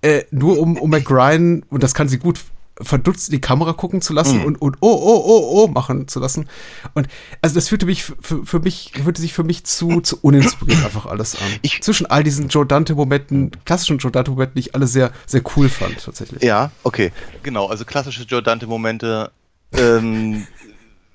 [0.00, 2.40] Äh, nur um, um Mac Ryan, und das kann sie gut
[2.82, 4.44] verdutzt die Kamera gucken zu lassen mhm.
[4.44, 6.48] und, und oh, oh, oh, oh machen zu lassen.
[6.94, 7.08] Und
[7.40, 11.06] also das fühlte mich für, für mich, fühlte sich für mich zu, zu uninspiriert einfach
[11.06, 11.48] alles an.
[11.62, 15.68] Ich, Zwischen all diesen Joe Dante-Momenten, klassischen Joe Dante-Momenten, die ich alle sehr, sehr cool
[15.68, 16.42] fand, tatsächlich.
[16.42, 17.12] Ja, okay.
[17.42, 19.30] Genau, also klassische Joe Dante-Momente,
[19.72, 20.46] ähm,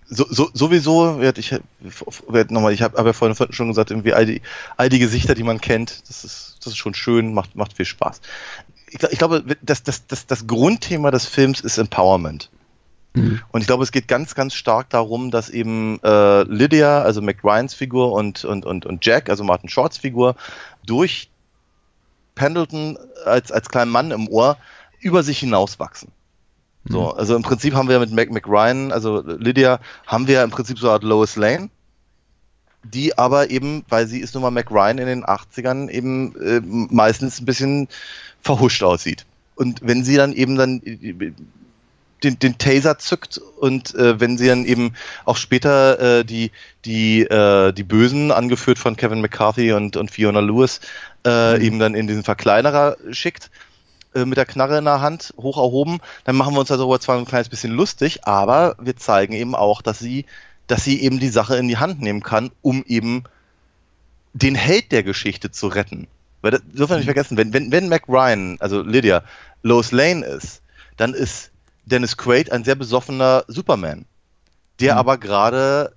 [0.10, 1.54] so, so, sowieso, ich,
[2.50, 4.42] nochmal, ich habe hab ja vorhin schon gesagt, irgendwie all die,
[4.78, 7.86] all die Gesichter, die man kennt, das ist, das ist schon schön, macht, macht viel
[7.86, 8.22] Spaß
[8.90, 12.50] ich, ich glaube, das, das, das, das Grundthema des Films ist Empowerment.
[13.14, 13.42] Mhm.
[13.52, 17.74] Und ich glaube, es geht ganz, ganz stark darum, dass eben äh, Lydia, also McRyans
[17.74, 20.36] Figur und, und, und, und Jack, also Martin Shorts Figur,
[20.86, 21.30] durch
[22.36, 24.58] Pendleton als, als kleinen Mann im Ohr
[25.00, 26.12] über sich hinauswachsen.
[26.88, 27.18] So, mhm.
[27.18, 30.88] also im Prinzip haben wir mit Mac McRyan, also Lydia, haben wir im Prinzip so
[30.88, 31.70] eine Art Lois Lane,
[32.94, 37.40] die aber eben, weil sie ist nun mal McRyan in den 80ern eben äh, meistens
[37.40, 37.88] ein bisschen
[38.42, 39.26] verhuscht aussieht.
[39.56, 40.82] Und wenn sie dann eben dann
[42.24, 44.94] den, den Taser zückt und äh, wenn sie dann eben
[45.26, 46.52] auch später äh, die,
[46.86, 50.80] die, äh, die Bösen, angeführt von Kevin McCarthy und, und Fiona Lewis,
[51.26, 51.62] äh, mhm.
[51.64, 53.52] eben dann in diesen Verkleinerer schickt,
[54.16, 57.18] äh, mit der Knarre in der Hand, hoch erhoben, dann machen wir uns darüber zwar
[57.18, 60.26] ein kleines bisschen lustig, aber wir zeigen eben auch, dass sie,
[60.68, 63.24] dass sie eben die Sache in die Hand nehmen kann, um eben
[64.34, 66.08] den Held der Geschichte zu retten.
[66.42, 69.24] Weil das dürfen wir nicht vergessen, wenn, wenn, wenn Mac Ryan, also Lydia,
[69.64, 70.62] Lois Lane ist,
[70.98, 71.52] dann ist
[71.86, 74.06] Dennis Quaid ein sehr besoffener Superman,
[74.80, 75.00] der mhm.
[75.00, 75.94] aber gerade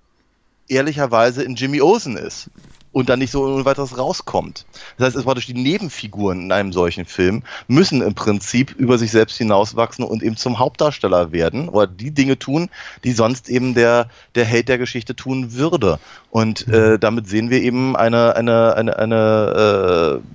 [0.69, 2.49] ehrlicherweise in Jimmy Olsen ist
[2.93, 4.67] und dann nicht so ohne weiteres rauskommt.
[4.97, 8.99] Das heißt, es war durch die Nebenfiguren in einem solchen Film müssen im Prinzip über
[8.99, 12.69] sich selbst hinauswachsen und eben zum Hauptdarsteller werden oder die Dinge tun,
[13.05, 15.99] die sonst eben der, der Held der Geschichte tun würde.
[16.31, 16.75] Und mhm.
[16.75, 20.27] äh, damit sehen wir eben eine, eine, eine, eine äh,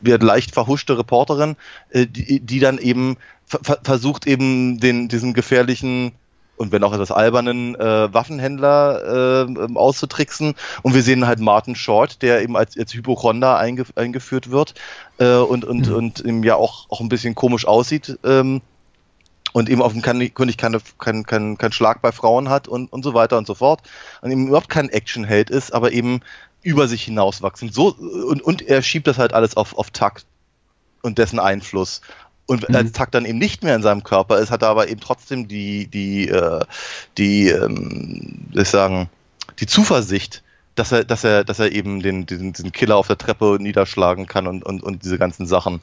[0.00, 1.56] wird leicht verhuschte Reporterin,
[1.90, 3.16] äh, die, die dann eben
[3.82, 6.12] versucht eben den, diesen gefährlichen
[6.60, 10.54] und wenn auch etwas albernen äh, Waffenhändler äh, auszutricksen.
[10.82, 14.74] Und wir sehen halt Martin Short, der eben als, als Hypochonder einge eingeführt wird
[15.16, 15.94] äh, und, und, mhm.
[15.94, 18.18] und eben ja auch, auch ein bisschen komisch aussieht.
[18.24, 18.60] Ähm,
[19.52, 23.02] und eben auf dem König keine, kein, kein, kein Schlag bei Frauen hat und, und
[23.02, 23.80] so weiter und so fort.
[24.20, 26.20] Und eben überhaupt kein Actionheld ist, aber eben
[26.60, 27.72] über sich hinauswachsen.
[27.72, 30.26] So, und, und er schiebt das halt alles auf, auf Takt
[31.00, 32.02] und dessen Einfluss.
[32.50, 32.74] Und mhm.
[32.74, 35.46] als Takt dann eben nicht mehr in seinem Körper ist, hat er aber eben trotzdem
[35.46, 36.64] die, die, äh,
[37.16, 39.08] die, ähm, ich sagen,
[39.60, 40.42] die Zuversicht,
[40.74, 44.26] dass er, dass er, dass er eben den, diesen, diesen Killer auf der Treppe niederschlagen
[44.26, 45.80] kann und, und, und diese ganzen Sachen.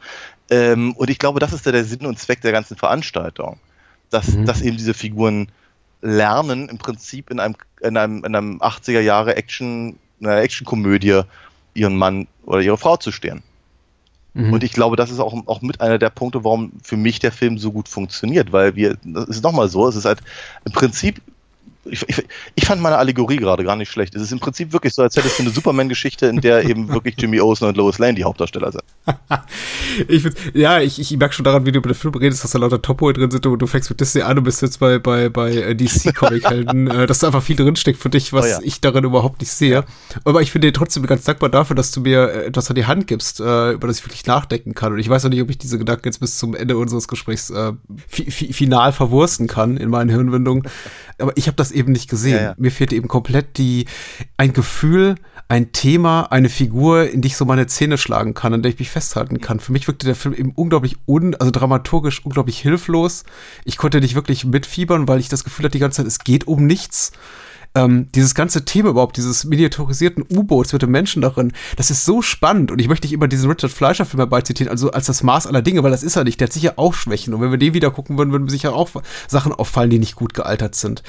[0.49, 3.61] Ähm, und ich glaube, das ist ja der Sinn und Zweck der ganzen Veranstaltung.
[4.09, 4.45] Dass, mhm.
[4.45, 5.47] dass eben diese Figuren
[6.01, 11.21] lernen, im Prinzip in einem, in einem, in einem 80er Jahre Action, einer Actionkomödie
[11.75, 13.41] ihren Mann oder ihre Frau zu stehen.
[14.37, 14.53] Mhm.
[14.53, 17.31] Und ich glaube, das ist auch, auch mit einer der Punkte, warum für mich der
[17.31, 20.19] Film so gut funktioniert, weil wir, das ist nochmal so, es ist halt
[20.63, 21.21] im Prinzip
[21.89, 22.23] ich, ich,
[22.55, 24.15] ich, fand meine Allegorie gerade gar nicht schlecht.
[24.15, 27.15] Es ist im Prinzip wirklich so, als hättest du eine Superman-Geschichte, in der eben wirklich
[27.17, 28.83] Jimmy Olsen und Lois Lane die Hauptdarsteller sind.
[30.07, 32.51] ich find, ja, ich, ich merke schon daran, wie du über den Film redest, dass
[32.51, 33.43] da lauter Topo drin sind.
[33.45, 37.07] Du, du fängst mit Disney an und bist jetzt bei, bei, bei äh, DC-Comic-Helden, äh,
[37.07, 38.59] dass da einfach viel drinsteckt für dich, was oh ja.
[38.61, 39.83] ich darin überhaupt nicht sehe.
[40.23, 42.85] Aber ich bin dir trotzdem ganz dankbar dafür, dass du mir äh, etwas an die
[42.85, 44.93] Hand gibst, äh, über das ich wirklich nachdenken kann.
[44.93, 47.49] Und ich weiß auch nicht, ob ich diese Gedanken jetzt bis zum Ende unseres Gesprächs
[47.49, 47.73] äh,
[48.07, 50.63] fi fi final verwursten kann in meinen Hirnwindungen.
[51.19, 52.35] Aber ich habe das eben nicht gesehen.
[52.35, 52.55] Ja, ja.
[52.57, 53.85] Mir fehlte eben komplett die,
[54.35, 55.15] ein Gefühl,
[55.47, 58.79] ein Thema, eine Figur, in die ich so meine Zähne schlagen kann, an der ich
[58.79, 59.59] mich festhalten kann.
[59.59, 63.23] Für mich wirkte der Film eben unglaublich un, also dramaturgisch unglaublich hilflos.
[63.63, 66.47] Ich konnte nicht wirklich mitfiebern, weil ich das Gefühl hatte die ganze Zeit, es geht
[66.47, 67.13] um nichts.
[67.77, 72.21] Ähm, dieses ganze Thema überhaupt, dieses miniaturisierten U-Boots mit den Menschen darin, das ist so
[72.21, 72.71] spannend.
[72.71, 75.83] Und ich möchte nicht immer diesen Richard Fleischer-Film herbeizitieren, also als das Maß aller Dinge,
[75.83, 77.33] weil das ist er nicht, der hat sicher auch Schwächen.
[77.33, 78.89] Und wenn wir den wieder gucken würden, würden mir sicher auch
[79.27, 81.03] Sachen auffallen, die nicht gut gealtert sind.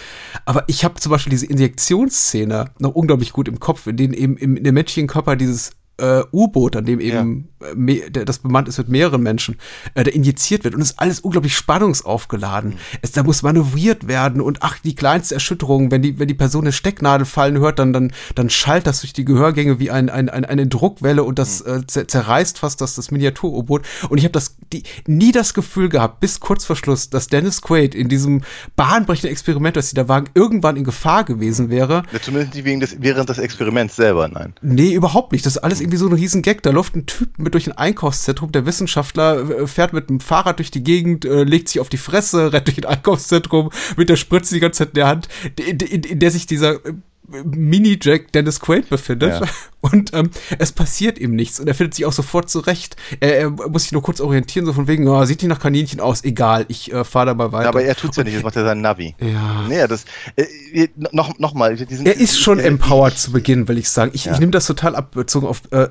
[0.45, 4.37] Aber ich habe zum Beispiel diese Injektionsszene noch unglaublich gut im Kopf, in denen eben
[4.37, 8.79] im, in dem menschlichen Körper dieses äh, U-Boot, an dem eben äh, das bemannt ist
[8.79, 9.57] mit mehreren Menschen,
[9.95, 10.75] äh, der injiziert wird.
[10.75, 12.71] Und es ist alles unglaublich spannungsaufgeladen.
[12.71, 12.79] Mhm.
[13.03, 16.63] Es, da muss manövriert werden und ach, die kleinste Erschütterung, wenn die, wenn die Person
[16.65, 20.29] eine Stecknadel fallen hört, dann, dann, dann schallt das durch die Gehörgänge wie ein, ein,
[20.29, 21.85] ein eine Druckwelle und das mhm.
[21.95, 23.83] äh, zerreißt fast das, das Miniatur-U-Boot.
[24.09, 27.63] Und ich habe das die, nie das Gefühl gehabt, bis kurz vor Schluss, dass Dennis
[27.63, 28.43] Quaid in diesem
[28.77, 32.03] bahnbrechenden Experiment, das sie da wagen, irgendwann in Gefahr gewesen wäre.
[32.13, 34.55] Ja, zumindest nicht wegen des, während des Experiments selber, nein.
[34.63, 35.45] Nee, überhaupt nicht.
[35.45, 36.63] Das ist alles irgendwie so ein riesen Gag.
[36.63, 40.59] Da läuft ein Typ mit durch ein Einkaufszentrum, der Wissenschaftler äh, fährt mit einem Fahrrad
[40.59, 44.17] durch die Gegend, äh, legt sich auf die Fresse, rennt durch ein Einkaufszentrum mit der
[44.17, 45.29] Spritze die ganze Zeit in der Hand,
[45.59, 46.93] in, in, in der sich dieser äh,
[47.29, 49.41] Mini-Jack Dennis Quaid befindet.
[49.41, 49.47] Ja.
[49.81, 51.61] Und ähm, es passiert ihm nichts.
[51.61, 52.97] Und er findet sich auch sofort zurecht.
[53.21, 56.01] Er, er muss sich nur kurz orientieren, so von wegen, oh, sieht nicht nach Kaninchen
[56.01, 57.65] aus, egal, ich äh, fahre da mal weiter.
[57.65, 59.15] Ja, aber er tut's ja nicht, das macht ja sein Navi.
[59.21, 59.67] Ja.
[59.69, 60.05] Nee, das,
[60.37, 61.77] äh, noch, noch mal.
[61.77, 64.11] Diesen, er ist schon äh, empowered ich, zu Beginn, will ich sagen.
[64.15, 64.33] Ich, ja.
[64.33, 65.89] ich nehme das total abbezogen auf äh,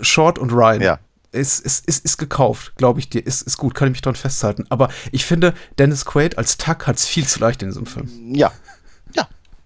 [0.00, 0.80] Short und Ryan.
[0.80, 0.98] Ja.
[1.30, 3.24] Ist, ist, ist, ist gekauft, glaube ich dir.
[3.24, 4.66] Ist, ist gut, kann ich mich dran festhalten.
[4.68, 8.08] Aber ich finde, Dennis Quaid als Tuck hat es viel zu leicht in diesem Film.
[8.32, 8.52] Ja,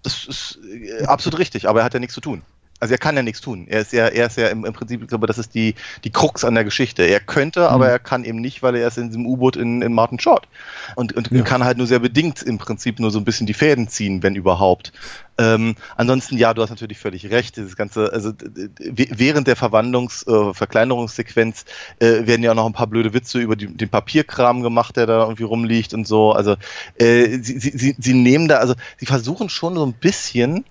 [0.03, 2.43] das ist äh, absolut richtig, aber er hat ja nichts zu tun.
[2.79, 3.67] Also er kann ja nichts tun.
[3.67, 6.11] Er ist ja, er ist ja im, im Prinzip, ich glaube, das ist die, die
[6.11, 7.03] Krux an der Geschichte.
[7.03, 7.67] Er könnte, mhm.
[7.67, 10.47] aber er kann eben nicht, weil er ist in diesem U-Boot in, in Martin Short.
[10.95, 11.43] Und, und ja.
[11.43, 14.35] kann halt nur sehr bedingt im Prinzip nur so ein bisschen die Fäden ziehen, wenn
[14.35, 14.93] überhaupt.
[15.37, 17.55] Ähm, ansonsten, ja, du hast natürlich völlig recht.
[17.55, 18.33] Dieses ganze, also
[18.77, 21.65] während der Verwandlungs-, äh, Verkleinerungssequenz
[21.99, 25.05] äh, werden ja auch noch ein paar blöde Witze über die, den Papierkram gemacht, der
[25.05, 26.33] da irgendwie rumliegt und so.
[26.33, 26.55] Also
[26.97, 30.65] äh, sie, sie, sie nehmen da, also sie versuchen schon so ein bisschen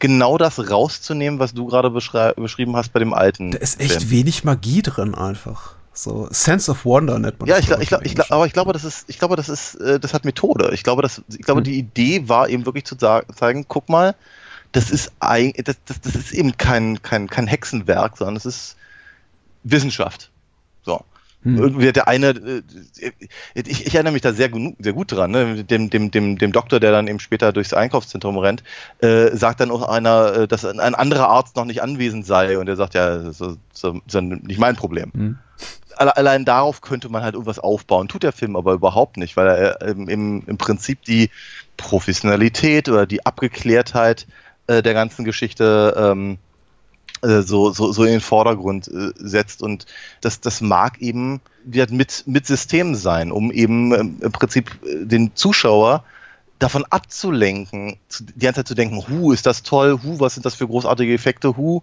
[0.00, 3.52] genau das rauszunehmen, was du gerade beschrieben hast bei dem alten.
[3.52, 4.10] Da ist echt Film.
[4.10, 5.76] wenig Magie drin einfach.
[5.92, 7.68] So Sense of Wonder nennt man ja, das.
[7.68, 10.00] Ja, ich, ich, ich, ich, aber ich glaube, das ist, ich glaube, das ist, äh,
[10.00, 10.70] das hat Methode.
[10.72, 11.64] Ich glaube, das, ich glaube, hm.
[11.64, 14.14] die Idee war eben wirklich zu zeigen, guck mal,
[14.72, 18.76] das ist ein, das, das, das ist eben kein, kein, kein Hexenwerk, sondern es ist
[19.64, 20.30] Wissenschaft.
[20.84, 21.04] So.
[21.42, 21.92] Hm.
[21.92, 22.62] Der eine, äh,
[23.54, 25.64] ich, ich, erinnere mich da sehr, sehr gut dran, ne?
[25.64, 28.62] dem, dem, dem, dem Doktor, der dann eben später durchs Einkaufszentrum rennt,
[29.00, 32.68] äh, sagt dann auch einer, äh, dass ein anderer Arzt noch nicht anwesend sei und
[32.68, 35.12] er sagt, ja, das ist, das ist nicht mein Problem.
[35.14, 35.38] Hm.
[35.96, 39.82] Allein darauf könnte man halt irgendwas aufbauen, tut der Film aber überhaupt nicht, weil er
[39.82, 41.30] im, im, im Prinzip die
[41.76, 44.26] Professionalität oder die Abgeklärtheit
[44.66, 46.49] äh, der ganzen Geschichte ähm, äh,
[47.22, 49.62] so, so, so in den Vordergrund äh, setzt.
[49.62, 49.86] Und
[50.20, 55.34] das, das mag eben mit, mit System sein, um eben ähm, im Prinzip äh, den
[55.34, 56.04] Zuschauer
[56.58, 60.54] davon abzulenken, die ganze Zeit zu denken, hu, ist das toll, hu, was sind das
[60.54, 61.82] für großartige Effekte, hu,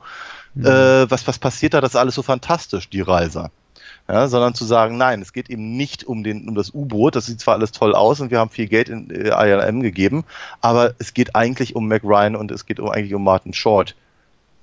[0.54, 0.66] mhm.
[0.66, 3.50] äh, was, was passiert da, das ist alles so fantastisch, die Reise.
[4.08, 7.26] Ja, sondern zu sagen, nein, es geht eben nicht um, den, um das U-Boot, das
[7.26, 10.24] sieht zwar alles toll aus und wir haben viel Geld in äh, ILM gegeben,
[10.62, 13.96] aber es geht eigentlich um Mac Ryan und es geht um, eigentlich um Martin Short,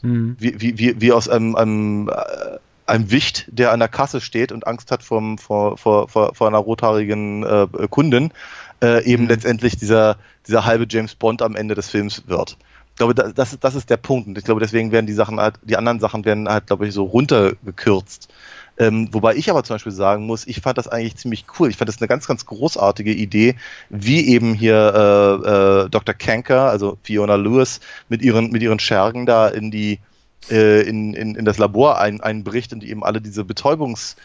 [0.05, 0.37] Mhm.
[0.39, 4.53] Wie, wie, wie, wie aus einem, einem, äh, einem Wicht, der an der Kasse steht
[4.53, 8.33] und Angst hat vom, vor, vor, vor, vor einer rothaarigen äh, Kundin,
[8.83, 9.31] äh, eben mhm.
[9.31, 10.17] letztendlich dieser,
[10.47, 12.57] dieser halbe James Bond am Ende des Films wird.
[12.91, 14.29] Ich glaube, das, das ist der Punkt.
[14.29, 16.95] Und ich glaube, deswegen werden die Sachen halt, die anderen Sachen werden halt, glaube ich,
[16.95, 18.29] so runtergekürzt.
[18.77, 21.71] Ähm, wobei ich aber zum Beispiel sagen muss, ich fand das eigentlich ziemlich cool.
[21.71, 23.55] Ich fand das eine ganz, ganz großartige Idee,
[23.89, 26.15] wie eben hier äh, äh, Dr.
[26.15, 30.01] Kanker, also Fiona Lewis, mit ihren, mit ihren Schergen da in die
[30.51, 34.17] äh, in, in, in das Labor ein, einbricht und die eben alle diese Betäubungs-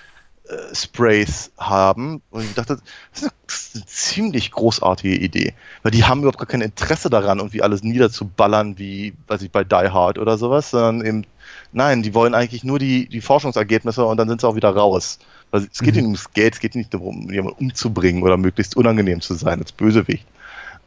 [0.74, 2.22] Sprays haben.
[2.32, 2.80] Und ich dachte,
[3.14, 5.54] das ist eine ziemlich großartige Idee.
[5.84, 9.64] Weil die haben überhaupt gar kein Interesse daran, irgendwie alles niederzuballern, wie, weiß ich, bei
[9.64, 11.26] Die Hard oder sowas, sondern eben
[11.72, 15.20] Nein, die wollen eigentlich nur die, die Forschungsergebnisse und dann sind sie auch wieder raus.
[15.52, 16.00] Also es geht mhm.
[16.00, 19.72] ihnen ums Geld, es geht nicht darum, jemanden umzubringen oder möglichst unangenehm zu sein als
[19.72, 20.26] Bösewicht.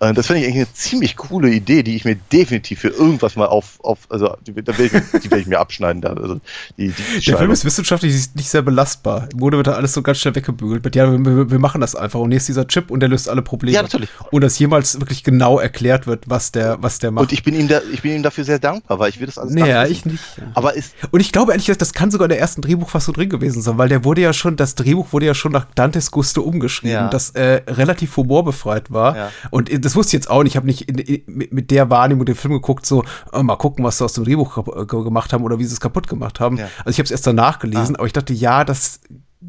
[0.03, 3.37] Äh, das finde ich eigentlich eine ziemlich coole Idee, die ich mir definitiv für irgendwas
[3.37, 6.03] mal auf, auf also die, die werde ich, mir abschneiden.
[6.03, 6.15] Da.
[6.15, 6.41] Also
[6.77, 9.29] die, die Der Film ist wissenschaftlich nicht sehr belastbar.
[9.33, 10.85] Im Grunde wird da alles so ganz schnell weggebügelt.
[10.85, 12.19] Mit, ja, wir, wir, machen das einfach.
[12.19, 13.77] Und hier ist dieser Chip und der löst alle Probleme.
[13.77, 14.11] Ja, natürlich.
[14.33, 17.23] Und dass jemals wirklich genau erklärt wird, was der, was der macht.
[17.23, 19.39] Und ich bin ihm, da, ich bin ihm dafür sehr dankbar, weil ich will das
[19.39, 20.23] alles Naja, ich nicht.
[20.55, 23.29] Aber ist und ich glaube ehrlich gesagt, das kann sogar in der ersten Drehbuchfassung drin
[23.29, 26.43] gewesen sein, weil der wurde ja schon, das Drehbuch wurde ja schon nach Dantes Gusto
[26.43, 27.09] umgeschrieben, ja.
[27.09, 29.17] das äh, relativ humorbefreit war.
[29.17, 29.31] Ja.
[29.51, 30.53] Und äh, das wusste ich jetzt auch nicht.
[30.53, 33.85] Ich habe nicht in, in, mit der Wahrnehmung den Film geguckt, so oh, mal gucken,
[33.85, 36.57] was sie aus dem Drehbuch gemacht haben oder wie sie es kaputt gemacht haben.
[36.57, 36.71] Ja.
[36.79, 37.99] Also ich habe es erst danach gelesen, ah.
[37.99, 39.01] aber ich dachte, ja, das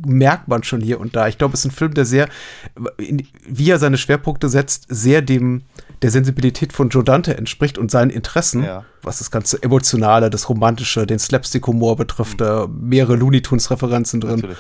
[0.05, 1.29] merkt man schon hier und da.
[1.29, 2.27] Ich glaube, es ist ein Film, der sehr,
[3.47, 5.61] wie er seine Schwerpunkte setzt, sehr dem,
[6.01, 8.83] der Sensibilität von Joe Dante entspricht und seinen Interessen, Ja.
[9.01, 14.35] was das ganze Emotionale, das Romantische, den Slapstick-Humor betrifft, da mehrere Looney Tunes-Referenzen drin.
[14.35, 14.57] Natürlich.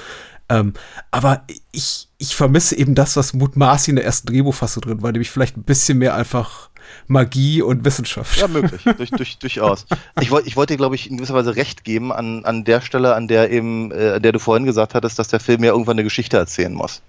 [0.49, 0.73] Ähm,
[1.11, 5.31] aber ich, ich vermisse eben das, was mutmaßlich in der ersten Drehbuchfassung drin war, nämlich
[5.31, 6.69] vielleicht ein bisschen mehr einfach
[7.07, 8.37] Magie und Wissenschaft.
[8.39, 9.85] Ja, möglich, durch, durch, durchaus.
[10.19, 12.81] Ich, wollt, ich wollte dir, glaube ich, in gewisser Weise recht geben an, an der
[12.81, 15.71] Stelle, an der eben, äh, an der du vorhin gesagt hattest, dass der Film ja
[15.71, 17.01] irgendwann eine Geschichte erzählen muss.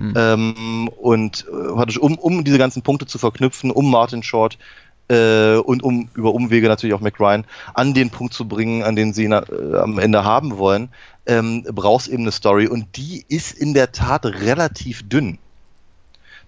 [0.00, 4.58] Ähm, und äh, um, um diese ganzen Punkte zu verknüpfen, um Martin Short
[5.12, 7.44] äh, und um über Umwege natürlich auch McRyan
[7.74, 10.88] an den Punkt zu bringen, an den sie na, äh, am Ende haben wollen,
[11.26, 15.38] ähm, brauchst eben eine Story und die ist in der Tat relativ dünn.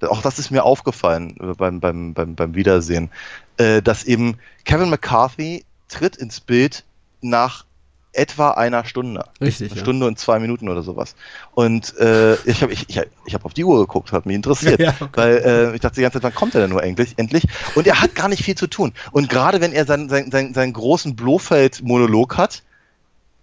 [0.01, 3.11] Auch das ist mir aufgefallen äh, beim, beim, beim, beim Wiedersehen,
[3.59, 6.85] äh, dass eben Kevin McCarthy tritt ins Bild
[7.21, 7.67] nach
[8.15, 9.25] etwa einer Stunde.
[9.41, 9.85] Richtig, Eine ja.
[9.85, 11.15] Stunde und zwei Minuten oder sowas.
[11.53, 14.81] Und äh, ich habe ich, ich, ich hab auf die Uhr geguckt, hat mich interessiert.
[14.85, 15.09] Ja, okay.
[15.15, 17.15] Weil äh, ich dachte die ganze Zeit, wann kommt er denn nur endlich?
[17.17, 17.45] endlich?
[17.75, 18.93] Und er hat gar nicht viel zu tun.
[19.13, 22.63] Und gerade wenn er seinen, seinen, seinen, seinen großen Blofeld-Monolog hat,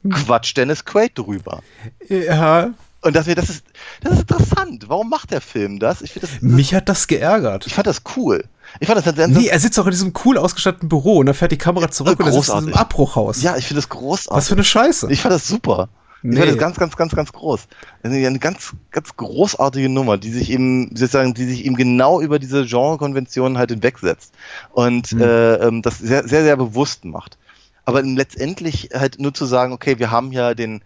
[0.03, 0.11] Hm.
[0.11, 1.61] quatscht Dennis Quaid drüber.
[2.10, 2.72] Ja,
[3.02, 3.65] Und das, das, ist,
[4.02, 4.85] das ist interessant.
[4.88, 6.02] Warum macht der Film das?
[6.02, 7.68] Ich, find das, mich hat das geärgert.
[7.68, 8.45] ich fand das cool.
[8.80, 11.35] Ich fand das, das Nee, er sitzt auch in diesem cool ausgestatteten Büro und dann
[11.35, 12.65] fährt die Kamera zurück und er sitzt in großartig.
[12.68, 13.41] diesem Abbruchhaus.
[13.41, 14.38] ja, ich finde das großartig.
[14.38, 15.11] Was für eine Scheiße.
[15.11, 15.89] Ich fand das super.
[16.23, 16.38] Ich Nee.
[16.38, 17.61] fand das ganz, ganz, ganz, ganz groß.
[18.03, 22.65] Eine ganz, ganz großartige Nummer, die sich eben, sozusagen, die sich eben genau über diese
[22.65, 24.31] Genrekonventionen halt hinwegsetzt
[24.72, 25.22] und Mhm.
[25.22, 27.38] äh, ähm, das sehr, sehr, sehr bewusst macht.
[27.85, 30.84] Aber letztendlich halt nur zu sagen, okay, wir haben ja den,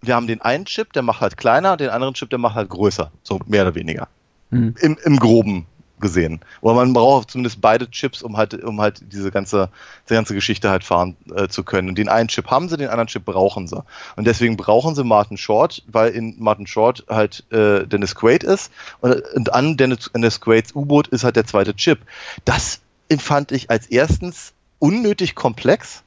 [0.00, 2.68] wir haben den einen Chip, der macht halt kleiner, den anderen Chip, der macht halt
[2.68, 4.06] größer, so mehr oder weniger.
[4.50, 4.76] Mhm.
[4.80, 5.66] Im, Im Groben
[6.00, 6.40] gesehen.
[6.62, 9.70] Aber man braucht zumindest beide Chips, um halt, um halt diese ganze,
[10.04, 11.88] diese ganze Geschichte halt fahren äh, zu können.
[11.88, 13.82] Und den einen Chip haben sie, den anderen Chip brauchen sie.
[14.16, 18.72] Und deswegen brauchen sie Martin Short, weil in Martin Short halt äh, Dennis Quaid ist
[19.00, 22.00] und, und an Dennis, Dennis Quaids U-Boot ist halt der zweite Chip.
[22.44, 26.02] Das empfand ich als erstens unnötig komplex,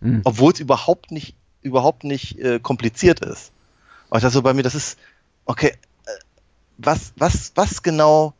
[0.00, 0.22] Mhm.
[0.24, 3.52] obwohl es überhaupt nicht, überhaupt nicht äh, kompliziert ist.
[4.08, 4.98] Und ich dachte so bei mir, das ist,
[5.44, 5.74] okay,
[6.06, 6.10] äh,
[6.78, 8.32] was, was, was genau,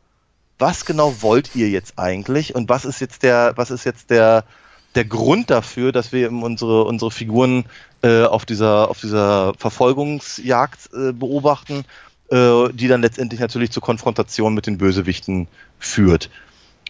[0.61, 4.45] was genau wollt ihr jetzt eigentlich und was ist jetzt der, was ist jetzt der,
[4.95, 7.65] der Grund dafür, dass wir eben unsere, unsere Figuren
[8.03, 11.83] äh, auf dieser, auf dieser Verfolgungsjagd äh, beobachten,
[12.29, 15.47] äh, die dann letztendlich natürlich zur Konfrontation mit den Bösewichten
[15.79, 16.29] führt.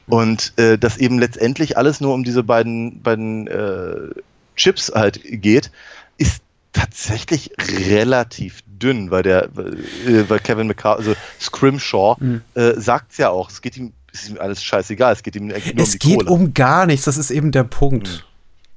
[0.07, 4.09] Und äh, dass eben letztendlich alles nur um diese beiden, beiden äh,
[4.55, 5.71] Chips halt geht,
[6.17, 6.41] ist
[6.73, 7.51] tatsächlich
[7.89, 12.41] relativ dünn, weil der, äh, weil Kevin McCarthy, also Scrimshaw, Mhm.
[12.55, 15.73] äh, sagt's ja auch, es geht ihm, ist ihm alles scheißegal, es geht ihm eigentlich
[15.75, 16.29] nur Es um die geht Kohle.
[16.31, 18.07] um gar nichts, das ist eben der Punkt.
[18.07, 18.19] Hm.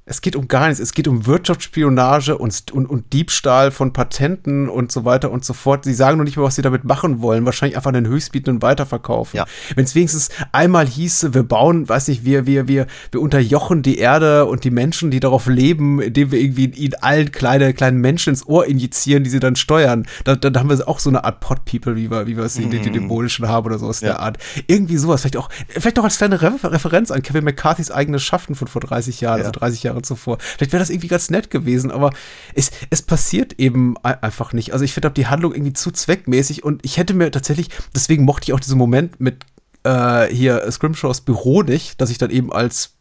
[0.07, 0.79] Es geht um gar nichts.
[0.79, 5.53] Es geht um Wirtschaftsspionage und, und, und Diebstahl von Patenten und so weiter und so
[5.53, 5.83] fort.
[5.83, 7.43] Sie sagen noch nicht mal, was sie damit machen wollen.
[7.45, 9.37] Wahrscheinlich einfach den Höchstbietenden weiterverkaufen.
[9.37, 9.45] Ja.
[9.75, 13.97] Wenn es wenigstens einmal hieße, wir bauen, weiß nicht, wir, wir, wir, wir unterjochen die
[13.97, 18.29] Erde und die Menschen, die darauf leben, indem wir irgendwie ihnen allen kleine, kleinen Menschen
[18.29, 20.05] ins Ohr injizieren, die sie dann steuern.
[20.23, 22.57] Da, da, da haben wir auch so eine Art Pot-People, wie wir, wie wir es
[22.57, 24.09] in den Dämonischen haben oder sowas Ja.
[24.09, 24.37] der Art.
[24.67, 25.21] Irgendwie sowas.
[25.21, 28.81] Vielleicht auch, vielleicht auch als kleine Re Referenz an Kevin McCarthys eigenes Schaffen von vor
[28.81, 29.47] 30 Jahren, Ja.
[29.47, 30.37] also 30 Jahre zuvor.
[30.39, 32.11] Vielleicht wäre das irgendwie ganz nett gewesen, aber
[32.53, 34.73] es, es passiert eben ei- einfach nicht.
[34.73, 38.45] Also ich finde die Handlung irgendwie zu zweckmäßig und ich hätte mir tatsächlich, deswegen mochte
[38.45, 39.45] ich auch diesen Moment mit
[39.83, 42.91] äh, hier Scrimshaws Büro nicht, dass ich dann eben als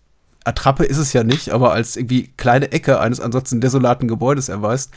[0.44, 4.90] Attrappe ist es ja nicht, aber als irgendwie kleine Ecke eines ansonsten desolaten Gebäudes erweist,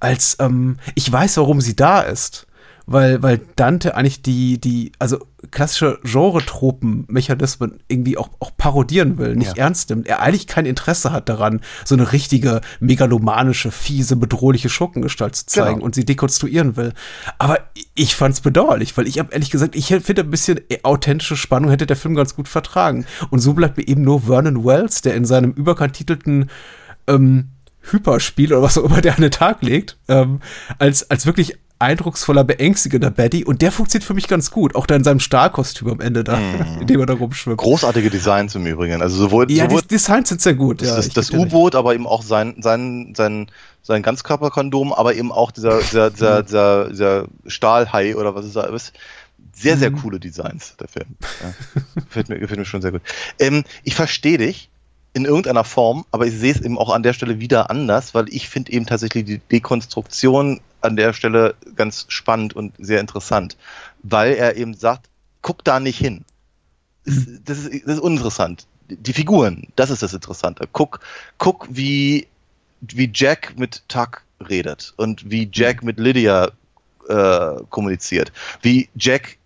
[0.00, 2.46] als ähm, ich weiß, warum sie da ist.
[2.86, 5.18] Weil, weil Dante eigentlich die, die, also
[5.52, 9.64] klassische Genre-Tropen-Mechanismen irgendwie auch, auch parodieren will, nicht Ja.
[9.64, 10.06] ernst nimmt.
[10.08, 15.74] Er eigentlich kein Interesse hat daran, so eine richtige, megalomanische, fiese, bedrohliche Schurkengestalt zu zeigen
[15.76, 15.84] Genau.
[15.84, 16.92] und sie dekonstruieren will.
[17.38, 17.58] Aber
[17.94, 21.86] ich fand's bedauerlich, weil ich habe ehrlich gesagt, ich finde ein bisschen authentische Spannung hätte
[21.86, 23.06] der Film ganz gut vertragen.
[23.30, 26.50] Und so bleibt mir eben nur Vernon Wells, der in seinem überkantitelten
[27.06, 27.48] ähm,
[27.90, 30.38] Hyperspiel oder was auch immer der an den Tag legt, ähm,
[30.78, 33.44] als, als wirklich eindrucksvoller, beängstigender Baddy.
[33.44, 34.74] Und der funktioniert für mich ganz gut.
[34.74, 36.38] Auch da in seinem Stahlkostüm am Ende da,
[36.80, 37.58] in dem er da rumschwimmt.
[37.58, 39.02] Großartige Designs im Übrigen.
[39.02, 40.80] Also sowohl, Ja, sowohl die Designs sind sehr gut.
[40.80, 41.30] das, ja, das.
[41.30, 43.50] U-Boot, aber eben auch sein, sein, sein,
[43.82, 48.62] sein Ganzkörperkondom, aber eben auch dieser, dieser, dieser, dieser, dieser Stahlhai oder was es da
[48.62, 48.92] ist.
[49.54, 51.16] Sehr, sehr coole Designs, der Film.
[51.42, 51.52] Ja.
[51.94, 53.02] gefällt, mir, gefällt mir schon sehr gut.
[53.38, 54.70] Ähm, ich verstehe dich
[55.14, 58.28] in irgendeiner Form, aber ich sehe es eben auch an der Stelle wieder anders, weil
[58.30, 63.56] ich finde eben tatsächlich die Dekonstruktion an der Stelle ganz spannend und sehr interessant,
[64.02, 65.08] weil er eben sagt,
[65.42, 66.24] guck da nicht hin.
[67.04, 68.66] Das, das, ist, das ist uninteressant.
[68.88, 70.68] Die Figuren, das ist das Interessante.
[70.72, 71.00] Guck,
[71.38, 72.26] guck wie,
[72.80, 76.50] wie Jack mit Tuck redet und wie Jack mit Lydia
[77.08, 78.32] äh, kommuniziert.
[78.62, 79.36] Wie Jack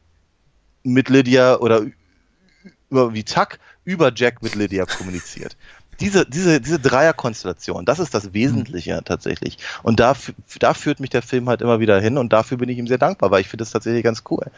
[0.85, 1.83] mit Lydia oder
[2.91, 5.57] über wie Tuck über Jack mit Lydia kommuniziert.
[6.01, 9.57] Diese, diese, diese Dreierkonstellation, das ist das Wesentliche tatsächlich.
[9.83, 10.15] Und da,
[10.59, 12.99] da führt mich der Film halt immer wieder hin und dafür bin ich ihm sehr
[12.99, 14.51] dankbar, weil ich finde das tatsächlich ganz cool.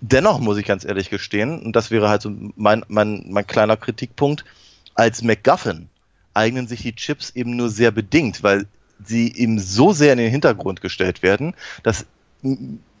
[0.00, 3.76] Dennoch muss ich ganz ehrlich gestehen, und das wäre halt so mein, mein, mein kleiner
[3.76, 4.44] Kritikpunkt,
[4.94, 5.88] als MacGuffin
[6.34, 8.66] eignen sich die Chips eben nur sehr bedingt, weil
[9.04, 11.54] sie eben so sehr in den Hintergrund gestellt werden,
[11.84, 12.06] dass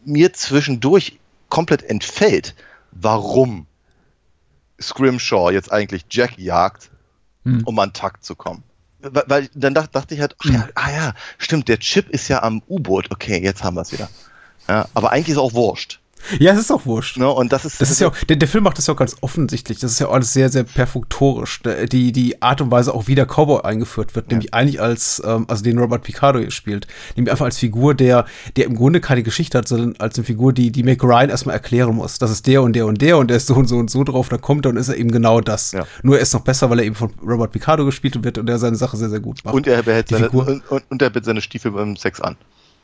[0.04, 1.18] mir zwischendurch
[1.48, 2.54] komplett entfällt,
[2.92, 3.66] warum
[4.80, 6.90] Scrimshaw jetzt eigentlich Jack jagt,
[7.64, 8.62] um an Takt zu kommen.
[9.00, 12.28] Weil, weil dann dach, dachte ich halt, ach ja, ah ja, stimmt, der Chip ist
[12.28, 13.10] ja am U-Boot.
[13.10, 14.08] Okay, jetzt haben wir es wieder.
[14.66, 16.00] Ja, aber eigentlich ist auch wurscht.
[16.38, 17.16] Ja, es ist auch wurscht.
[17.18, 17.28] Ne?
[17.28, 19.16] Und das ist, Das ist ja auch, der, der Film macht das ja auch ganz
[19.20, 19.78] offensichtlich.
[19.78, 21.60] Das ist ja alles sehr, sehr perfektorisch.
[21.90, 25.44] Die, die Art und Weise, auch wie der Cowboy eingeführt wird, nämlich eigentlich als, ähm,
[25.48, 26.86] also den Robert Picardo hier spielt,
[27.16, 28.26] nämlich einfach als Figur, der,
[28.56, 31.54] der im Grunde keine Geschichte hat, sondern als eine Figur, die, die Mac Ryan erstmal
[31.54, 32.18] erklären muss.
[32.18, 34.04] Das ist der und der und der und der ist so und so und so
[34.04, 35.72] drauf, dann kommt er und ist er eben genau das.
[35.72, 35.86] Ja.
[36.02, 38.58] Nur er ist noch besser, weil er eben von Robert Picardo gespielt wird und der
[38.58, 39.54] seine Sache sehr, sehr gut macht.
[39.54, 42.36] und er behält seine, und, und er behält seine Stiefel beim Sex an.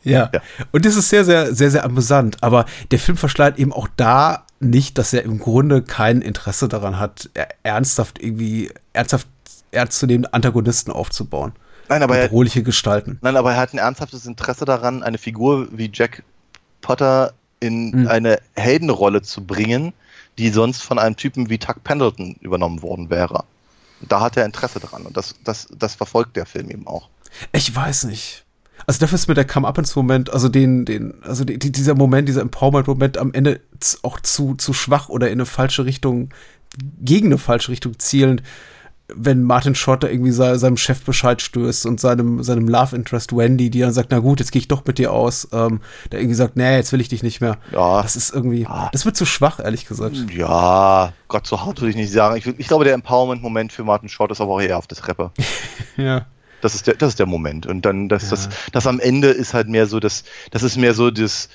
[0.02, 0.30] Ja.
[0.32, 0.40] Ja.
[0.72, 2.42] Und das ist sehr, sehr, sehr, sehr amüsant.
[2.42, 6.98] Aber der Film verschleiert eben auch da nicht, dass er im Grunde kein Interesse daran
[6.98, 9.26] hat, er- ernsthaft irgendwie, ernsthaft
[9.72, 11.52] ernstzunehmende Antagonisten aufzubauen.
[11.88, 13.18] Nein, aber er, Bedrohliche Gestalten.
[13.20, 16.22] nein, aber er hat ein ernsthaftes Interesse daran, eine Figur wie Jack
[16.80, 18.08] Potter in Hm.
[18.08, 19.92] eine Heldenrolle zu bringen,
[20.38, 23.44] die sonst von einem Typen wie Tuck Pendleton übernommen worden wäre.
[24.08, 27.08] Da hat er Interesse daran und das, das, das verfolgt der Film eben auch.
[27.52, 28.44] Ich weiß nicht.
[28.86, 32.40] Also dafür ist mir der Come-Up-Ins-Moment, also den, den, also die, die- dieser Moment, dieser
[32.42, 33.60] Empowerment-Moment am Ende
[34.02, 36.30] auch zu, zu schwach oder in eine falsche Richtung,
[37.00, 38.42] gegen eine falsche Richtung zielend,
[39.12, 43.36] wenn Martin Short da irgendwie se- seinem Chef Bescheid stößt und seinem, seinem Love Interest
[43.36, 45.80] Wendy, die dann sagt, na gut, jetzt gehe ich doch mit dir aus, ähm,
[46.12, 47.58] der irgendwie sagt, nee, jetzt will ich dich nicht mehr.
[47.72, 48.02] Ja.
[48.02, 48.88] Das ist irgendwie, Ja.
[48.92, 50.14] das wird zu schwach, ehrlich gesagt.
[50.32, 52.36] Ja, Gott, so hart würde ich nicht sagen.
[52.36, 55.32] Ich, ich glaube, der Empowerment-Moment für Martin Short ist aber auch eher auf der Treppe.
[55.96, 56.26] Ja.
[56.60, 57.66] Das ist der, das ist der Moment.
[57.66, 60.94] Und dann, das, das, das am Ende ist halt mehr so, das, das ist mehr
[60.94, 61.48] so das,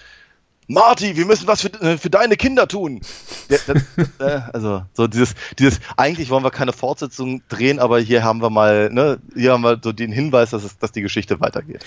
[0.68, 3.02] Marty, wir müssen was für, äh, für deine Kinder tun.
[3.48, 3.84] Ja, das,
[4.18, 8.50] äh, also, so dieses, dieses, eigentlich wollen wir keine Fortsetzung drehen, aber hier haben wir
[8.50, 11.86] mal, ne, hier haben wir so den Hinweis, dass, es, dass die Geschichte weitergeht.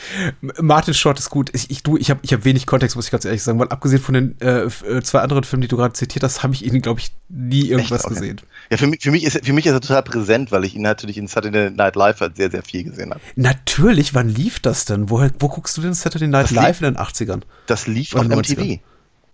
[0.60, 1.50] Martin Short ist gut.
[1.54, 3.68] Ich, ich, du, ich habe ich hab wenig Kontext, muss ich ganz ehrlich sagen, weil
[3.70, 6.64] abgesehen von den äh, äh, zwei anderen Filmen, die du gerade zitiert hast, habe ich
[6.64, 8.14] ihn, glaube ich, nie irgendwas Okay.
[8.14, 8.40] gesehen.
[8.70, 10.82] Ja, für mich, für mich ist, für mich ist er total präsent, weil ich ihn
[10.82, 13.20] natürlich in Saturday Night Live halt sehr, sehr viel gesehen habe.
[13.34, 15.10] Natürlich, wann lief das denn?
[15.10, 17.40] Woher, wo guckst du denn Saturday Night Das Live in den 80ern?
[17.66, 18.60] Das lief Oder auf 90er.
[18.60, 18.67] MTV.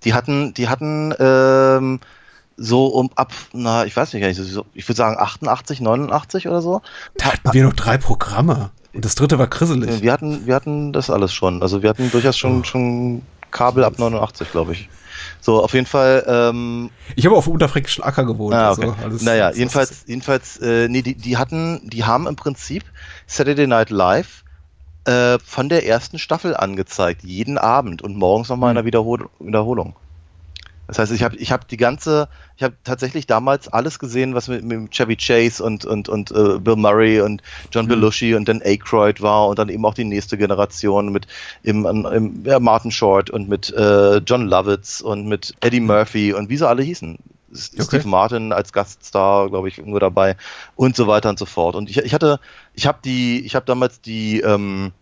[0.05, 2.01] Die hatten, die hatten ähm,
[2.56, 4.24] so um ab, na, ich weiß nicht,
[4.74, 6.82] ich würde sagen 88, 89 oder so.
[7.16, 8.70] Da hatten wir noch drei Programme.
[8.93, 10.02] Und das dritte war krisselig.
[10.02, 11.62] Wir hatten, wir hatten das alles schon.
[11.62, 12.64] Also wir hatten durchaus schon, Oh.
[12.64, 14.89] schon Kabel ab 89, glaube ich.
[15.40, 18.55] So, auf jeden Fall, ähm, Ich habe auf unterfränkischen Acker gewohnt.
[18.55, 18.93] ah, also okay.
[19.02, 22.85] alles- naja, alles- jedenfalls, jedenfalls, äh, nee, die, die hatten, die haben im Prinzip
[23.26, 24.43] Saturday Night Live
[25.05, 29.94] äh, von der ersten Staffel angezeigt, jeden Abend und morgens nochmal in einer Wiederhol Wiederholung.
[30.86, 34.48] Das heißt, ich habe ich hab die ganze, ich habe tatsächlich damals alles gesehen, was
[34.48, 38.60] mit, mit Chevy Chase und, und, und äh, Bill Murray und John Belushi und dann
[38.62, 41.26] Aykroyd war und dann eben auch die nächste Generation mit
[41.62, 46.51] im, im, ja, Martin Short und mit äh, John Lovitz und mit Eddie Murphy und
[46.51, 47.18] wie sie alle hießen.
[47.55, 47.85] Okay.
[47.85, 50.36] Steve Martin als Gaststar, glaube ich, irgendwo dabei
[50.74, 51.76] und so weiter und so fort.
[51.76, 52.40] Und ich, ich hatte,
[52.74, 54.92] ich habe die, ich habe damals die, ähm,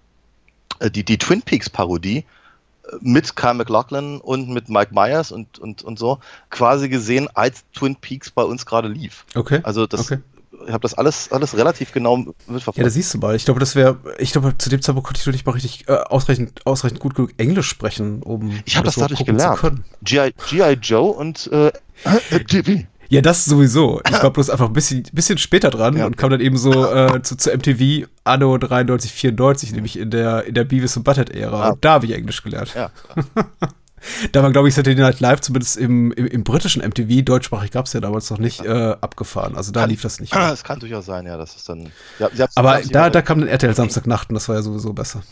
[0.79, 5.59] äh, die, die Twin Peaks Parodie äh, mit Kyle McLaughlin und mit Mike Myers und,
[5.59, 6.19] und, und so
[6.51, 9.25] quasi gesehen, als Twin Peaks bei uns gerade lief.
[9.35, 9.61] Okay.
[9.63, 10.19] Also das, Okay.
[10.67, 12.87] ich habe das alles, alles relativ genau Ja, mitverfolgt.
[12.87, 13.35] da siehst du mal.
[13.35, 15.89] Ich glaube, das wäre, ich glaube, zu dem Zeitpunkt konnte ich noch nicht mal richtig
[15.89, 19.83] äh, ausreichend, ausreichend gut genug Englisch sprechen, um ich habe das überhaupt dadurch gelernt.
[20.05, 20.73] G.I.
[20.81, 21.69] Joe und äh,
[22.31, 22.85] äh.
[23.13, 24.01] Ja, das sowieso.
[24.09, 26.07] Ich war bloß einfach ein bisschen, bisschen später dran Ja.
[26.07, 30.45] und kam dann eben so äh, zu, zu MTV Anno 93, 94, nämlich in der,
[30.45, 31.63] in der Beavis und Butthead-Ära.
[31.63, 31.69] Ah.
[31.73, 32.73] Und da habe ich Englisch gelernt.
[32.75, 32.91] Ja,
[34.33, 37.87] Da war, glaube ich, Saturday Night Live, zumindest im, im, im britischen MTV, deutschsprachig gab
[37.87, 39.57] es ja damals noch nicht, äh, abgefahren.
[39.57, 40.35] Also da lief das nicht.
[40.35, 40.51] mehr.
[40.55, 41.91] es kann durchaus sein, ja, das ist dann.
[42.19, 45.23] Ja, Aber da, da kam dann RTL Samstagnacht und das war ja sowieso besser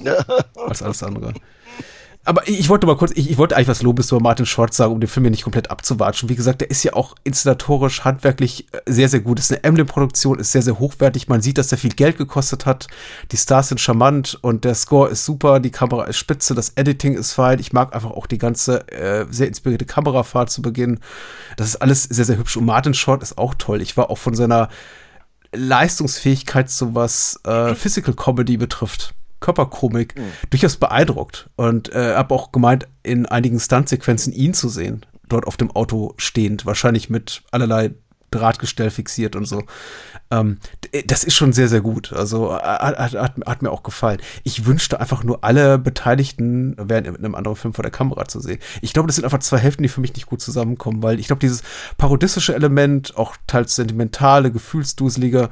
[0.69, 1.33] als alles andere.
[2.23, 4.93] Aber ich, wollte mal kurz, ich, ich wollte eigentlich was Lobes über Martin Short sagen,
[4.93, 6.29] um den Film hier nicht komplett abzuwatschen.
[6.29, 9.39] Wie gesagt, der ist ja auch inszenatorisch, handwerklich äh, sehr, sehr gut.
[9.39, 11.29] Ist eine Emblem-Produktion, ist sehr, sehr hochwertig.
[11.29, 12.89] Man sieht, dass der viel Geld gekostet hat.
[13.33, 17.15] Die Stars sind charmant und der Score ist super, die Kamera ist spitze, das Editing
[17.15, 17.59] ist fein.
[17.59, 21.01] Ich mag einfach auch die ganze äh, sehr inspirierte Kamerafahrt zu Beginn.
[21.57, 22.59] Das ist alles sehr, sehr hübsch.
[22.59, 23.81] Und Martin Short ist auch toll.
[23.81, 24.69] Ich war auch von seiner
[25.53, 30.15] Leistungsfähigkeit, so was äh, Physical Comedy betrifft, Körperkomik,
[30.51, 31.51] durchaus beeindruckt.
[31.57, 36.15] Und äh, habe auch gemeint, in einigen Stuntsequenzen ihn zu sehen, dort auf dem Auto
[36.17, 37.93] stehend, wahrscheinlich mit allerlei
[38.31, 39.65] Drahtgestell fixiert und so.
[40.31, 40.59] Ähm,
[41.07, 42.13] das ist schon sehr, sehr gut.
[42.13, 44.21] Also hat, hat, hat, mir auch gefallen.
[44.45, 48.39] Ich wünschte einfach nur alle Beteiligten wären in einem anderen Film vor der Kamera zu
[48.39, 48.61] sehen.
[48.83, 51.27] Ich glaube, das sind einfach zwei Hälften, die für mich nicht gut zusammenkommen, weil ich
[51.27, 51.63] glaube, dieses
[51.99, 55.51] parodistische Element, auch teils sentimentale, gefühlsduselige,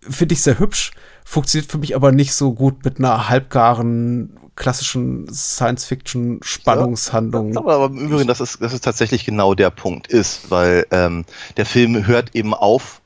[0.00, 0.92] finde ich sehr hübsch,
[1.24, 7.54] funktioniert für mich aber nicht so gut mit einer halbgaren klassischen Science-Fiction-Spannungshandlung.
[7.54, 11.24] Ja, aber im Übrigen, das ist, das ist tatsächlich genau der Punkt ist, weil ähm,
[11.56, 13.00] der Film hört eben auf,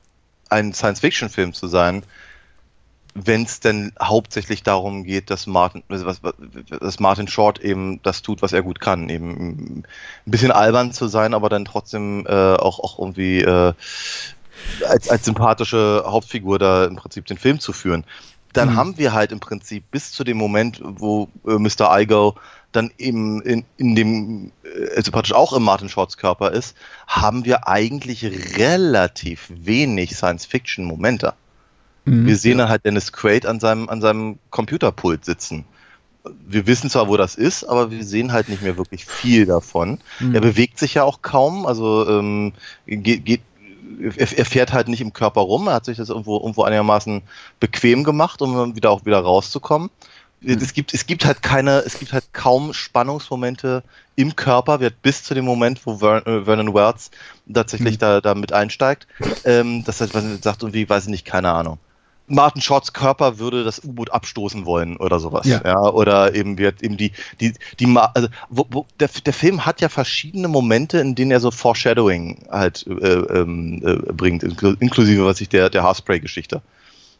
[0.49, 2.03] ein Science-Fiction-Film zu sein,
[3.15, 6.21] wenn es denn hauptsächlich darum geht, dass Martin, was,
[6.79, 9.85] dass Martin Short eben das tut, was er gut kann, eben ein
[10.25, 13.73] bisschen albern zu sein, aber dann trotzdem äh, auch, auch irgendwie äh,
[14.87, 18.05] als, als sympathische Hauptfigur da im Prinzip den Film zu führen.
[18.53, 18.75] Dann mhm.
[18.75, 21.99] haben wir halt im Prinzip bis zu dem Moment, wo äh, Mr.
[21.99, 22.35] Igo
[22.71, 26.75] dann eben in, in dem, äh, also praktisch auch im Martin Shorts Körper ist,
[27.07, 28.25] haben wir eigentlich
[28.57, 31.33] relativ wenig Science-Fiction-Momente.
[32.05, 32.25] Mhm.
[32.25, 35.65] Wir sehen dann halt Dennis Quaid an seinem, an seinem Computerpult sitzen.
[36.47, 39.99] Wir wissen zwar, wo das ist, aber wir sehen halt nicht mehr wirklich viel davon.
[40.19, 40.35] Mhm.
[40.35, 42.53] Er bewegt sich ja auch kaum, also ähm,
[42.85, 43.41] geht, geht
[44.17, 47.21] er, er, fährt halt nicht im Körper rum, er hat sich das irgendwo, irgendwo einigermaßen
[47.59, 49.89] bequem gemacht, um wieder auch wieder rauszukommen.
[50.41, 50.59] Mhm.
[50.61, 53.83] Es gibt, es gibt halt keine, es gibt halt kaum Spannungsmomente
[54.15, 57.11] im Körper, wird bis zu dem Moment, wo äh, Vernon Wells
[57.51, 57.99] tatsächlich mhm.
[57.99, 59.07] da, da mit einsteigt,
[59.45, 60.13] ähm, das heißt,
[60.43, 61.79] sagt irgendwie, weiß ich nicht, keine Ahnung.
[62.29, 65.45] Martin Shorts Körper würde das U-Boot abstoßen wollen oder sowas.
[65.45, 65.61] Ja.
[65.63, 65.79] ja.
[65.79, 69.89] oder eben wird eben die, die, die, also, wo, wo, der, der Film hat ja
[69.89, 75.49] verschiedene Momente, in denen er so Foreshadowing halt äh, ähm, äh, bringt, inklusive was ich
[75.49, 76.61] der, der Haarspray-Geschichte.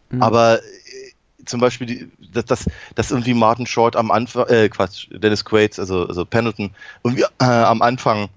[0.10, 0.22] Mhm.
[0.22, 2.66] Aber äh, zum Beispiel, die, dass, dass,
[2.96, 6.72] dass irgendwie Martin Short am Anfang, äh, Quatsch, Dennis Quaid, also, also Pendleton,
[7.04, 8.30] irgendwie äh, am Anfang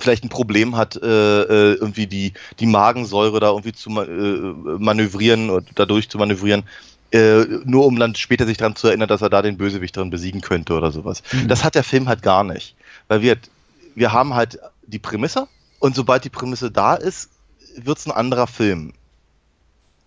[0.00, 5.50] vielleicht ein Problem hat, äh, äh, irgendwie die, die Magensäure da irgendwie zu äh, manövrieren
[5.50, 6.64] oder dadurch zu manövrieren,
[7.12, 10.10] äh, nur um dann später sich daran zu erinnern, dass er da den Bösewicht drin
[10.10, 11.22] besiegen könnte oder sowas.
[11.32, 11.48] Mhm.
[11.48, 12.76] Das hat der Film halt gar nicht.
[13.08, 13.36] Weil wir,
[13.94, 15.48] wir haben halt die Prämisse
[15.78, 17.30] und sobald die Prämisse da ist,
[17.76, 18.92] wird es ein anderer Film.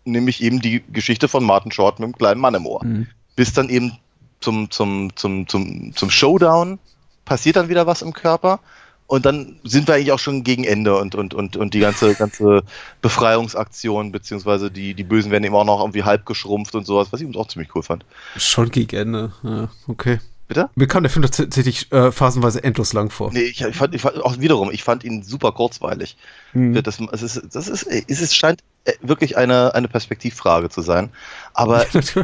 [0.06, 2.84] Nämlich eben die Geschichte von Martin Short mit dem kleinen Mann im Ohr.
[2.84, 3.08] Mhm.
[3.36, 3.98] Bis dann eben
[4.40, 6.80] zum, zum, zum, zum, zum Showdown
[7.26, 8.60] passiert dann wieder was im Körper
[9.08, 12.16] und dann sind wir eigentlich auch schon gegen Ende und, und, und, und die ganze,
[12.16, 12.64] ganze
[13.02, 17.22] Befreiungsaktion, beziehungsweise die, die Bösen werden eben auch noch irgendwie halb geschrumpft und sowas, was
[17.22, 18.06] ich auch ziemlich cool fand.
[18.38, 20.20] Schon gegen Ende, ja, okay.
[20.48, 20.70] Bitte?
[20.76, 23.32] Mir kam der Film tatsächlich äh, phasenweise endlos lang vor.
[23.32, 26.18] Nee, ich, ich, fand, ich fand auch wiederum, ich fand ihn super kurzweilig.
[26.52, 26.74] Hm.
[26.74, 31.12] Das, das, ist, das ist, es ist, scheint äh, wirklich eine, eine Perspektivfrage zu sein.
[31.54, 32.18] Aber ich,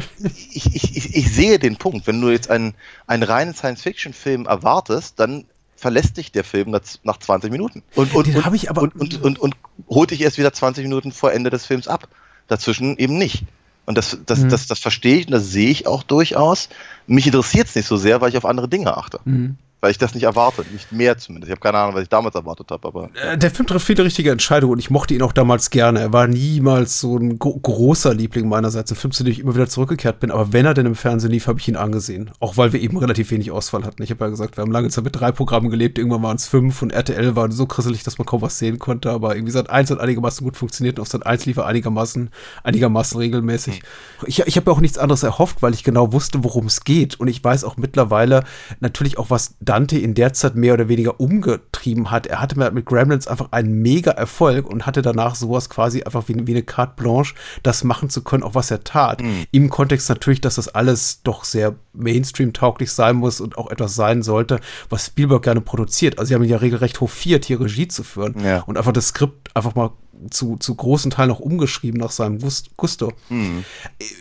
[0.52, 2.06] ich, ich, ich sehe den Punkt.
[2.06, 2.74] Wenn du jetzt einen,
[3.06, 5.46] einen reinen Science-Fiction-Film erwartest, dann
[5.80, 7.82] verlässt dich der Film nach 20 Minuten.
[7.94, 9.56] Und, und, Den ich aber und, und, und, und,
[9.88, 12.08] holt dich erst wieder 20 Minuten vor Ende des Films ab.
[12.48, 13.44] Dazwischen eben nicht.
[13.86, 14.50] Und das, das, mhm.
[14.50, 16.68] das, das verstehe ich und das sehe ich auch durchaus.
[17.06, 19.20] Mich interessiert es nicht so sehr, weil ich auf andere Dinge achte.
[19.24, 21.48] Mhm weil ich das nicht erwarte, nicht mehr zumindest.
[21.48, 23.10] Ich habe keine Ahnung, was ich damals erwartet habe, aber.
[23.14, 26.00] Äh, der Film trifft viele richtige Entscheidungen und ich mochte ihn auch damals gerne.
[26.00, 29.68] Er war niemals so ein großer Liebling meinerseits, ein Film, zu dem ich immer wieder
[29.68, 30.30] zurückgekehrt bin.
[30.30, 32.30] Aber wenn er denn im Fernsehen lief, habe ich ihn angesehen.
[32.40, 34.02] Auch weil wir eben relativ wenig Auswahl hatten.
[34.02, 36.46] Ich habe ja gesagt, wir haben lange Zeit mit drei Programmen gelebt, irgendwann waren es
[36.46, 39.10] fünf und RTL war so krisselig, dass man kaum was sehen konnte.
[39.10, 42.30] Aber irgendwie Sat 1 hat einigermaßen gut funktioniert und auf Sat 1 lief er einigermaßen,
[42.64, 43.82] einigermaßen regelmäßig.
[43.82, 44.26] Mhm.
[44.26, 47.18] Ich, ich habe ja auch nichts anderes erhofft, weil ich genau wusste, worum es geht.
[47.18, 48.44] Und ich weiß auch mittlerweile
[48.80, 52.26] natürlich auch, was Dante in der Zeit mehr oder weniger umgetrieben hat.
[52.26, 56.44] Er hatte mit Gremlins einfach einen mega Erfolg und hatte danach sowas quasi einfach wie,
[56.44, 59.22] wie eine Carte Blanche, das machen zu können, auch was er tat.
[59.22, 59.46] Mhm.
[59.52, 64.24] Im Kontext natürlich, dass das alles doch sehr Mainstream-tauglich sein muss und auch etwas sein
[64.24, 66.18] sollte, was Spielberg gerne produziert.
[66.18, 68.62] Also sie haben ihn ja regelrecht hofiert, hier Regie zu führen ja.
[68.62, 69.90] und einfach das Skript einfach mal
[70.30, 72.40] zu, zu großen Teilen auch umgeschrieben nach seinem
[72.76, 73.12] Gusto.
[73.28, 73.64] Mhm.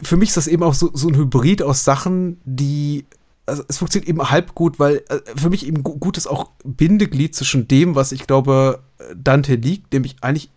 [0.04, 3.06] Für mich ist das eben auch so, so ein Hybrid aus Sachen, die
[3.50, 7.36] also es funktioniert eben halb gut, weil äh, für mich eben gut ist auch Bindeglied
[7.36, 8.82] zwischen dem, was ich glaube,
[9.16, 10.50] Dante liegt, nämlich eigentlich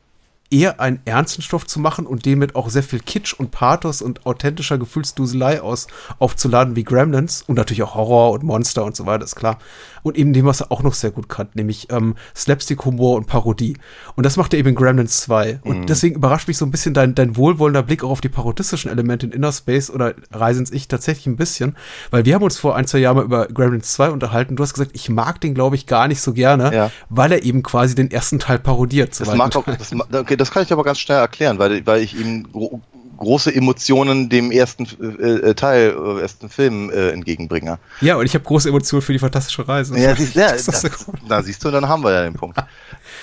[0.51, 4.02] eher einen ernsten Stoff zu machen und dem mit auch sehr viel Kitsch und Pathos
[4.02, 5.86] und authentischer Gefühlsduselei aus
[6.19, 9.59] aufzuladen wie Gremlins und natürlich auch Horror und Monster und so weiter, ist klar.
[10.02, 13.76] Und eben dem, was er auch noch sehr gut kann, nämlich ähm, Slapstick-Humor und Parodie.
[14.16, 15.60] Und das macht er eben in Gremlins 2.
[15.62, 15.86] Und mhm.
[15.86, 19.26] deswegen überrascht mich so ein bisschen dein, dein wohlwollender Blick auch auf die parodistischen Elemente
[19.26, 21.76] in Inner Space oder Reisens Ich tatsächlich ein bisschen,
[22.10, 24.56] weil wir haben uns vor ein, zwei Jahren mal über Gremlins 2 unterhalten.
[24.56, 26.90] Du hast gesagt, ich mag den, glaube ich, gar nicht so gerne, ja.
[27.08, 29.18] weil er eben quasi den ersten Teil parodiert.
[29.20, 32.16] Das mag auch, das, okay, das kann ich aber ganz schnell erklären, weil, weil ich
[32.52, 32.80] gro
[33.22, 37.78] große Emotionen dem ersten äh, äh, Teil, äh, ersten Film äh, entgegenbringe.
[38.00, 39.96] Ja, und ich habe große Emotionen für die fantastische Reise.
[39.98, 42.58] Ja, siehst, ja, Das das, da siehst du, dann haben wir ja den Punkt.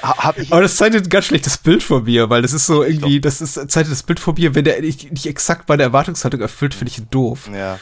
[0.01, 3.19] Ha, Aber das zeichnet ein ganz schlechtes Bild von mir, weil das ist so irgendwie,
[3.19, 6.73] das ist, zeichnet das Bild von mir, wenn der nicht, nicht exakt meine Erwartungshaltung erfüllt,
[6.73, 7.49] finde ich doof.
[7.53, 7.80] ja.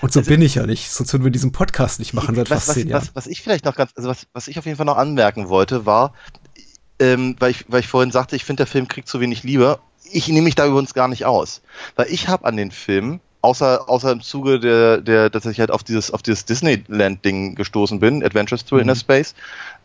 [0.00, 0.90] Und so bin ich ja nicht.
[0.90, 3.02] Sonst würden wir diesen Podcast nicht machen seit was, fast zehn Jahren.
[3.02, 5.48] was, was ich vielleicht noch ganz, also was, was ich auf jeden Fall noch anmerken
[5.48, 6.14] wollte, war,
[7.00, 9.78] ähm, weil, ich, weil ich vorhin sagte, ich finde, der Film kriegt zu wenig Liebe.
[10.10, 11.62] Ich nehme mich da übrigens gar nicht aus.
[11.96, 15.70] Weil ich habe an den Film, außer, außer im Zuge der, der, dass ich halt
[15.70, 19.34] auf dieses, auf dieses Disneyland-Ding gestoßen bin, Adventures to Inner Space,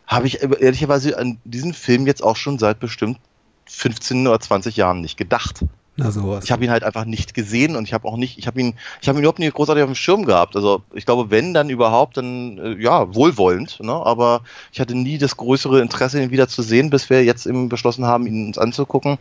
[0.06, 3.18] habe ich ehrlicherweise an diesen Film jetzt auch schon seit bestimmt
[3.66, 5.60] 15 oder 20 Jahren nicht gedacht.
[5.96, 6.44] Na sowas.
[6.44, 8.74] Ich habe ihn halt einfach nicht gesehen und ich habe auch nicht, ich habe ihn,
[9.00, 10.56] ich habe ihn überhaupt nicht großartig auf dem Schirm gehabt.
[10.56, 13.92] Also ich glaube, wenn dann überhaupt, dann äh, ja wohlwollend, ne?
[13.92, 14.40] Aber
[14.72, 18.06] ich hatte nie das größere Interesse, ihn wieder zu sehen, bis wir jetzt eben beschlossen
[18.06, 19.18] haben, ihn uns anzugucken.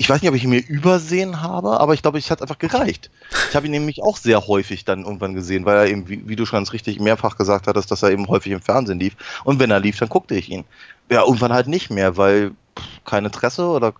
[0.00, 2.58] Ich weiß nicht, ob ich ihn mir übersehen habe, aber ich glaube, es hat einfach
[2.58, 3.10] gereicht.
[3.50, 6.36] Ich habe ihn nämlich auch sehr häufig dann irgendwann gesehen, weil er eben, wie, wie
[6.36, 9.16] du schon ganz richtig mehrfach gesagt hattest, dass er eben häufig im Fernsehen lief.
[9.42, 10.64] Und wenn er lief, dann guckte ich ihn.
[11.10, 13.92] Ja, irgendwann halt nicht mehr, weil pff, kein Interesse oder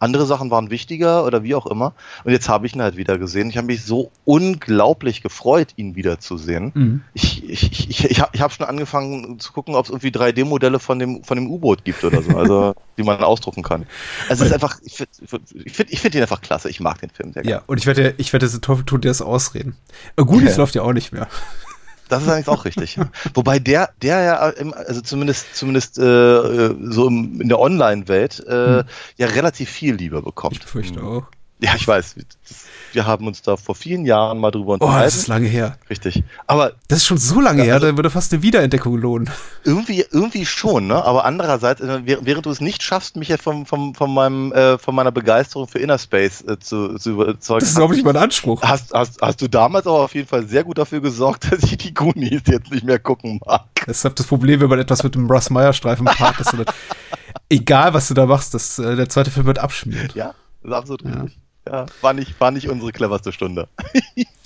[0.00, 1.94] andere Sachen waren wichtiger oder wie auch immer.
[2.24, 3.50] Und jetzt habe ich ihn halt wieder gesehen.
[3.50, 6.72] Ich habe mich so unglaublich gefreut, ihn wiederzusehen.
[6.74, 7.02] Mhm.
[7.14, 10.98] Ich, ich, ich, ich, habe hab schon angefangen zu gucken, ob es irgendwie 3D-Modelle von
[10.98, 13.86] dem, von dem U-Boot gibt oder so, also die man ausdrucken kann.
[14.28, 15.10] Also es ist einfach, ich finde
[15.64, 16.70] ich find, ich find ihn einfach klasse.
[16.70, 17.58] Ich mag den Film sehr gerne.
[17.58, 19.76] Ja, und ich werde, ich werde diese Teufel tun dir das ausreden.
[20.16, 20.58] Äh, Goonies Ja.
[20.58, 21.28] läuft ja auch nicht mehr.
[22.10, 22.98] Das ist eigentlich auch richtig.
[23.34, 28.84] Wobei der, der ja, im, also zumindest, zumindest äh, so im, in der Online-Welt, äh,
[29.16, 30.54] ja relativ viel Liebe bekommt.
[30.54, 31.26] Ich befürchte auch.
[31.62, 32.14] Ja, ich weiß.
[32.92, 35.04] Wir haben uns da vor vielen Jahren mal drüber Oh, unterhalten.
[35.04, 35.76] das ist lange her.
[35.90, 36.24] Richtig.
[36.46, 39.28] Aber Das ist schon so lange her, also- da würde fast eine Wiederentdeckung lohnen.
[39.64, 41.04] irgendwie, irgendwie schon, ne?
[41.04, 44.78] Aber andererseits, äh, während du es nicht schaffst, mich ja vom, vom, von, meinem, äh,
[44.78, 48.16] von meiner Begeisterung für Inner Space äh, zu, zu überzeugen, Das ist überhaupt nicht mein
[48.16, 48.62] Anspruch.
[48.62, 51.76] hast, hast, hast du damals aber auf jeden Fall sehr gut dafür gesorgt, dass ich
[51.76, 53.66] die Goonies jetzt nicht mehr gucken mag.
[53.86, 56.74] Deshalb das Problem, wenn man etwas mit dem Russ Meyer Streifen paart, dass du das,
[57.48, 60.08] egal was du da machst, das, äh, der zweite Film wird abschmieren.
[60.14, 61.34] Ja, das ist absolut richtig.
[61.34, 61.40] Ja,
[62.00, 63.68] war nicht, war nicht unsere cleverste Stunde.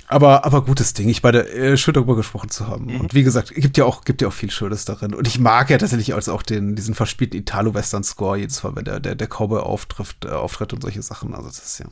[0.07, 2.87] Aber, aber gutes Ding, ich meine, äh, schön darüber gesprochen zu haben.
[2.87, 3.01] Mhm.
[3.01, 5.15] Und wie gesagt, gibt ja auch, gibt ja auch viel Schönes darin.
[5.15, 9.01] Und ich mag ja tatsächlich als auch den, diesen verspielten Italo-Western-Score jedes Mal, wenn der,
[9.01, 11.35] der, der Cowboy auftrifft, äh, auftritt und solche Sachen.
[11.35, 11.87] Also das ist ja.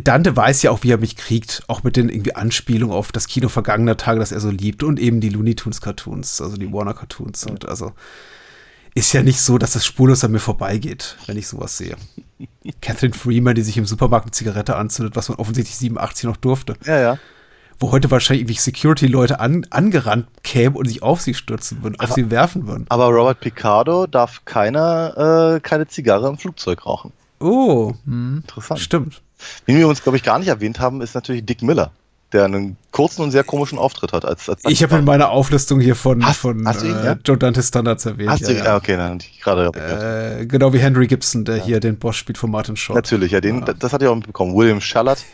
[0.00, 3.26] Dante weiß ja auch, wie er mich kriegt, auch mit den irgendwie Anspielungen auf das
[3.26, 6.70] Kino vergangener Tage, das er so liebt und eben die Looney Tunes Cartoons, also die
[6.70, 7.46] Warner Cartoons.
[7.46, 7.92] Und also
[8.96, 11.96] ist ja nicht so, dass das spurlos an mir vorbeigeht, wenn ich sowas sehe.
[12.80, 16.74] Catherine Freeman, die sich im Supermarkt eine Zigarette anzündet, was man offensichtlich 87 noch durfte
[16.84, 17.18] Ja, ja.
[17.78, 22.12] wo heute wahrscheinlich irgendwie Security-Leute an, angerannt kämen und sich auf sie stürzen würden, auf
[22.12, 22.86] sie werfen würden.
[22.88, 27.12] Aber Robert Picardo darf keine, äh, keine Zigarre im Flugzeug rauchen.
[27.38, 28.80] Oh, hm, Interessant.
[28.80, 29.22] stimmt.
[29.66, 31.90] Wen wir uns, glaube ich, gar nicht erwähnt haben, ist natürlich Dick Miller,
[32.32, 34.24] der einen kurzen und sehr komischen Auftritt hat.
[34.24, 37.16] Als, als Ich habe in meiner Auflistung hier von, Hast- von hast ihn, äh, ja?
[37.24, 38.30] Joe Dante Standards erwähnt.
[38.30, 38.64] Hast ja, du, ja.
[38.64, 39.70] ja, okay, dann ich gerade
[40.40, 42.96] Äh, genau wie Henry Gibson, der hier den Boss spielt von Martin Short.
[42.96, 44.54] Natürlich, ja, den, das hatte ich auch mitbekommen.
[44.56, 45.24] William Schallert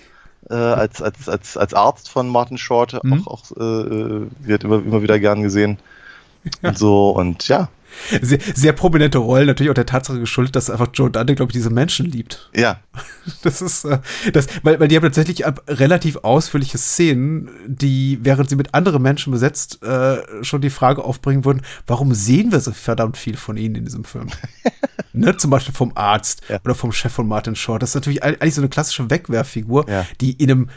[0.50, 3.26] äh, als, als, als, als Arzt von Martin Short, Mhm.
[3.26, 5.78] auch, auch äh, wird immer, immer wieder gern gesehen.
[6.62, 7.68] Und so, und ja,
[8.20, 11.54] Sehr, sehr prominente Rollen, natürlich auch der Tatsache geschuldet, dass einfach Joe Dante, glaube ich,
[11.54, 12.50] diese Menschen liebt.
[12.54, 12.80] ja,
[13.42, 13.98] Das ist, äh,
[14.32, 19.30] das, weil, weil die haben tatsächlich relativ ausführliche Szenen, die, während sie mit anderen Menschen
[19.32, 23.76] besetzt, äh, schon die Frage aufbringen würden, warum sehen wir so verdammt viel von ihnen
[23.76, 24.28] in diesem Film?
[25.12, 26.58] ne, zum Beispiel vom Arzt Ja.
[26.64, 27.82] oder vom Chef von Martin Short.
[27.82, 30.06] Das ist natürlich eigentlich so eine klassische Wegwerffigur, Ja.
[30.20, 30.68] die in einem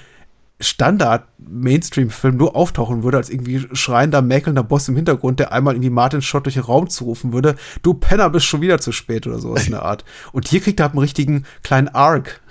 [0.60, 6.22] Standard-Mainstream-Film nur auftauchen würde, als irgendwie schreiender, mäkelnder Boss im Hintergrund, der einmal irgendwie Martin
[6.22, 9.66] Short durch den Raum zurufen würde, du Penner, bist schon wieder zu spät oder sowas
[9.66, 10.06] in der Art.
[10.32, 12.42] Und hier kriegt er halt einen richtigen kleinen Arc.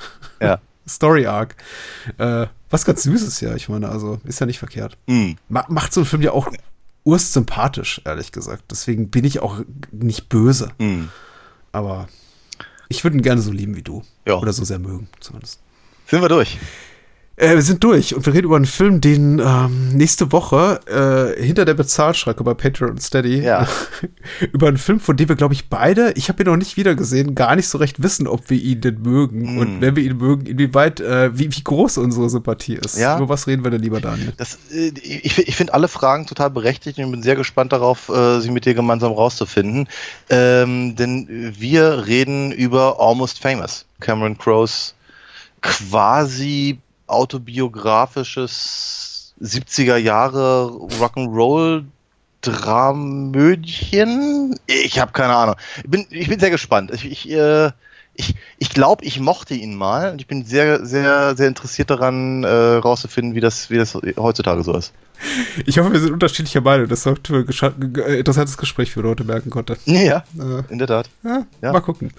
[0.40, 0.60] ja.
[0.86, 1.56] Story Arc.
[2.18, 4.98] Äh, was ganz süß ist ja, ich meine, also ist ja nicht verkehrt.
[5.08, 5.36] Hm.
[5.48, 6.52] Ma macht so ein Film ja auch
[7.04, 8.64] urst sympathisch, ehrlich gesagt.
[8.70, 9.60] Deswegen bin ich auch
[9.92, 10.70] nicht böse.
[10.78, 11.08] Hm.
[11.72, 12.08] Aber
[12.88, 14.02] ich würde ihn gerne so lieben wie du.
[14.26, 14.34] Ja.
[14.34, 15.60] Oder so sehr mögen, zumindest.
[16.06, 16.58] Sind wir durch?
[17.36, 21.42] Äh, wir sind durch und wir reden über einen Film, den ähm, nächste Woche äh,
[21.42, 23.66] hinter der Bezahlschranke bei Patreon und Steady Ja.
[24.52, 27.34] über einen Film, von dem wir, glaube ich, beide, ich habe ihn noch nicht wiedergesehen,
[27.34, 29.54] gar nicht so recht wissen, ob wir ihn denn mögen.
[29.54, 29.58] Mm.
[29.58, 32.96] Und wenn wir ihn mögen, inwieweit, äh, wie, wie groß unsere Sympathie ist.
[32.96, 33.16] Ja.
[33.16, 34.32] Über was reden wir denn lieber, Daniel?
[34.36, 38.40] Das, äh, ich ich finde alle Fragen total berechtigt und bin sehr gespannt darauf, äh,
[38.40, 39.88] sie mit dir gemeinsam rauszufinden.
[40.30, 44.94] Ähm, denn wir reden über Almost Famous, Cameron Crowes
[45.64, 50.70] quasi autobiografisches 70er Jahre
[51.00, 51.84] Rock'n'Roll
[52.44, 54.58] Dramödchen.
[54.66, 55.56] Ich habe keine Ahnung.
[55.78, 56.90] Ich bin, ich bin sehr gespannt.
[56.92, 57.70] Ich, ich, äh,
[58.14, 62.44] ich, ich glaube, ich mochte ihn mal und ich bin sehr, sehr, sehr interessiert daran,
[62.44, 64.92] äh, rauszufinden, wie das, wie das heutzutage so ist.
[65.66, 66.88] Ich hoffe, wir sind unterschiedlicher Meinung.
[66.88, 69.76] Das ist ein interessantes Gespräch für heute merken konnte.
[69.86, 71.08] Ja, äh, in der Tat.
[71.22, 71.72] Ja, ja.
[71.72, 72.12] Mal gucken.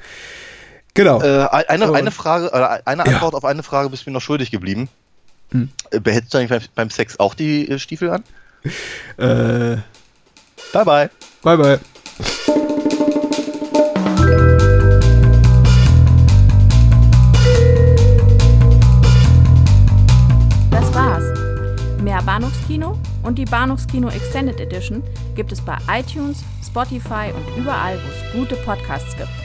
[0.96, 1.22] Genau.
[1.22, 2.52] Äh, eine, eine Frage,
[2.86, 3.38] eine Antwort ja.
[3.38, 4.90] auf eine Frage bist du mir noch schuldig geblieben.
[5.52, 5.70] Hm.
[5.92, 8.24] Äh, behältst du eigentlich beim, beim Sex auch die äh, Stiefel an?
[9.18, 9.78] Äh.
[10.74, 11.10] Bye bye.
[11.44, 11.80] Bye bye.
[22.02, 25.04] Mehr Bahnhofskino und die Bahnhofskino Extended Edition
[25.36, 29.45] gibt es bei iTunes, Spotify und überall, wo es gute Podcasts gibt.